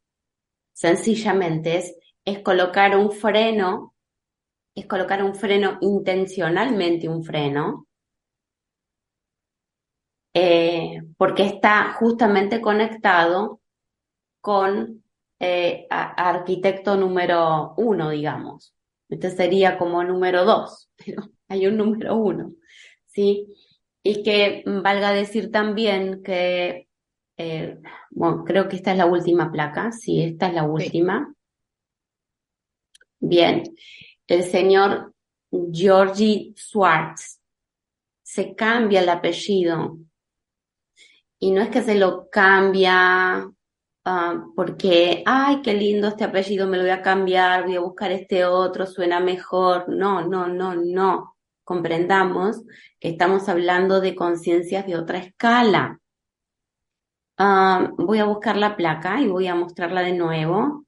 sencillamente, 0.73 1.77
es, 1.77 1.95
es 2.25 2.39
colocar 2.39 2.97
un 2.97 3.11
freno 3.11 3.95
es 4.77 4.85
colocar 4.85 5.23
un 5.23 5.33
freno 5.33 5.79
intencionalmente, 5.81 7.09
un 7.09 7.23
freno, 7.23 7.87
eh, 10.35 11.01
porque 11.17 11.47
está 11.47 11.93
justamente 11.93 12.61
conectado 12.61 13.59
con 14.39 15.03
eh, 15.39 15.87
arquitecto 15.89 16.95
número 16.95 17.73
uno, 17.77 18.11
digamos. 18.11 18.75
Este 19.09 19.31
sería 19.31 19.79
como 19.79 20.03
número 20.03 20.45
dos, 20.45 20.91
pero 21.03 21.23
hay 21.47 21.65
un 21.65 21.77
número 21.77 22.15
uno, 22.15 22.53
¿sí? 23.07 23.47
Y 24.03 24.21
que 24.21 24.63
valga 24.67 25.11
decir 25.11 25.51
también 25.51 26.21
que, 26.21 26.86
eh, 27.37 27.79
bueno, 28.09 28.43
creo 28.43 28.67
que 28.67 28.77
esta 28.77 28.91
es 28.91 28.97
la 28.97 29.05
última 29.05 29.51
placa, 29.51 29.91
sí, 29.91 30.23
esta 30.23 30.47
es 30.47 30.53
la 30.55 30.63
última. 30.63 31.33
Bien, 33.19 33.63
el 34.27 34.43
señor 34.43 35.13
Georgie 35.71 36.53
Swartz. 36.55 37.39
Se 38.23 38.55
cambia 38.55 39.01
el 39.01 39.09
apellido. 39.09 39.99
Y 41.39 41.51
no 41.51 41.61
es 41.61 41.69
que 41.69 41.81
se 41.81 41.95
lo 41.95 42.29
cambia 42.29 43.49
ah, 44.05 44.45
porque, 44.55 45.23
ay, 45.25 45.61
qué 45.61 45.73
lindo 45.73 46.07
este 46.07 46.23
apellido, 46.23 46.67
me 46.67 46.77
lo 46.77 46.83
voy 46.83 46.91
a 46.91 47.01
cambiar, 47.01 47.65
voy 47.65 47.75
a 47.75 47.79
buscar 47.79 48.11
este 48.11 48.45
otro, 48.45 48.85
suena 48.85 49.19
mejor. 49.19 49.87
No, 49.87 50.27
no, 50.27 50.47
no, 50.47 50.75
no. 50.75 51.37
Comprendamos 51.63 52.63
que 52.99 53.09
estamos 53.09 53.47
hablando 53.49 54.01
de 54.01 54.15
conciencias 54.15 54.85
de 54.87 54.95
otra 54.97 55.19
escala. 55.19 55.99
Ah, 57.37 57.91
voy 57.97 58.19
a 58.19 58.25
buscar 58.25 58.57
la 58.57 58.75
placa 58.75 59.21
y 59.21 59.27
voy 59.27 59.47
a 59.47 59.55
mostrarla 59.55 60.01
de 60.01 60.13
nuevo 60.13 60.85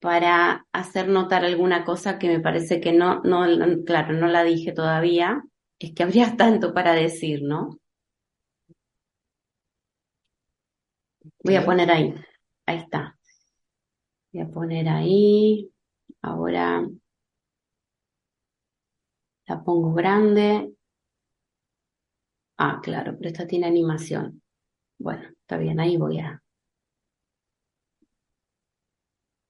para 0.00 0.66
hacer 0.72 1.08
notar 1.08 1.44
alguna 1.44 1.84
cosa 1.84 2.18
que 2.18 2.28
me 2.28 2.40
parece 2.40 2.80
que 2.80 2.92
no, 2.92 3.20
no, 3.24 3.46
claro, 3.86 4.14
no 4.14 4.26
la 4.28 4.44
dije 4.44 4.72
todavía, 4.72 5.42
es 5.78 5.92
que 5.94 6.02
habría 6.04 6.36
tanto 6.38 6.74
para 6.74 6.94
decir, 6.94 7.42
¿no? 7.42 7.78
Voy 11.44 11.56
a 11.56 11.64
poner 11.66 11.90
ahí, 11.90 12.14
ahí 12.66 12.78
está. 12.78 13.18
Voy 14.32 14.42
a 14.42 14.48
poner 14.48 14.88
ahí, 14.88 15.70
ahora 16.22 16.82
la 19.48 19.56
pongo 19.62 19.92
grande. 19.92 20.72
Ah, 22.58 22.78
claro, 22.82 23.16
pero 23.16 23.28
esta 23.30 23.46
tiene 23.48 23.66
animación. 23.66 24.40
Bueno, 24.98 25.29
está 25.50 25.58
bien, 25.58 25.80
ahí 25.80 25.96
voy 25.96 26.20
a, 26.20 26.40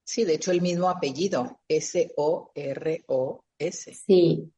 Sí, 0.02 0.24
de 0.24 0.34
hecho 0.34 0.50
el 0.50 0.62
mismo 0.62 0.88
apellido, 0.88 1.60
S-O-R-O-S. 1.68 2.24
Sí. 3.94 4.50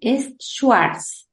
Es 0.00 0.34
Schwartz, 0.38 1.30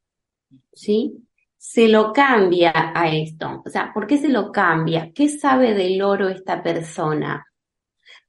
¿sí? 0.72 1.28
Se 1.58 1.88
lo 1.88 2.10
cambia 2.12 2.72
a 2.94 3.14
esto. 3.14 3.62
O 3.66 3.68
sea, 3.68 3.92
¿por 3.92 4.06
qué 4.06 4.16
se 4.16 4.30
lo 4.30 4.50
cambia? 4.50 5.12
¿Qué 5.12 5.28
sabe 5.28 5.74
del 5.74 6.00
oro 6.00 6.28
esta 6.28 6.62
persona? 6.62 7.44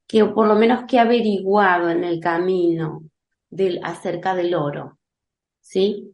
Que 0.06 0.24
por 0.26 0.46
lo 0.46 0.56
menos 0.56 0.84
que 0.86 0.98
ha 0.98 1.02
averiguado 1.02 1.88
en 1.88 2.04
el 2.04 2.20
camino 2.20 3.04
del, 3.48 3.80
acerca 3.82 4.34
del 4.34 4.54
oro, 4.54 4.98
¿sí? 5.60 6.13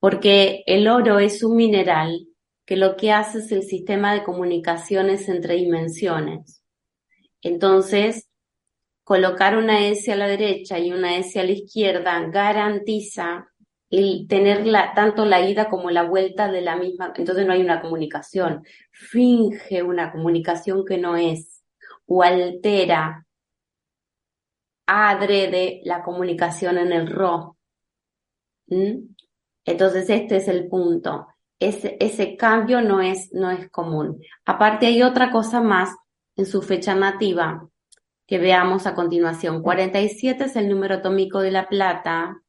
Porque 0.00 0.62
el 0.66 0.88
oro 0.88 1.18
es 1.18 1.42
un 1.42 1.56
mineral 1.56 2.26
que 2.64 2.76
lo 2.76 2.96
que 2.96 3.12
hace 3.12 3.38
es 3.38 3.50
el 3.52 3.62
sistema 3.62 4.14
de 4.14 4.24
comunicaciones 4.24 5.28
entre 5.28 5.54
dimensiones. 5.54 6.62
Entonces, 7.40 8.28
colocar 9.04 9.56
una 9.56 9.86
S 9.86 10.12
a 10.12 10.16
la 10.16 10.28
derecha 10.28 10.78
y 10.78 10.92
una 10.92 11.16
S 11.16 11.40
a 11.40 11.44
la 11.44 11.52
izquierda 11.52 12.20
garantiza 12.28 13.48
el 13.90 14.26
tener 14.28 14.70
tanto 14.94 15.24
la 15.24 15.40
ida 15.40 15.68
como 15.68 15.90
la 15.90 16.02
vuelta 16.02 16.50
de 16.50 16.60
la 16.60 16.76
misma, 16.76 17.12
entonces 17.16 17.46
no 17.46 17.54
hay 17.54 17.62
una 17.62 17.80
comunicación, 17.80 18.62
finge 18.90 19.82
una 19.82 20.12
comunicación 20.12 20.84
que 20.84 20.98
no 20.98 21.16
es 21.16 21.64
o 22.06 22.22
altera 22.22 23.26
adrede 24.86 25.80
la 25.84 26.02
comunicación 26.02 26.78
en 26.78 26.92
el 26.92 27.06
RO. 27.08 27.56
¿Mm? 28.66 29.14
Entonces 29.68 30.08
este 30.10 30.36
es 30.36 30.48
el 30.48 30.68
punto 30.68 31.26
ese, 31.60 32.36
cambio 32.36 32.80
no 32.80 33.00
es, 33.00 33.32
no 33.32 33.50
es 33.50 33.68
común. 33.70 34.22
Aparte 34.44 34.86
hay 34.86 35.02
otra 35.02 35.30
cosa 35.30 35.60
más 35.60 35.94
en 36.36 36.46
su 36.46 36.62
fecha 36.62 36.94
nativa 36.94 37.68
que 38.26 38.38
veamos 38.38 38.86
a 38.86 38.94
continuación. 38.94 39.62
47 39.62 40.44
es 40.44 40.56
el 40.56 40.68
número 40.68 40.96
atómico 40.96 41.40
de 41.40 41.50
la 41.50 41.68
plata 41.68 42.40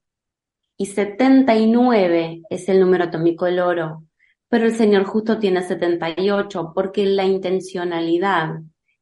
y 0.78 0.88
79 0.88 2.43
es 2.49 2.70
el 2.70 2.80
número 2.80 3.05
atómico 3.05 3.45
del 3.45 3.59
oro. 3.59 4.03
Pero 4.47 4.65
el 4.65 4.76
Señor 4.76 5.05
justo 5.05 5.39
tiene 5.39 5.63
78 5.63 6.72
porque 6.76 7.05
la 7.05 7.26
intencionalidad 7.26 8.59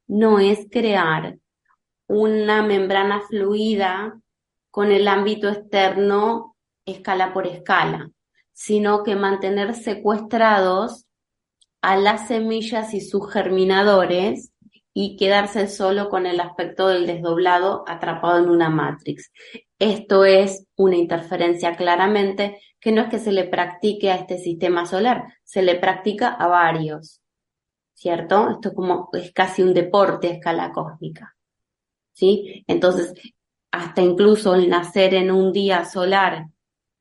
no 0.07 0.39
es 0.39 0.67
crear 0.71 1.37
una 2.07 2.61
membrana 2.61 3.21
fluida 3.21 4.19
con 4.71 4.91
el 4.91 5.07
ámbito 5.07 5.49
externo 5.49 6.56
escala 6.87 7.33
por 7.33 7.45
escala 7.45 8.09
sino 8.57 9.03
que 9.03 9.15
mantener 9.15 9.75
secuestrados 9.75 11.05
a 11.83 11.95
las 11.95 12.27
semillas 12.27 12.95
y 12.95 13.01
sus 13.01 13.31
germinadores 13.31 14.51
y 14.95 15.15
quedarse 15.15 15.67
solo 15.67 16.09
con 16.09 16.25
el 16.25 16.39
aspecto 16.39 16.87
del 16.87 17.05
desdoblado 17.05 17.83
atrapado 17.87 18.43
en 18.43 18.49
una 18.49 18.71
matrix. 18.71 19.31
Esto 19.77 20.25
es 20.25 20.65
una 20.75 20.95
interferencia 20.95 21.75
claramente 21.75 22.59
que 22.79 22.91
no 22.91 23.03
es 23.03 23.09
que 23.09 23.19
se 23.19 23.31
le 23.31 23.43
practique 23.43 24.09
a 24.09 24.15
este 24.15 24.39
sistema 24.39 24.87
solar, 24.87 25.25
se 25.43 25.61
le 25.61 25.75
practica 25.75 26.29
a 26.29 26.47
varios, 26.47 27.21
¿cierto? 27.93 28.49
Esto 28.49 28.73
como 28.73 29.09
es 29.13 29.31
casi 29.33 29.61
un 29.61 29.75
deporte 29.75 30.29
a 30.29 30.31
escala 30.31 30.71
cósmica, 30.71 31.35
¿sí? 32.11 32.65
Entonces, 32.65 33.13
hasta 33.69 34.01
incluso 34.01 34.55
el 34.55 34.67
nacer 34.67 35.13
en 35.13 35.29
un 35.29 35.53
día 35.53 35.85
solar 35.85 36.47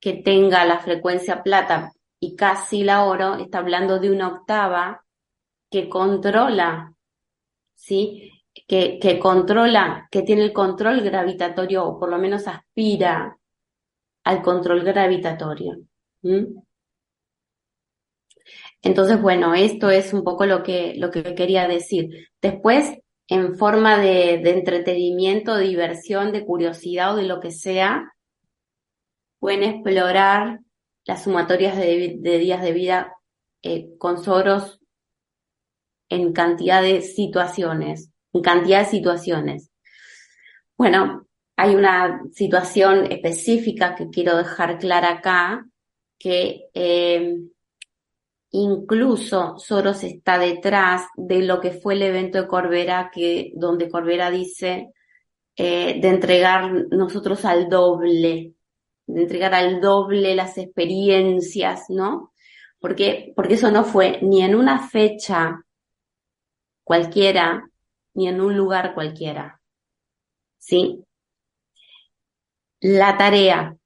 que 0.07 0.13
tenga 0.13 0.65
la 0.65 0.79
frecuencia 0.79 1.43
plata 1.43 1.91
y 2.21 2.37
casi 2.37 2.85
la 2.85 3.07
oro 3.07 3.35
está 3.39 3.59
hablando 3.59 3.99
de 3.99 4.13
una 4.13 4.29
octava 4.29 5.05
que 5.69 5.89
controla, 5.89 6.95
¿sí? 7.75 8.31
Que, 8.69 9.01
que 9.01 9.19
controla, 9.19 10.07
que 10.09 10.23
tiene 10.23 10.45
el 10.45 10.53
control 10.53 11.01
gravitatorio, 11.01 11.85
o 11.85 11.99
por 11.99 12.09
lo 12.09 12.19
menos 12.19 12.47
aspira 12.47 13.37
al 14.23 14.43
control 14.43 14.85
gravitatorio. 14.85 15.79
Entonces, 18.81 19.21
bueno, 19.21 19.55
esto 19.55 19.91
es 19.91 20.13
un 20.13 20.23
poco 20.23 20.47
lo 20.47 20.63
que, 20.63 20.95
lo 20.95 21.11
que 21.11 21.35
quería 21.35 21.67
decir. 21.67 22.29
Después, 22.41 22.97
en 23.27 23.57
forma 23.57 23.99
de, 23.99 24.39
de 24.39 24.51
entretenimiento, 24.51 25.57
de 25.57 25.65
diversión, 25.65 26.31
de 26.31 26.45
curiosidad 26.45 27.15
o 27.15 27.17
de 27.17 27.25
lo 27.25 27.41
que 27.41 27.51
sea, 27.51 28.13
pueden 29.39 29.63
explorar 29.63 30.61
las 31.05 31.25
sumatorias 31.25 31.77
de, 31.77 32.19
días 32.39 32.63
de 32.63 32.73
vida 32.73 33.13
eh, 33.63 33.97
con 33.99 34.23
Soros 34.23 34.81
en 36.09 36.33
cantidad 36.33 36.83
de 36.83 37.03
situaciones, 37.03 38.11
en 38.33 38.43
cantidad 38.43 38.81
de 38.81 38.91
situaciones. 38.91 39.71
Bueno, 40.77 41.27
hay 41.57 41.75
una 41.75 42.23
situación 42.33 43.11
específica 43.11 43.95
que 43.95 44.11
quiero 44.11 44.37
dejar 44.37 44.79
clara 44.79 45.13
acá, 45.13 45.67
que 46.19 46.65
eh, 46.75 47.39
incluso 48.51 49.59
Soros 49.59 50.05
está 50.05 50.39
detrás 50.39 51.07
de 51.17 51.43
lo 51.43 51.61
que 51.61 51.73
fue 51.73 51.95
el 51.95 52.03
evento 52.03 52.41
de 52.41 52.49
Corbera, 52.49 53.11
que, 53.13 53.53
donde 53.55 53.89
Corbera 53.89 54.31
dice 54.31 54.93
eh, 55.57 55.99
de 56.01 56.09
entregar 56.09 56.71
nosotros 56.91 57.45
al 57.45 57.69
doble, 57.69 58.53
de 59.07 59.23
entregar 59.23 59.55
al 59.55 59.81
doble 59.81 60.35
las 60.35 60.59
experiencias, 60.59 61.85
¿no? 61.89 62.33
Porque, 62.81 63.33
porque 63.37 63.55
eso 63.55 63.71
no 63.71 63.85
fue 63.85 64.19
ni 64.23 64.43
en 64.43 64.55
una 64.55 64.89
fecha 64.89 65.65
cualquiera, 66.85 67.69
ni 68.15 68.29
en 68.29 68.41
un 68.41 68.57
lugar 68.57 68.95
cualquiera. 68.95 69.61
¿Sí? 70.59 71.05
La 72.81 73.19
tarea, 73.19 73.77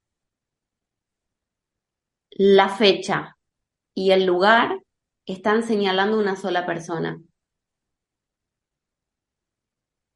la 2.31 2.67
fecha 2.69 3.37
y 3.95 4.11
el 4.11 4.25
lugar 4.25 4.79
están 5.25 5.63
señalando 5.63 6.19
una 6.19 6.35
sola 6.35 6.65
persona. 6.65 7.21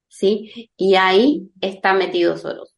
¿Sí? 0.07 0.71
Y 0.77 0.95
ahí 0.95 1.51
está 1.61 1.93
metido 1.93 2.37
Soros. 2.37 2.74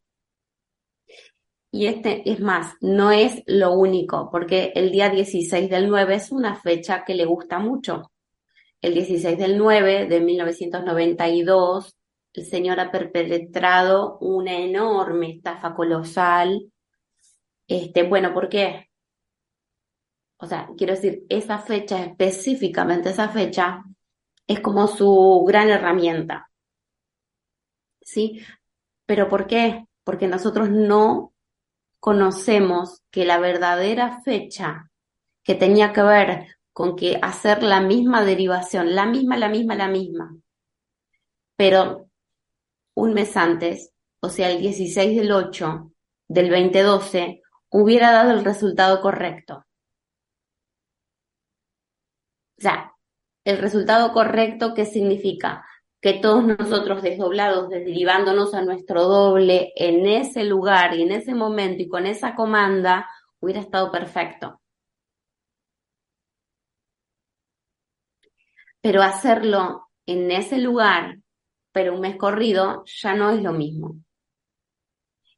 Y 1.71 1.87
este 1.87 2.29
es 2.29 2.39
más, 2.39 2.75
no 2.81 3.11
es 3.11 3.43
lo 3.45 3.73
único, 3.73 4.29
porque 4.31 4.71
el 4.75 4.91
día 4.91 5.09
16 5.09 5.69
del 5.69 5.89
9 5.89 6.15
es 6.15 6.31
una 6.31 6.55
fecha 6.55 7.03
que 7.03 7.13
le 7.13 7.25
gusta 7.25 7.59
mucho. 7.59 8.11
El 8.81 8.93
16 8.93 9.37
del 9.37 9.57
9 9.57 10.07
de 10.07 10.19
1992, 10.21 11.95
el 12.33 12.45
señor 12.45 12.79
ha 12.79 12.91
perpetrado 12.91 14.17
una 14.19 14.57
enorme 14.57 15.31
estafa 15.31 15.73
colosal. 15.73 16.71
Este, 17.67 18.03
bueno, 18.03 18.33
¿por 18.33 18.47
qué? 18.47 18.89
O 20.37 20.45
sea, 20.45 20.69
quiero 20.77 20.93
decir, 20.93 21.25
esa 21.29 21.59
fecha, 21.59 22.03
específicamente 22.03 23.09
esa 23.09 23.29
fecha, 23.29 23.83
es 24.45 24.59
como 24.61 24.87
su 24.87 25.43
gran 25.47 25.69
herramienta. 25.69 26.49
¿Sí? 28.01 28.41
¿Pero 29.05 29.27
por 29.27 29.47
qué? 29.47 29.85
Porque 30.03 30.27
nosotros 30.27 30.69
no 30.69 31.33
conocemos 31.99 33.01
que 33.11 33.25
la 33.25 33.39
verdadera 33.39 34.21
fecha 34.21 34.89
que 35.43 35.55
tenía 35.55 35.93
que 35.93 36.01
ver 36.01 36.47
con 36.73 36.95
que 36.95 37.19
hacer 37.21 37.63
la 37.63 37.81
misma 37.81 38.23
derivación, 38.23 38.95
la 38.95 39.05
misma, 39.05 39.37
la 39.37 39.49
misma, 39.49 39.75
la 39.75 39.87
misma, 39.87 40.37
pero 41.55 42.09
un 42.93 43.13
mes 43.13 43.35
antes, 43.35 43.91
o 44.19 44.29
sea, 44.29 44.51
el 44.51 44.59
16 44.59 45.17
del 45.17 45.31
8 45.31 45.91
del 46.27 46.49
2012, 46.49 47.41
hubiera 47.69 48.11
dado 48.11 48.31
el 48.31 48.45
resultado 48.45 49.01
correcto. 49.01 49.65
O 52.57 52.61
sea, 52.61 52.93
el 53.43 53.57
resultado 53.59 54.13
correcto, 54.13 54.73
¿qué 54.73 54.85
significa? 54.85 55.65
Que 56.01 56.13
todos 56.13 56.45
nosotros 56.45 57.01
desdoblados, 57.01 57.69
derivándonos 57.69 58.53
a 58.53 58.63
nuestro 58.63 59.03
doble 59.03 59.73
en 59.75 60.05
ese 60.05 60.43
lugar 60.43 60.95
y 60.95 61.03
en 61.03 61.11
ese 61.11 61.33
momento 61.33 61.83
y 61.83 61.87
con 61.87 62.05
esa 62.05 62.35
comanda, 62.35 63.09
hubiera 63.39 63.61
estado 63.61 63.91
perfecto. 63.91 64.61
Pero 68.81 69.01
hacerlo 69.01 69.89
en 70.05 70.31
ese 70.31 70.59
lugar, 70.59 71.17
pero 71.71 71.95
un 71.95 72.01
mes 72.01 72.15
corrido, 72.15 72.83
ya 72.85 73.15
no 73.15 73.31
es 73.31 73.41
lo 73.41 73.53
mismo. 73.53 73.97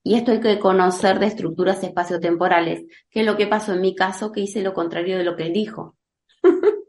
Y 0.03 0.16
esto 0.16 0.32
hay 0.32 0.39
que 0.39 0.60
conocer 0.60 1.20
de 1.20 1.28
estructuras 1.28 1.84
espaciotemporales, 1.84 2.86
que 3.10 3.22
es 3.22 3.26
lo 3.26 3.38
que 3.38 3.47
pasó 3.47 3.74
en 3.74 3.82
mi 3.82 3.95
caso, 3.95 4.32
que 4.32 4.41
hice 4.41 4.62
lo 4.62 4.74
contrario 4.74 5.18
de 5.18 5.24
lo 5.24 5.36
que 5.36 5.43
él 5.43 5.53
dijo. 5.53 5.97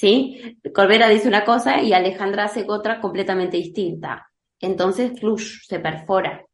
¿sí? 0.00 0.58
Corbera 0.74 1.10
dice 1.10 1.28
una 1.28 1.44
cosa 1.44 1.82
y 1.82 1.92
Alejandra 1.92 2.44
hace 2.44 2.64
otra 2.66 3.02
completamente 3.02 3.58
distinta. 3.58 4.30
Entonces, 4.58 5.18
flush, 5.20 5.66
se 5.66 5.78
perfora. 5.78 6.46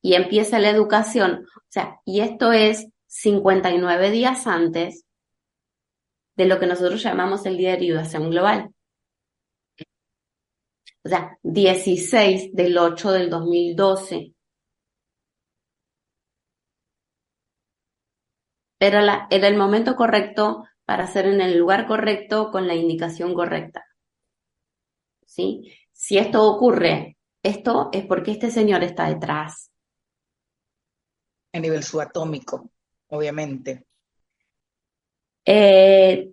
Y 0.00 0.14
empieza 0.14 0.58
la 0.58 0.70
educación. 0.70 1.46
O 1.56 1.68
sea, 1.68 2.00
y 2.04 2.20
esto 2.22 2.50
es 2.52 2.88
59 3.06 4.10
días 4.10 4.48
antes 4.48 5.04
de 6.34 6.46
lo 6.46 6.58
que 6.58 6.66
nosotros 6.66 7.00
llamamos 7.00 7.46
el 7.46 7.56
Día 7.56 7.70
de 7.70 7.76
Derivación 7.76 8.30
Global. 8.30 8.74
O 11.04 11.08
sea, 11.08 11.38
16 11.44 12.52
del 12.52 12.78
8 12.78 13.12
del 13.12 13.30
2012. 13.30 14.31
Era, 18.84 19.26
era 19.30 19.48
el 19.48 19.56
momento 19.56 19.96
correcto 19.96 20.64
para 20.84 21.04
hacer 21.04 21.26
en 21.26 21.40
el 21.40 21.58
lugar 21.58 21.86
correcto 21.86 22.50
con 22.50 22.66
la 22.66 22.74
indicación 22.74 23.34
correcta. 23.34 23.84
¿Sí? 25.24 25.72
Si 25.92 26.18
esto 26.18 26.46
ocurre, 26.46 27.16
esto 27.42 27.90
es 27.92 28.06
porque 28.06 28.32
este 28.32 28.50
señor 28.50 28.82
está 28.82 29.08
detrás. 29.08 29.70
A 31.52 31.58
nivel 31.58 31.82
subatómico, 31.82 32.70
obviamente. 33.08 33.84
Eh, 35.44 36.32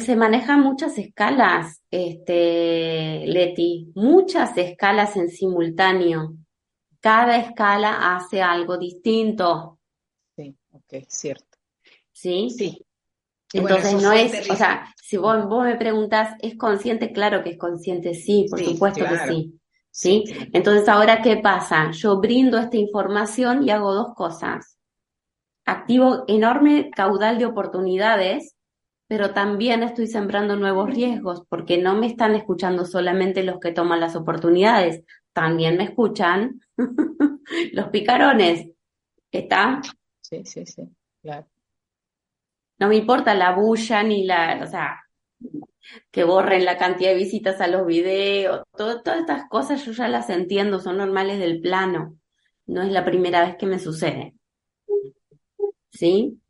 se 0.00 0.16
manejan 0.16 0.60
muchas 0.60 0.98
escalas, 0.98 1.82
este, 1.90 3.24
Leti, 3.26 3.92
muchas 3.94 4.56
escalas 4.56 5.16
en 5.16 5.28
simultáneo. 5.28 6.34
Cada 7.00 7.38
escala 7.38 8.16
hace 8.16 8.42
algo 8.42 8.76
distinto. 8.76 9.78
Sí, 10.36 10.56
ok, 10.72 11.04
cierto. 11.08 11.49
¿Sí? 12.20 12.50
Sí. 12.50 12.86
Entonces 13.52 14.00
no 14.00 14.12
es, 14.12 14.48
o 14.50 14.54
sea, 14.54 14.94
si 15.02 15.16
vos, 15.16 15.48
vos 15.48 15.64
me 15.64 15.76
preguntas, 15.76 16.36
¿es 16.40 16.56
consciente? 16.56 17.12
Claro 17.12 17.42
que 17.42 17.50
es 17.50 17.58
consciente, 17.58 18.14
sí, 18.14 18.46
por 18.48 18.62
supuesto 18.62 19.04
que 19.04 19.18
sí. 19.28 19.56
¿Sí? 19.92 20.24
Entonces 20.52 20.88
ahora, 20.88 21.20
¿qué 21.20 21.38
pasa? 21.38 21.90
Yo 21.90 22.20
brindo 22.20 22.58
esta 22.58 22.76
información 22.76 23.64
y 23.64 23.70
hago 23.70 23.92
dos 23.92 24.14
cosas. 24.14 24.78
Activo 25.64 26.24
enorme 26.28 26.90
caudal 26.94 27.38
de 27.38 27.46
oportunidades, 27.46 28.54
pero 29.08 29.32
también 29.32 29.82
estoy 29.82 30.06
sembrando 30.06 30.54
nuevos 30.54 30.88
riesgos, 30.90 31.42
porque 31.48 31.78
no 31.78 31.96
me 31.96 32.06
están 32.06 32.36
escuchando 32.36 32.84
solamente 32.84 33.42
los 33.42 33.58
que 33.58 33.72
toman 33.72 33.98
las 33.98 34.14
oportunidades, 34.14 35.02
también 35.32 35.76
me 35.76 35.84
escuchan 35.84 36.60
los 37.72 37.88
picarones. 37.88 38.68
¿Está? 39.32 39.80
Sí, 40.20 40.44
sí, 40.44 40.64
sí, 40.66 40.88
claro. 41.22 41.48
No 42.80 42.88
me 42.88 42.96
importa 42.96 43.34
la 43.34 43.52
bulla 43.54 44.02
ni 44.02 44.24
la, 44.24 44.60
o 44.62 44.66
sea, 44.66 44.98
que 46.10 46.24
borren 46.24 46.64
la 46.64 46.78
cantidad 46.78 47.10
de 47.10 47.16
visitas 47.16 47.60
a 47.60 47.68
los 47.68 47.86
videos, 47.86 48.62
todas 48.76 49.02
estas 49.18 49.48
cosas 49.48 49.84
yo 49.84 49.92
ya 49.92 50.08
las 50.08 50.30
entiendo, 50.30 50.80
son 50.80 50.96
normales 50.98 51.38
del 51.38 51.60
plano. 51.60 52.16
No 52.66 52.82
es 52.82 52.90
la 52.90 53.04
primera 53.04 53.44
vez 53.44 53.56
que 53.56 53.66
me 53.66 53.78
sucede. 53.78 54.34
¿Sí? 55.90 56.40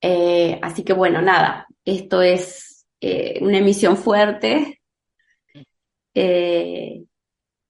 Eh, 0.00 0.58
así 0.62 0.82
que 0.84 0.92
bueno, 0.92 1.20
nada, 1.20 1.66
esto 1.84 2.22
es 2.22 2.86
eh, 3.00 3.38
una 3.42 3.58
emisión 3.58 3.96
fuerte, 3.96 4.80
eh, 6.14 7.04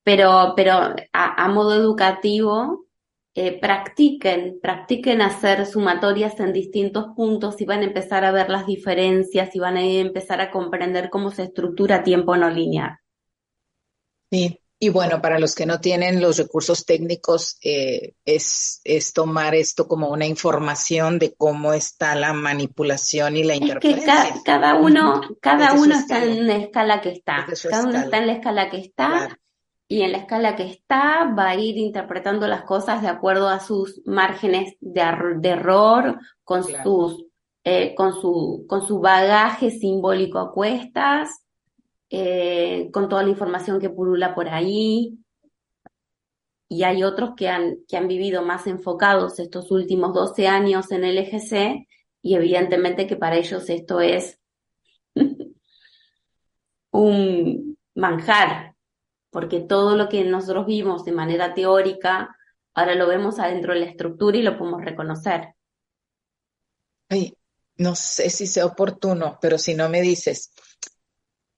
pero, 0.03 0.55
pero 0.57 0.73
a, 0.75 0.95
a 1.13 1.49
modo 1.49 1.75
educativo 1.75 2.87
eh, 3.35 3.59
practiquen, 3.61 4.59
practiquen 4.61 5.23
hacer 5.23 5.65
sumatorias 5.67 6.39
en 6.41 6.53
distintos 6.53 7.07
puntos 7.17 7.61
y 7.61 7.65
van 7.65 7.81
a 7.81 7.85
empezar 7.85 8.25
a 8.25 8.33
ver 8.33 8.51
las 8.51 8.67
diferencias 8.67 9.55
y 9.55 9.59
van 9.61 9.77
a 9.77 9.85
empezar 9.85 10.41
a 10.41 10.51
comprender 10.51 11.11
cómo 11.11 11.31
se 11.31 11.45
estructura 11.45 12.03
tiempo 12.03 12.37
no 12.37 12.51
lineal. 12.51 12.99
Sí, 14.31 14.61
Y 14.83 14.89
bueno, 14.89 15.21
para 15.21 15.39
los 15.39 15.55
que 15.55 15.67
no 15.67 15.79
tienen 15.81 16.23
los 16.23 16.39
recursos 16.39 16.87
técnicos, 16.87 17.59
eh, 17.63 18.15
es, 18.25 18.81
es 18.85 19.13
tomar 19.13 19.55
esto 19.55 19.87
como 19.87 20.09
una 20.09 20.27
información 20.27 21.19
de 21.19 21.35
cómo 21.35 21.75
está 21.75 22.15
la 22.15 22.33
manipulación 22.33 23.37
y 23.37 23.45
la 23.45 23.55
Es 23.55 23.61
que 23.79 24.03
ca- 24.05 24.35
cada 24.45 24.77
uno, 24.77 25.21
cada 25.41 25.73
Desde 25.73 25.81
uno 25.83 25.95
está 25.97 26.17
escala. 26.19 26.33
en 26.33 26.47
la 26.47 26.57
escala 26.57 27.01
que 27.03 27.11
está. 27.11 27.47
Cada 27.69 27.83
uno 27.85 27.99
está 27.99 28.19
en 28.19 28.27
la 28.27 28.33
escala 28.33 28.71
que 28.71 28.79
está 28.79 29.09
Claro. 29.09 29.35
Y 29.91 30.03
en 30.03 30.13
la 30.13 30.19
escala 30.19 30.55
que 30.55 30.63
está 30.69 31.35
va 31.37 31.49
a 31.49 31.57
ir 31.57 31.77
interpretando 31.77 32.47
las 32.47 32.63
cosas 32.63 33.03
de 33.03 33.09
acuerdo 33.09 33.49
a 33.49 33.59
sus 33.59 34.01
márgenes 34.07 34.77
de, 34.79 35.01
error, 35.51 36.17
con 36.45 36.63
Claro. 36.63 36.85
sus, 36.85 37.27
eh, 37.65 37.97
con 37.97 38.13
su, 38.15 38.67
con 38.69 38.87
su 38.87 39.01
bagaje 39.01 39.73
simbólico 39.73 40.39
a 40.39 40.53
cuestas, 40.53 41.45
eh, 42.09 42.89
con 42.93 43.09
toda 43.09 43.25
la 43.25 43.31
información 43.31 43.81
que 43.81 43.91
pulula 43.91 44.33
por 44.33 44.49
ahí. 44.49 45.19
Y 46.69 46.85
hay 46.85 47.03
otros 47.03 47.31
que 47.37 47.49
han, 47.49 47.79
que 47.89 47.97
han 47.97 48.07
vivido 48.07 48.43
más 48.45 48.69
enfocados 48.69 49.41
estos 49.41 49.73
últimos 49.73 50.15
12 50.15 50.47
años 50.47 50.93
en 50.93 51.03
el 51.03 51.19
EGC 51.19 51.89
y 52.23 52.37
evidentemente 52.37 53.09
que 53.09 53.17
para 53.17 53.35
ellos 53.35 53.69
esto 53.69 54.01
es 54.01 54.39
un 56.93 57.77
manjar, 57.97 58.70
porque 59.31 59.61
todo 59.61 59.97
lo 59.97 60.09
que 60.09 60.25
nosotros 60.25 60.67
vimos 60.67 61.05
de 61.05 61.13
manera 61.13 61.55
teórica, 61.55 62.37
ahora 62.75 62.95
lo 62.95 63.09
vemos 63.09 63.39
adentro 63.39 63.75
de 63.75 63.81
la 63.81 63.87
estructura 63.87 64.37
y 64.39 64.43
lo 64.43 64.59
podemos 64.59 64.85
reconocer. 64.85 65.55
Ay, 67.11 67.37
no 67.77 67.95
sé 67.95 68.31
si 68.31 68.47
sea 68.47 68.65
oportuno, 68.65 69.39
pero 69.43 69.59
si 69.59 69.75
no 69.75 69.89
me 69.91 70.01
dices, 70.01 70.51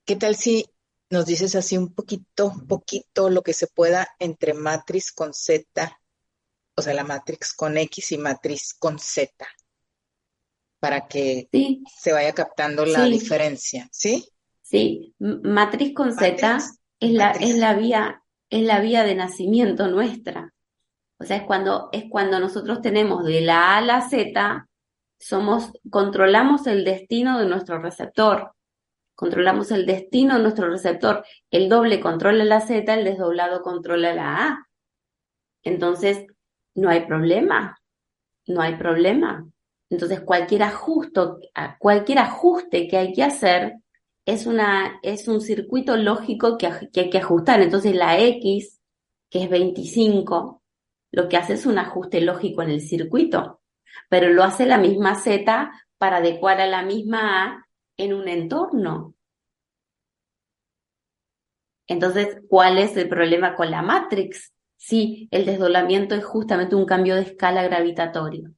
¿qué 0.05 0.15
tal 0.17 0.37
si 0.37 0.65
nos 1.11 1.27
dices 1.27 1.55
así 1.57 1.77
un 1.77 1.93
poquito, 1.95 2.53
poquito 2.69 3.31
lo 3.31 3.43
que 3.43 3.53
se 3.53 3.67
pueda 3.67 4.09
entre 4.21 4.55
matriz 4.55 5.11
con 5.13 5.35
Z, 5.35 6.01
o 6.77 6.83
sea, 6.83 6.95
la 6.95 7.05
matrix 7.05 7.55
con 7.55 7.79
X 7.79 8.13
y 8.13 8.19
matriz 8.19 8.75
con 8.79 8.99
Z, 8.99 9.33
para 10.81 11.09
que 11.09 11.51
Sí, 11.53 11.83
se 11.85 12.13
vaya 12.13 12.35
captando 12.35 12.85
la 12.85 13.09
Sí. 13.09 13.09
diferencia, 13.09 13.89
¿sí? 13.91 14.29
sí. 14.63 15.15
Matriz 15.19 15.95
con 15.95 16.13
Z 16.13 16.79
es 17.03 17.13
la, 17.13 17.33
es 17.33 17.57
la 17.57 17.75
vía, 17.75 18.23
es 18.49 18.63
la 18.63 18.81
vía 18.81 19.03
de 19.03 19.17
nacimiento 19.17 19.89
nuestra. 19.89 20.55
O 21.19 21.25
sea, 21.25 21.39
es 21.39 21.43
cuando, 21.43 21.89
es 21.93 22.05
cuando 22.09 22.39
nosotros 22.39 22.81
tenemos 22.81 23.25
de 23.25 23.41
la 23.41 23.75
A 23.75 23.79
a 23.79 23.81
la 23.81 24.09
Z, 24.09 24.69
somos, 25.19 25.73
controlamos 25.91 26.69
el 26.69 26.85
destino 26.85 27.41
de 27.41 27.47
nuestro 27.47 27.81
receptor. 27.81 28.53
Controlamos 29.17 29.73
el 29.73 29.85
destino 29.85 30.37
de 30.37 30.43
nuestro 30.43 30.71
receptor. 30.71 31.25
El 31.51 31.69
doble 31.69 32.01
controla 32.01 32.45
la 32.45 32.61
Z, 32.61 32.95
el 32.95 33.05
desdoblado 33.05 33.63
controla 33.63 34.15
la 34.15 34.47
A. 34.47 34.69
Entonces, 35.65 36.27
no 36.75 36.89
hay 36.89 37.05
problema. 37.07 37.81
No 38.47 38.61
hay 38.63 38.77
problema. 38.77 39.45
Entonces, 39.91 40.21
cualquier 40.21 40.63
ajuste, 40.63 41.21
cualquier 41.81 42.21
ajuste 42.21 42.87
que 42.87 42.97
hay 42.97 43.13
que 43.13 43.25
hacer 43.25 43.82
es 44.25 44.47
una, 44.47 45.01
es 45.03 45.29
un 45.29 45.41
circuito 45.41 45.97
lógico 45.97 46.57
que, 46.59 46.67
hay 46.67 47.11
que 47.11 47.19
ajustar. 47.19 47.61
Entonces, 47.61 47.95
la 47.95 48.19
X, 48.19 48.81
que 49.31 49.45
es 49.45 49.51
25, 49.51 50.63
lo 51.13 51.29
que 51.29 51.37
hace 51.37 51.55
es 51.55 51.67
un 51.67 51.79
ajuste 51.79 52.21
lógico 52.21 52.63
en 52.63 52.71
el 52.71 52.81
circuito, 52.81 53.61
pero 54.09 54.31
lo 54.31 54.45
hace 54.45 54.67
la 54.67 54.79
misma 54.79 55.15
Z 55.17 55.73
para 55.99 56.19
adecuar 56.19 56.61
a 56.61 56.67
la 56.67 56.83
misma 56.83 57.45
A 57.45 57.67
en 57.97 58.15
un 58.15 58.29
entorno. 58.29 59.15
Entonces, 61.87 62.39
¿cuál 62.49 62.79
es 62.79 62.97
el 62.97 63.09
problema 63.09 63.55
con 63.55 63.71
la 63.71 63.83
Matrix? 63.83 64.53
Sí, 64.77 65.29
el 65.31 65.45
desdoblamiento 65.45 66.15
es 66.15 66.25
justamente 66.25 66.75
un 66.75 66.87
cambio 66.87 67.15
de 67.17 67.23
escala 67.23 67.63
gravitatorio. 67.65 68.53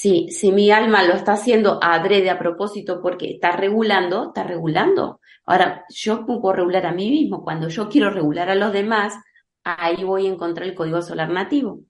Sí, 0.00 0.28
si 0.30 0.50
mi 0.50 0.70
alma 0.70 1.02
lo 1.02 1.12
está 1.14 1.32
haciendo 1.34 1.78
adrede 1.82 2.30
a 2.30 2.38
propósito 2.38 3.02
porque 3.02 3.32
está 3.32 3.50
regulando, 3.52 4.28
está 4.28 4.44
regulando. 4.44 5.20
Ahora, 5.44 5.84
yo 5.90 6.24
puedo 6.24 6.52
regular 6.54 6.86
a 6.86 6.92
mí 6.92 7.10
mismo. 7.10 7.44
Cuando 7.44 7.68
yo 7.68 7.88
quiero 7.90 8.10
regular 8.10 8.48
a 8.48 8.54
los 8.54 8.72
demás, 8.72 9.14
ahí 9.62 10.02
voy 10.04 10.26
a 10.26 10.30
encontrar 10.30 10.66
el 10.68 10.74
código 10.74 11.02
solar 11.02 11.28
nativo. 11.30 11.80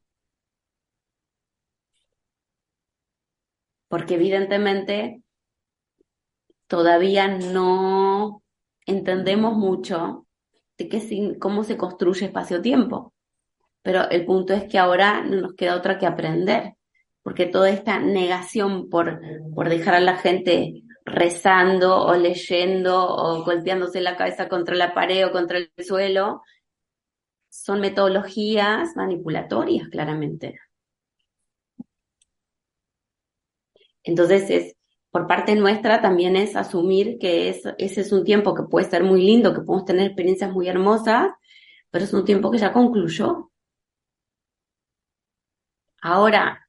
Porque 3.88 4.14
evidentemente 4.14 5.22
todavía 6.66 7.28
no 7.28 8.42
entendemos 8.86 9.54
mucho 9.56 10.26
de 10.78 10.88
qué, 10.88 11.38
cómo 11.38 11.62
se 11.62 11.76
construye 11.76 12.26
espacio-tiempo. 12.26 13.14
Pero 13.82 14.10
el 14.10 14.24
punto 14.26 14.52
es 14.52 14.64
que 14.64 14.78
ahora 14.78 15.22
no 15.22 15.42
nos 15.42 15.54
queda 15.54 15.76
otra 15.76 15.96
que 15.98 16.06
aprender, 16.06 16.74
porque 17.22 17.46
toda 17.46 17.70
esta 17.70 17.98
negación 17.98 18.88
por, 18.88 19.20
por 19.54 19.68
dejar 19.68 19.94
a 19.94 20.00
la 20.00 20.16
gente 20.16 20.82
rezando 21.04 22.02
o 22.04 22.14
leyendo 22.14 23.06
o 23.08 23.44
golpeándose 23.44 24.00
la 24.00 24.16
cabeza 24.16 24.48
contra 24.48 24.74
la 24.76 24.94
pared 24.94 25.26
o 25.26 25.32
contra 25.32 25.58
el 25.58 25.70
suelo, 25.78 26.42
son 27.48 27.80
metodologías 27.80 28.96
manipulatorias, 28.96 29.88
claramente. 29.88 30.60
Entonces, 34.02 34.50
es, 34.50 34.76
por 35.10 35.26
parte 35.26 35.54
nuestra 35.56 36.00
también 36.00 36.36
es 36.36 36.56
asumir 36.56 37.18
que 37.18 37.48
es, 37.48 37.62
ese 37.78 38.00
es 38.02 38.12
un 38.12 38.24
tiempo 38.24 38.54
que 38.54 38.62
puede 38.62 38.88
ser 38.88 39.04
muy 39.04 39.22
lindo, 39.22 39.52
que 39.54 39.60
podemos 39.62 39.84
tener 39.84 40.06
experiencias 40.06 40.52
muy 40.52 40.68
hermosas, 40.68 41.32
pero 41.90 42.04
es 42.04 42.12
un 42.12 42.24
tiempo 42.24 42.50
que 42.50 42.58
ya 42.58 42.72
concluyó. 42.72 43.50
Ahora, 46.02 46.59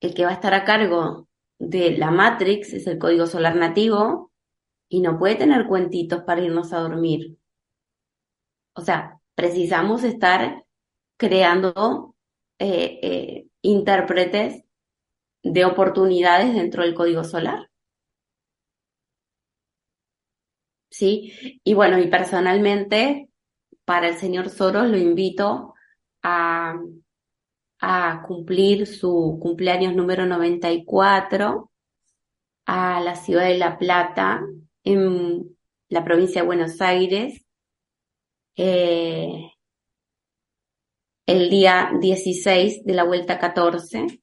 el 0.00 0.14
que 0.14 0.24
va 0.24 0.30
a 0.30 0.34
estar 0.34 0.54
a 0.54 0.64
cargo 0.64 1.28
de 1.58 1.96
la 1.98 2.10
Matrix 2.10 2.72
es 2.72 2.86
el 2.86 2.98
código 2.98 3.26
solar 3.26 3.56
nativo 3.56 4.32
y 4.88 5.00
no 5.00 5.18
puede 5.18 5.36
tener 5.36 5.66
cuentitos 5.66 6.22
para 6.24 6.42
irnos 6.42 6.72
a 6.72 6.80
dormir. 6.80 7.38
O 8.74 8.80
sea, 8.80 9.20
precisamos 9.34 10.04
estar 10.04 10.64
creando 11.16 12.16
eh, 12.58 12.98
eh, 13.02 13.46
intérpretes 13.62 14.64
de 15.42 15.64
oportunidades 15.64 16.54
dentro 16.54 16.82
del 16.82 16.94
código 16.94 17.24
solar. 17.24 17.70
¿Sí? 20.90 21.60
Y 21.62 21.74
bueno, 21.74 21.98
y 21.98 22.08
personalmente, 22.08 23.28
para 23.84 24.08
el 24.08 24.16
señor 24.16 24.48
Soros 24.50 24.88
lo 24.88 24.96
invito 24.96 25.74
a, 26.22 26.74
a 27.80 28.22
cumplir 28.26 28.86
su 28.86 29.38
cumpleaños 29.40 29.94
número 29.94 30.26
94 30.26 31.70
a 32.66 33.00
la 33.00 33.16
ciudad 33.16 33.44
de 33.46 33.58
La 33.58 33.78
Plata, 33.78 34.42
en 34.84 35.56
la 35.88 36.04
provincia 36.04 36.42
de 36.42 36.46
Buenos 36.46 36.80
Aires, 36.80 37.44
eh, 38.56 39.50
el 41.26 41.48
día 41.48 41.90
16 42.00 42.84
de 42.84 42.94
la 42.94 43.04
vuelta 43.04 43.38
14. 43.38 44.20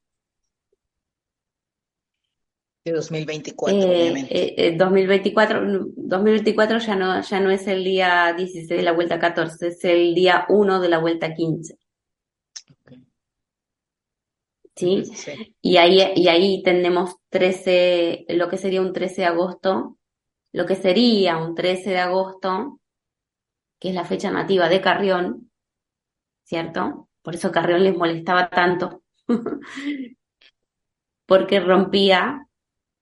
De 2.84 2.92
2024, 2.92 3.76
Eh, 3.78 3.84
obviamente. 3.86 4.38
eh, 4.38 4.54
eh, 4.68 4.76
2024, 4.76 5.60
no, 5.62 5.86
2024 5.96 6.78
ya 6.78 6.96
no, 6.96 7.20
ya 7.20 7.40
no 7.40 7.50
es 7.50 7.66
el 7.66 7.84
día 7.84 8.32
16 8.36 8.68
de 8.78 8.82
la 8.82 8.92
vuelta 8.92 9.18
14, 9.18 9.68
es 9.68 9.84
el 9.84 10.14
día 10.14 10.46
1 10.48 10.80
de 10.80 10.88
la 10.88 10.98
vuelta 10.98 11.34
15. 11.34 11.76
¿Sí? 14.78 15.04
Sí. 15.06 15.56
Y 15.60 15.76
ahí, 15.76 15.98
y 16.14 16.28
ahí 16.28 16.62
tenemos 16.62 17.16
13, 17.30 18.26
lo 18.28 18.48
que 18.48 18.58
sería 18.58 18.80
un 18.80 18.92
13 18.92 19.22
de 19.22 19.26
agosto, 19.26 19.98
lo 20.52 20.66
que 20.66 20.76
sería 20.76 21.36
un 21.36 21.56
13 21.56 21.90
de 21.90 21.98
agosto, 21.98 22.80
que 23.80 23.88
es 23.88 23.94
la 23.96 24.04
fecha 24.04 24.30
nativa 24.30 24.68
de 24.68 24.80
Carrión, 24.80 25.50
¿cierto? 26.44 27.08
Por 27.22 27.34
eso 27.34 27.50
Carrión 27.50 27.82
les 27.82 27.96
molestaba 27.96 28.50
tanto, 28.50 29.02
porque 31.26 31.58
rompía, 31.58 32.46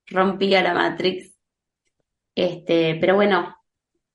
rompía 0.07 0.63
la 0.63 0.73
Matrix. 0.73 1.35
Este, 2.33 2.97
pero 2.99 3.13
bueno, 3.13 3.55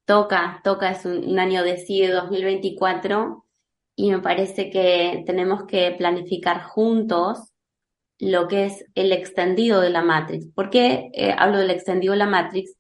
toca, 0.04 0.60
toca, 0.64 0.90
es 0.90 1.04
un, 1.04 1.28
un 1.28 1.38
año 1.38 1.62
decidido 1.62 2.22
2024 2.22 3.46
y 3.94 4.10
me 4.10 4.18
parece 4.18 4.68
que 4.68 5.22
tenemos 5.26 5.64
que 5.66 5.92
planificar 5.92 6.64
juntos 6.64 7.51
lo 8.22 8.46
que 8.46 8.66
es 8.66 8.84
el 8.94 9.10
extendido 9.10 9.80
de 9.80 9.90
la 9.90 10.00
Matrix. 10.00 10.46
¿Por 10.54 10.70
qué 10.70 11.10
eh, 11.12 11.34
hablo 11.36 11.58
del 11.58 11.70
extendido 11.70 12.12
de 12.12 12.18
la 12.18 12.26
Matrix? 12.26 12.76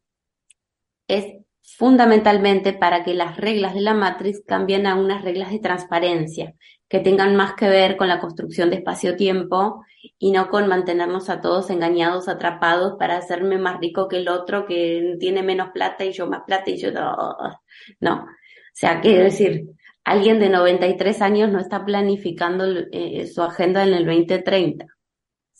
Es 1.08 1.26
fundamentalmente 1.64 2.72
para 2.72 3.02
que 3.02 3.12
las 3.12 3.36
reglas 3.38 3.74
de 3.74 3.80
la 3.80 3.92
Matrix 3.92 4.44
cambien 4.46 4.86
a 4.86 4.94
unas 4.94 5.24
reglas 5.24 5.50
de 5.50 5.58
transparencia, 5.58 6.54
que 6.88 7.00
tengan 7.00 7.34
más 7.34 7.54
que 7.54 7.68
ver 7.68 7.96
con 7.96 8.06
la 8.06 8.20
construcción 8.20 8.70
de 8.70 8.76
espacio-tiempo 8.76 9.84
y 10.16 10.30
no 10.30 10.48
con 10.48 10.68
mantenernos 10.68 11.28
a 11.28 11.40
todos 11.40 11.70
engañados, 11.70 12.28
atrapados 12.28 12.94
para 12.96 13.16
hacerme 13.16 13.58
más 13.58 13.80
rico 13.80 14.06
que 14.06 14.18
el 14.18 14.28
otro 14.28 14.64
que 14.64 15.16
tiene 15.18 15.42
menos 15.42 15.70
plata 15.74 16.04
y 16.04 16.12
yo 16.12 16.28
más 16.28 16.42
plata 16.46 16.70
y 16.70 16.76
yo 16.76 16.92
no. 16.92 18.14
O 18.14 18.26
sea, 18.74 19.00
quiero 19.00 19.24
decir, 19.24 19.64
alguien 20.04 20.38
de 20.38 20.50
93 20.50 21.20
años 21.20 21.50
no 21.50 21.58
está 21.58 21.84
planificando 21.84 22.64
eh, 22.92 23.26
su 23.26 23.42
agenda 23.42 23.82
en 23.82 23.94
el 23.94 24.06
2030, 24.06 24.86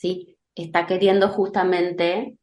¿sí? 0.03 0.37
Está 0.57 0.87
queriendo 0.87 1.29
justamente 1.29 2.37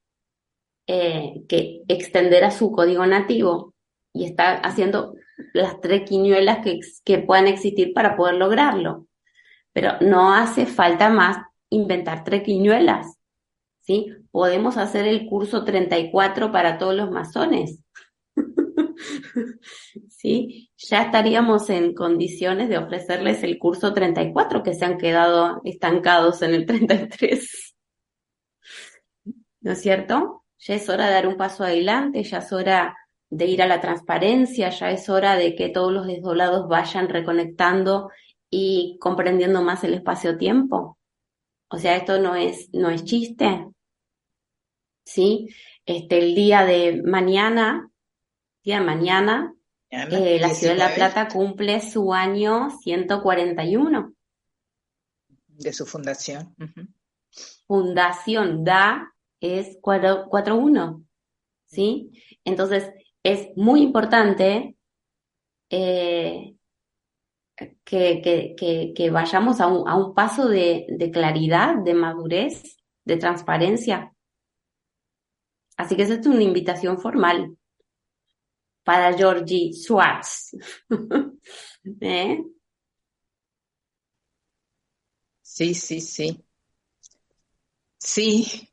eh, 0.88 1.43
que 1.49 1.84
extender 1.89 2.45
a 2.45 2.51
su 2.51 2.72
código 2.72 3.05
nativo 3.05 3.76
y 4.14 4.26
está 4.26 4.53
haciendo 4.55 5.14
las 5.53 5.80
tres 5.82 6.10
quiñuelas 6.10 6.64
que, 6.64 6.80
que 7.03 7.20
puedan 7.20 7.47
existir 7.47 7.93
para 7.93 8.16
poder 8.16 8.36
lograrlo. 8.36 9.07
Pero 9.74 9.99
no 9.99 10.34
hace 10.34 10.66
falta 10.66 11.10
más 11.10 11.38
inventar 11.70 12.24
tres 12.24 12.43
quiñuelas, 12.43 13.18
¿sí? 13.82 14.07
Podemos 14.32 14.78
hacer 14.78 15.05
el 15.05 15.28
curso 15.28 15.66
34 15.66 16.51
para 16.51 16.78
todos 16.78 16.95
los 16.95 17.12
masones. 17.12 17.84
¿Sí? 20.10 20.69
Ya 20.82 21.02
estaríamos 21.02 21.70
en 21.70 21.94
condiciones 21.94 22.70
de 22.70 22.78
ofrecerles 22.78 23.44
el 23.44 23.60
curso 23.60 23.94
34 23.94 24.64
que 24.64 24.74
se 24.74 24.86
han 24.86 24.98
quedado 24.98 25.60
estancados 25.66 26.42
en 26.42 26.54
el 26.54 26.66
33. 26.66 27.76
¿No 29.60 29.74
es 29.74 29.82
cierto? 29.82 30.46
Ya 30.60 30.76
es 30.76 30.88
hora 30.88 31.08
de 31.08 31.14
dar 31.14 31.28
un 31.28 31.36
paso 31.36 31.66
adelante, 31.66 32.24
ya 32.24 32.38
es 32.38 32.54
hora 32.54 32.96
de 33.30 33.46
ir 33.46 33.62
a 33.62 33.68
la 33.68 33.82
transparencia, 33.82 34.70
ya 34.70 34.90
es 34.90 35.10
hora 35.10 35.36
de 35.36 35.54
que 35.54 35.68
todos 35.68 35.92
los 35.92 36.08
desdoblados 36.08 36.70
vayan 36.70 37.10
reconectando 37.10 38.10
y 38.50 38.98
comprendiendo 39.02 39.62
más 39.62 39.84
el 39.84 39.94
espacio-tiempo. 39.96 40.98
O 41.70 41.78
sea, 41.78 41.98
esto 41.98 42.20
no 42.20 42.36
es, 42.36 42.70
no 42.72 42.90
es 42.90 43.04
chiste. 43.04 43.68
¿Sí? 45.04 45.50
Este, 45.86 46.20
el 46.20 46.36
día 46.36 46.64
de 46.64 47.02
mañana, 47.04 47.92
día 48.64 48.80
de 48.80 48.86
mañana, 48.86 49.56
eh, 49.92 50.40
la 50.40 50.50
ciudad 50.50 50.74
de 50.74 50.80
La 50.80 50.94
Plata 50.94 51.28
cumple 51.28 51.82
su 51.82 52.14
año 52.14 52.70
141. 52.82 54.14
De 55.48 55.74
su 55.74 55.86
fundación. 55.86 56.56
Fundación 57.68 58.64
DA 58.64 59.14
es 59.40 59.78
41. 59.82 61.04
¿Sí? 61.66 62.12
Entonces, 62.44 62.92
es 63.24 63.50
muy 63.56 63.82
importante 63.82 64.76
eh, 65.70 66.56
que, 67.84 68.22
que, 68.22 68.94
que, 68.96 69.10
vayamos 69.10 69.60
a 69.60 69.68
un, 69.68 69.88
a 69.88 69.96
un 69.96 70.14
paso 70.14 70.48
de, 70.48 70.86
de, 70.90 71.12
claridad, 71.12 71.76
de 71.84 71.94
madurez, 71.94 72.78
de 73.06 73.18
transparencia. 73.18 74.14
Así 75.78 75.96
que 75.96 76.04
esa 76.04 76.16
es 76.16 76.26
una 76.26 76.44
invitación 76.44 77.00
formal 77.00 77.59
para 78.90 79.14
Georgie 79.16 79.72
Schwartz. 79.72 80.58
¿Eh? 82.02 82.44
Sí, 85.44 85.76
sí, 85.76 86.02
sí. 86.02 86.44
Sí, 88.00 88.68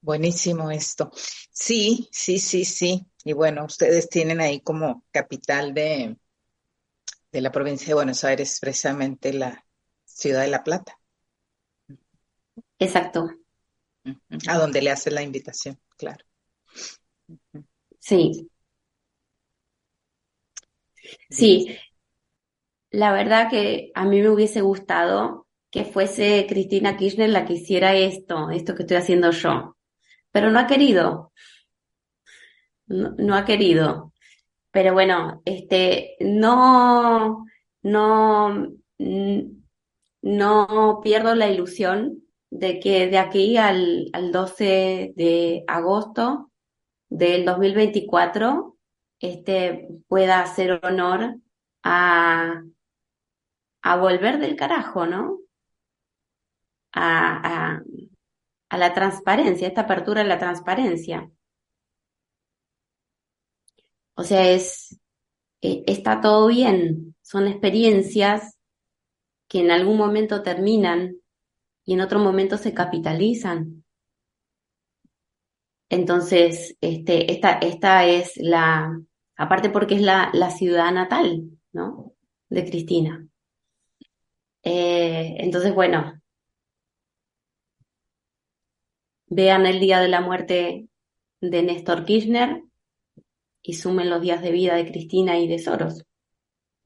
buenísimo 0.00 0.72
esto. 0.72 1.12
Sí, 1.52 2.08
sí, 2.10 2.40
sí, 2.40 2.64
sí. 2.64 3.06
Y 3.22 3.32
bueno, 3.32 3.66
ustedes 3.66 4.08
tienen 4.08 4.40
ahí 4.40 4.60
como 4.60 5.04
capital 5.12 5.72
de, 5.72 6.16
de 7.30 7.40
la 7.40 7.52
provincia 7.52 7.86
de 7.86 7.94
Buenos 7.94 8.24
Aires, 8.24 8.58
precisamente 8.60 9.32
la 9.32 9.64
ciudad 10.04 10.40
de 10.40 10.48
La 10.48 10.64
Plata. 10.64 10.98
Exacto. 12.80 13.30
A 14.48 14.58
donde 14.58 14.82
le 14.82 14.90
hace 14.90 15.12
la 15.12 15.22
invitación, 15.22 15.78
claro. 15.96 16.24
Sí. 18.00 18.50
Sí. 21.30 21.76
La 22.90 23.12
verdad 23.12 23.50
que 23.50 23.90
a 23.94 24.04
mí 24.04 24.20
me 24.20 24.30
hubiese 24.30 24.60
gustado 24.62 25.46
que 25.70 25.84
fuese 25.84 26.46
Cristina 26.48 26.96
Kirchner 26.96 27.28
la 27.28 27.44
que 27.44 27.54
hiciera 27.54 27.94
esto, 27.94 28.50
esto 28.50 28.74
que 28.74 28.82
estoy 28.82 28.96
haciendo 28.96 29.30
yo, 29.30 29.76
pero 30.32 30.50
no 30.50 30.58
ha 30.58 30.66
querido 30.66 31.32
no, 32.88 33.34
ha 33.34 33.44
querido. 33.44 34.12
Pero 34.70 34.92
bueno, 34.92 35.42
este, 35.44 36.16
no, 36.20 37.44
no, 37.82 38.68
no 40.22 41.00
pierdo 41.02 41.34
la 41.34 41.48
ilusión 41.48 42.24
de 42.50 42.80
que 42.80 43.08
de 43.08 43.18
aquí 43.18 43.56
al, 43.56 44.08
al 44.12 44.32
12 44.32 45.12
de 45.16 45.64
agosto 45.66 46.50
del 47.10 47.44
2024 47.44 48.76
este, 49.20 49.88
pueda 50.08 50.40
hacer 50.40 50.80
honor 50.84 51.36
a, 51.82 52.62
a 53.82 53.96
volver 53.96 54.38
del 54.38 54.56
carajo, 54.56 55.06
¿no? 55.06 55.38
A, 56.92 57.80
a, 58.70 58.78
la 58.78 58.94
transparencia, 58.94 59.68
esta 59.68 59.82
apertura 59.82 60.20
a 60.22 60.24
la 60.24 60.38
transparencia. 60.38 61.30
O 64.14 64.24
sea, 64.24 64.50
es, 64.50 65.00
eh, 65.62 65.84
está 65.86 66.20
todo 66.20 66.48
bien, 66.48 67.14
son 67.22 67.46
experiencias 67.46 68.58
que 69.48 69.60
en 69.60 69.70
algún 69.70 69.96
momento 69.96 70.42
terminan 70.42 71.16
y 71.84 71.94
en 71.94 72.00
otro 72.00 72.18
momento 72.18 72.58
se 72.58 72.74
capitalizan. 72.74 73.84
Entonces, 75.88 76.76
este, 76.80 77.32
esta, 77.32 77.52
esta 77.58 78.04
es 78.06 78.36
la, 78.36 79.00
aparte 79.38 79.70
porque 79.70 79.94
es 79.94 80.02
la, 80.02 80.30
la 80.34 80.50
ciudad 80.50 80.92
natal, 80.92 81.48
¿no? 81.72 82.12
De 82.50 82.64
Cristina. 82.68 83.26
Eh, 84.62 85.36
entonces, 85.38 85.74
bueno, 85.74 86.20
vean 89.28 89.64
el 89.64 89.80
día 89.80 90.00
de 90.00 90.08
la 90.08 90.20
muerte 90.20 90.88
de 91.40 91.62
Néstor 91.62 92.04
Kirchner, 92.04 92.62
y 93.62 93.74
sumen 93.74 94.08
los 94.08 94.22
días 94.22 94.40
de 94.40 94.50
vida 94.50 94.76
de 94.76 94.90
Cristina 94.90 95.38
y 95.38 95.46
de 95.46 95.58
Soros. 95.58 96.04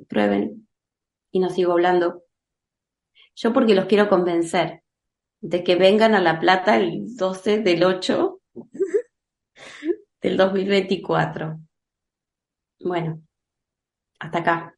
Prueben 0.08 0.68
y 1.30 1.38
no 1.38 1.48
sigo 1.48 1.72
hablando. 1.72 2.24
Yo 3.36 3.52
porque 3.52 3.74
los 3.74 3.86
quiero 3.86 4.08
convencer 4.08 4.82
de 5.40 5.62
que 5.62 5.76
vengan 5.76 6.16
a 6.16 6.20
La 6.20 6.40
Plata 6.40 6.76
el 6.76 7.16
12 7.16 7.60
del 7.60 7.84
8 7.84 8.40
del 10.22 10.36
2024. 10.36 11.60
Bueno, 12.84 13.22
hasta 14.18 14.38
acá. 14.38 14.76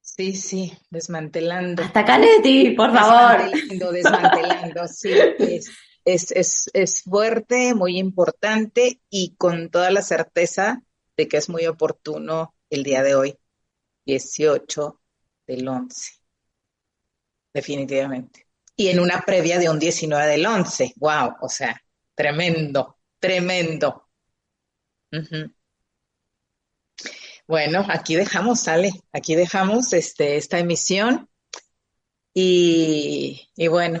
Sí, 0.00 0.34
sí, 0.34 0.72
desmantelando. 0.90 1.82
Hasta 1.82 2.00
acá, 2.00 2.18
Neti, 2.18 2.70
por 2.70 2.92
favor. 2.92 3.50
Desmantelando, 3.50 3.92
desmantelando, 3.92 4.88
sí. 4.88 5.12
Es, 6.04 6.32
es, 6.32 6.70
es 6.72 7.02
fuerte, 7.02 7.74
muy 7.74 7.98
importante 7.98 9.00
y 9.08 9.36
con 9.36 9.70
toda 9.70 9.90
la 9.90 10.02
certeza 10.02 10.82
de 11.16 11.28
que 11.28 11.36
es 11.36 11.48
muy 11.48 11.66
oportuno 11.66 12.56
el 12.70 12.82
día 12.82 13.02
de 13.02 13.14
hoy, 13.14 13.38
18 14.06 15.00
del 15.46 15.68
11. 15.68 16.12
Definitivamente. 17.54 18.48
Y 18.74 18.88
en 18.88 18.98
una 18.98 19.20
previa 19.20 19.58
de 19.58 19.68
un 19.68 19.78
19 19.78 20.26
del 20.26 20.46
11. 20.46 20.94
¡Wow! 20.96 21.36
O 21.40 21.48
sea, 21.48 21.80
tremendo, 22.14 22.98
tremendo. 23.18 24.08
Bueno, 27.46 27.84
aquí 27.88 28.14
dejamos, 28.14 28.60
sale, 28.60 28.92
aquí 29.12 29.34
dejamos 29.34 29.92
este, 29.92 30.36
esta 30.36 30.58
emisión. 30.58 31.28
Y, 32.34 33.48
y 33.56 33.68
bueno. 33.68 34.00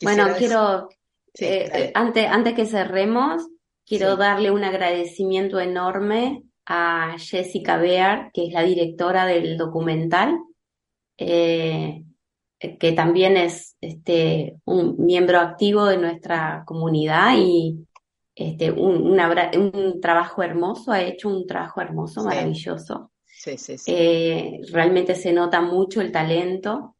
Bueno, 0.00 0.28
quiero, 0.38 0.88
eh, 1.38 1.92
antes, 1.94 2.26
antes 2.28 2.54
que 2.54 2.66
cerremos, 2.66 3.42
Quiero 3.86 4.16
darle 4.16 4.50
un 4.50 4.64
agradecimiento 4.64 5.60
enorme 5.60 6.42
a 6.66 7.14
Jessica 7.20 7.76
Bear, 7.76 8.32
que 8.32 8.48
es 8.48 8.52
la 8.52 8.64
directora 8.64 9.26
del 9.26 9.56
documental, 9.56 10.40
eh, 11.16 12.02
que 12.58 12.92
también 12.92 13.36
es 13.36 13.76
este, 13.80 14.56
un 14.64 14.96
miembro 14.98 15.38
activo 15.38 15.84
de 15.84 15.98
nuestra 15.98 16.64
comunidad 16.66 17.34
y 17.38 17.85
este, 18.36 18.70
un, 18.72 19.18
un, 19.18 20.00
trabajo 20.02 20.42
hermoso, 20.44 20.92
ha 20.92 21.02
hecho 21.02 21.28
un 21.30 21.46
trabajo 21.48 21.80
hermoso, 21.82 22.24
maravilloso. 22.24 23.12
Sí, 23.24 23.58
sí, 23.58 23.78
sí. 23.78 23.92
Eh, 23.94 24.60
realmente 24.72 25.14
se 25.16 25.32
nota 25.32 25.60
mucho 25.62 26.00
el 26.02 26.12
talento. 26.12 26.96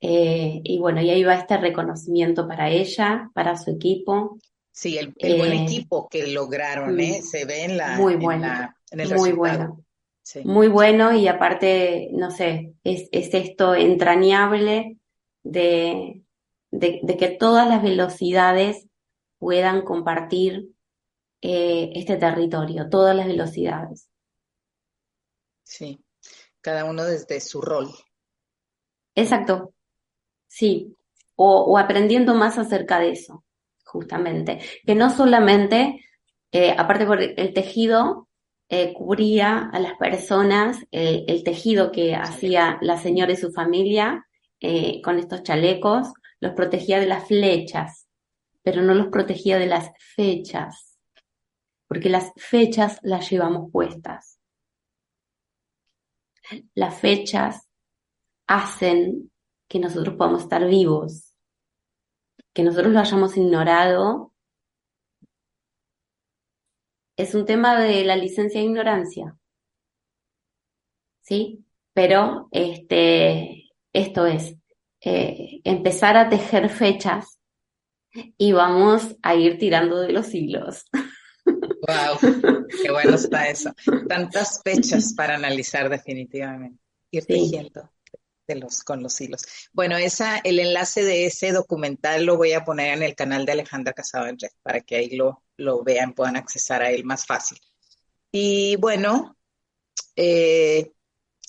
Eh, 0.00 0.60
y 0.64 0.78
bueno, 0.78 1.00
y 1.02 1.10
ahí 1.10 1.24
va 1.24 1.34
este 1.36 1.56
reconocimiento 1.58 2.46
para 2.48 2.70
ella, 2.70 3.30
para 3.34 3.56
su 3.56 3.70
equipo, 3.72 4.38
Sí, 4.72 4.98
el, 4.98 5.14
el 5.18 5.36
buen 5.36 5.52
Eh, 5.52 5.64
equipo 5.64 6.08
que 6.08 6.26
lograron, 6.28 7.00
¿eh? 7.00 7.20
mm, 7.20 7.22
Se 7.22 7.44
ve 7.46 7.64
en 7.64 7.76
la, 7.78 7.98
muy 7.98 8.14
en 8.14 8.20
bueno, 8.20 8.46
la, 8.46 8.76
en 8.90 9.00
el 9.00 9.08
muy 9.08 9.32
resultado. 9.32 9.36
bueno, 9.36 9.84
Sí, 10.22 10.44
muy 10.44 10.68
bueno 10.68 11.12
y 11.14 11.28
aparte, 11.28 12.10
no 12.12 12.30
sé, 12.30 12.74
es, 12.84 13.08
es 13.12 13.32
esto 13.34 13.74
entrañable 13.74 14.98
de, 15.44 16.22
de, 16.70 17.00
de 17.02 17.16
que 17.16 17.28
todas 17.28 17.68
las 17.68 17.82
velocidades 17.82 18.86
puedan 19.38 19.82
compartir 19.82 20.70
eh, 21.40 21.92
este 21.94 22.16
territorio, 22.16 22.88
todas 22.88 23.14
las 23.14 23.26
velocidades. 23.26 24.08
sí. 25.62 26.02
Cada 26.60 26.84
uno 26.84 27.04
desde 27.04 27.40
su 27.40 27.60
rol. 27.60 27.88
Exacto, 29.14 29.72
sí, 30.48 30.96
o, 31.36 31.60
o 31.60 31.78
aprendiendo 31.78 32.34
más 32.34 32.58
acerca 32.58 32.98
de 32.98 33.10
eso, 33.10 33.44
justamente, 33.84 34.58
que 34.84 34.96
no 34.96 35.10
solamente, 35.10 36.04
eh, 36.50 36.74
aparte 36.76 37.06
por 37.06 37.22
el 37.22 37.54
tejido, 37.54 38.28
eh, 38.68 38.92
cubría 38.94 39.70
a 39.72 39.78
las 39.78 39.94
personas, 39.94 40.78
el, 40.90 41.44
tejido 41.44 41.92
que 41.92 42.16
hacía 42.16 42.78
la 42.80 42.98
señora 42.98 43.32
y 43.32 43.36
su 43.36 43.52
familia 43.52 44.26
con 45.04 45.20
estos 45.20 45.44
chalecos, 45.44 46.08
los 46.40 46.52
protegía 46.54 46.98
de 46.98 47.06
las 47.06 47.28
flechas, 47.28 48.05
pero 48.66 48.82
no 48.82 48.94
los 48.94 49.06
protegía 49.12 49.58
de 49.58 49.68
las 49.68 49.92
fechas, 49.96 50.98
porque 51.86 52.08
las 52.08 52.32
fechas 52.34 52.98
las 53.02 53.30
llevamos 53.30 53.70
puestas. 53.70 54.40
Las 56.74 56.98
fechas 56.98 57.68
hacen 58.48 59.30
que 59.68 59.78
nosotros 59.78 60.16
podamos 60.16 60.42
estar 60.42 60.66
vivos, 60.66 61.32
que 62.52 62.64
nosotros 62.64 62.92
lo 62.92 62.98
hayamos 62.98 63.36
ignorado, 63.36 64.34
es 67.16 67.36
un 67.36 67.46
tema 67.46 67.80
de 67.80 68.04
la 68.04 68.16
licencia 68.16 68.60
de 68.60 68.66
ignorancia, 68.66 69.38
¿sí? 71.20 71.64
Pero 71.92 72.48
este, 72.50 73.70
esto 73.92 74.26
es 74.26 74.56
eh, 75.02 75.60
empezar 75.62 76.16
a 76.16 76.28
tejer 76.28 76.68
fechas 76.68 77.35
y 78.38 78.52
vamos 78.52 79.16
a 79.22 79.34
ir 79.34 79.58
tirando 79.58 80.00
de 80.00 80.12
los 80.12 80.32
hilos. 80.34 80.84
Wow, 81.44 82.18
qué 82.82 82.90
bueno 82.90 83.14
está 83.14 83.48
eso. 83.48 83.72
Tantas 84.08 84.60
fechas 84.64 85.14
para 85.14 85.34
analizar 85.36 85.88
definitivamente. 85.88 86.80
Ir 87.10 87.22
Sí. 87.22 87.28
tejiendo 87.34 87.90
de 88.48 88.56
los, 88.56 88.82
con 88.82 89.02
los 89.02 89.20
hilos. 89.20 89.42
Bueno, 89.72 89.96
esa, 89.96 90.38
el 90.38 90.58
enlace 90.58 91.04
de 91.04 91.26
ese 91.26 91.52
documental 91.52 92.24
lo 92.24 92.36
voy 92.36 92.52
a 92.52 92.64
poner 92.64 92.96
en 92.96 93.02
el 93.02 93.14
canal 93.14 93.44
de 93.46 93.52
Alejandra 93.52 93.92
Casado 93.92 94.26
en 94.26 94.38
Red 94.38 94.50
para 94.62 94.80
que 94.80 94.96
ahí 94.96 95.16
lo, 95.16 95.42
lo 95.56 95.82
vean, 95.82 96.12
puedan 96.14 96.36
accesar 96.36 96.82
a 96.82 96.90
él 96.90 97.04
más 97.04 97.26
fácil. 97.26 97.58
Y 98.32 98.76
bueno, 98.76 99.36
eh, 100.16 100.92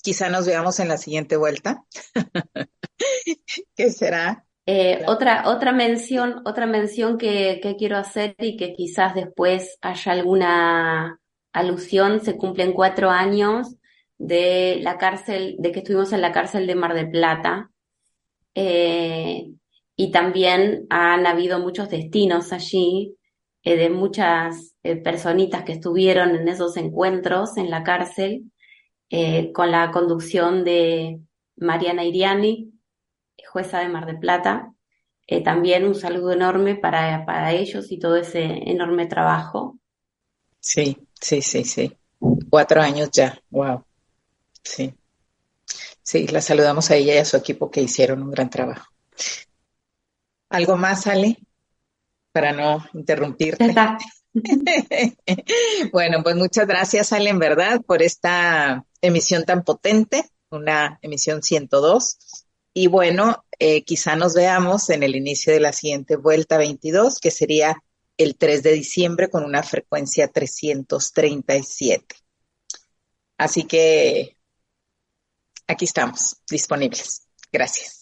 quizá 0.02 0.28
nos 0.28 0.46
veamos 0.46 0.80
en 0.80 0.88
la 0.88 0.98
siguiente 0.98 1.36
vuelta. 1.36 1.84
¿Qué 3.76 3.90
será? 3.90 4.44
Eh, 4.70 5.02
otra, 5.06 5.48
otra 5.48 5.72
mención, 5.72 6.42
otra 6.44 6.66
mención 6.66 7.16
que, 7.16 7.58
que 7.62 7.74
quiero 7.76 7.96
hacer 7.96 8.36
y 8.38 8.58
que 8.58 8.74
quizás 8.74 9.14
después 9.14 9.78
haya 9.80 10.12
alguna 10.12 11.18
alusión, 11.54 12.20
se 12.20 12.36
cumplen 12.36 12.74
cuatro 12.74 13.08
años 13.08 13.76
de 14.18 14.78
la 14.82 14.98
cárcel, 14.98 15.56
de 15.58 15.72
que 15.72 15.78
estuvimos 15.78 16.12
en 16.12 16.20
la 16.20 16.32
cárcel 16.32 16.66
de 16.66 16.74
Mar 16.74 16.92
del 16.92 17.10
Plata. 17.10 17.70
Eh, 18.54 19.52
y 19.96 20.10
también 20.10 20.86
han 20.90 21.26
habido 21.26 21.60
muchos 21.60 21.88
destinos 21.88 22.52
allí, 22.52 23.16
eh, 23.62 23.76
de 23.76 23.88
muchas 23.88 24.74
personitas 25.02 25.62
que 25.62 25.72
estuvieron 25.72 26.36
en 26.36 26.46
esos 26.46 26.76
encuentros 26.76 27.56
en 27.56 27.70
la 27.70 27.84
cárcel, 27.84 28.52
con 29.54 29.70
la 29.70 29.90
conducción 29.92 30.62
de 30.62 31.20
Mariana 31.56 32.04
Iriani, 32.04 32.77
jueza 33.46 33.80
de 33.80 33.88
Mar 33.88 34.06
del 34.06 34.18
Plata. 34.18 34.72
Eh, 35.26 35.42
también 35.42 35.84
un 35.84 35.94
saludo 35.94 36.32
enorme 36.32 36.74
para, 36.76 37.24
para 37.26 37.52
ellos 37.52 37.92
y 37.92 37.98
todo 37.98 38.16
ese 38.16 38.70
enorme 38.70 39.06
trabajo. 39.06 39.78
Sí, 40.60 40.96
sí, 41.20 41.42
sí, 41.42 41.64
sí. 41.64 41.96
Cuatro 42.50 42.80
años 42.80 43.10
ya. 43.12 43.38
Wow. 43.50 43.84
Sí. 44.62 44.94
Sí, 46.02 46.26
la 46.28 46.40
saludamos 46.40 46.90
a 46.90 46.96
ella 46.96 47.14
y 47.14 47.18
a 47.18 47.24
su 47.24 47.36
equipo 47.36 47.70
que 47.70 47.82
hicieron 47.82 48.22
un 48.22 48.30
gran 48.30 48.48
trabajo. 48.48 48.86
¿Algo 50.48 50.76
más, 50.76 51.06
Ale? 51.06 51.36
Para 52.32 52.52
no 52.52 52.86
interrumpirte. 52.94 53.74
Bueno, 55.92 56.22
pues 56.22 56.36
muchas 56.36 56.66
gracias, 56.66 57.12
Ale, 57.12 57.30
en 57.30 57.38
verdad, 57.38 57.80
por 57.82 58.02
esta 58.02 58.84
emisión 59.00 59.44
tan 59.44 59.64
potente, 59.64 60.24
una 60.50 60.98
emisión 61.02 61.42
102. 61.42 62.18
Y 62.78 62.86
bueno, 62.86 63.44
eh, 63.58 63.82
quizá 63.82 64.14
nos 64.14 64.34
veamos 64.34 64.88
en 64.90 65.02
el 65.02 65.16
inicio 65.16 65.52
de 65.52 65.58
la 65.58 65.72
siguiente 65.72 66.14
vuelta 66.14 66.58
22, 66.58 67.18
que 67.18 67.32
sería 67.32 67.82
el 68.16 68.36
3 68.36 68.62
de 68.62 68.72
diciembre 68.72 69.28
con 69.28 69.42
una 69.42 69.64
frecuencia 69.64 70.28
337. 70.28 72.14
Así 73.36 73.64
que 73.64 74.36
aquí 75.66 75.86
estamos, 75.86 76.36
disponibles. 76.48 77.26
Gracias. 77.50 77.97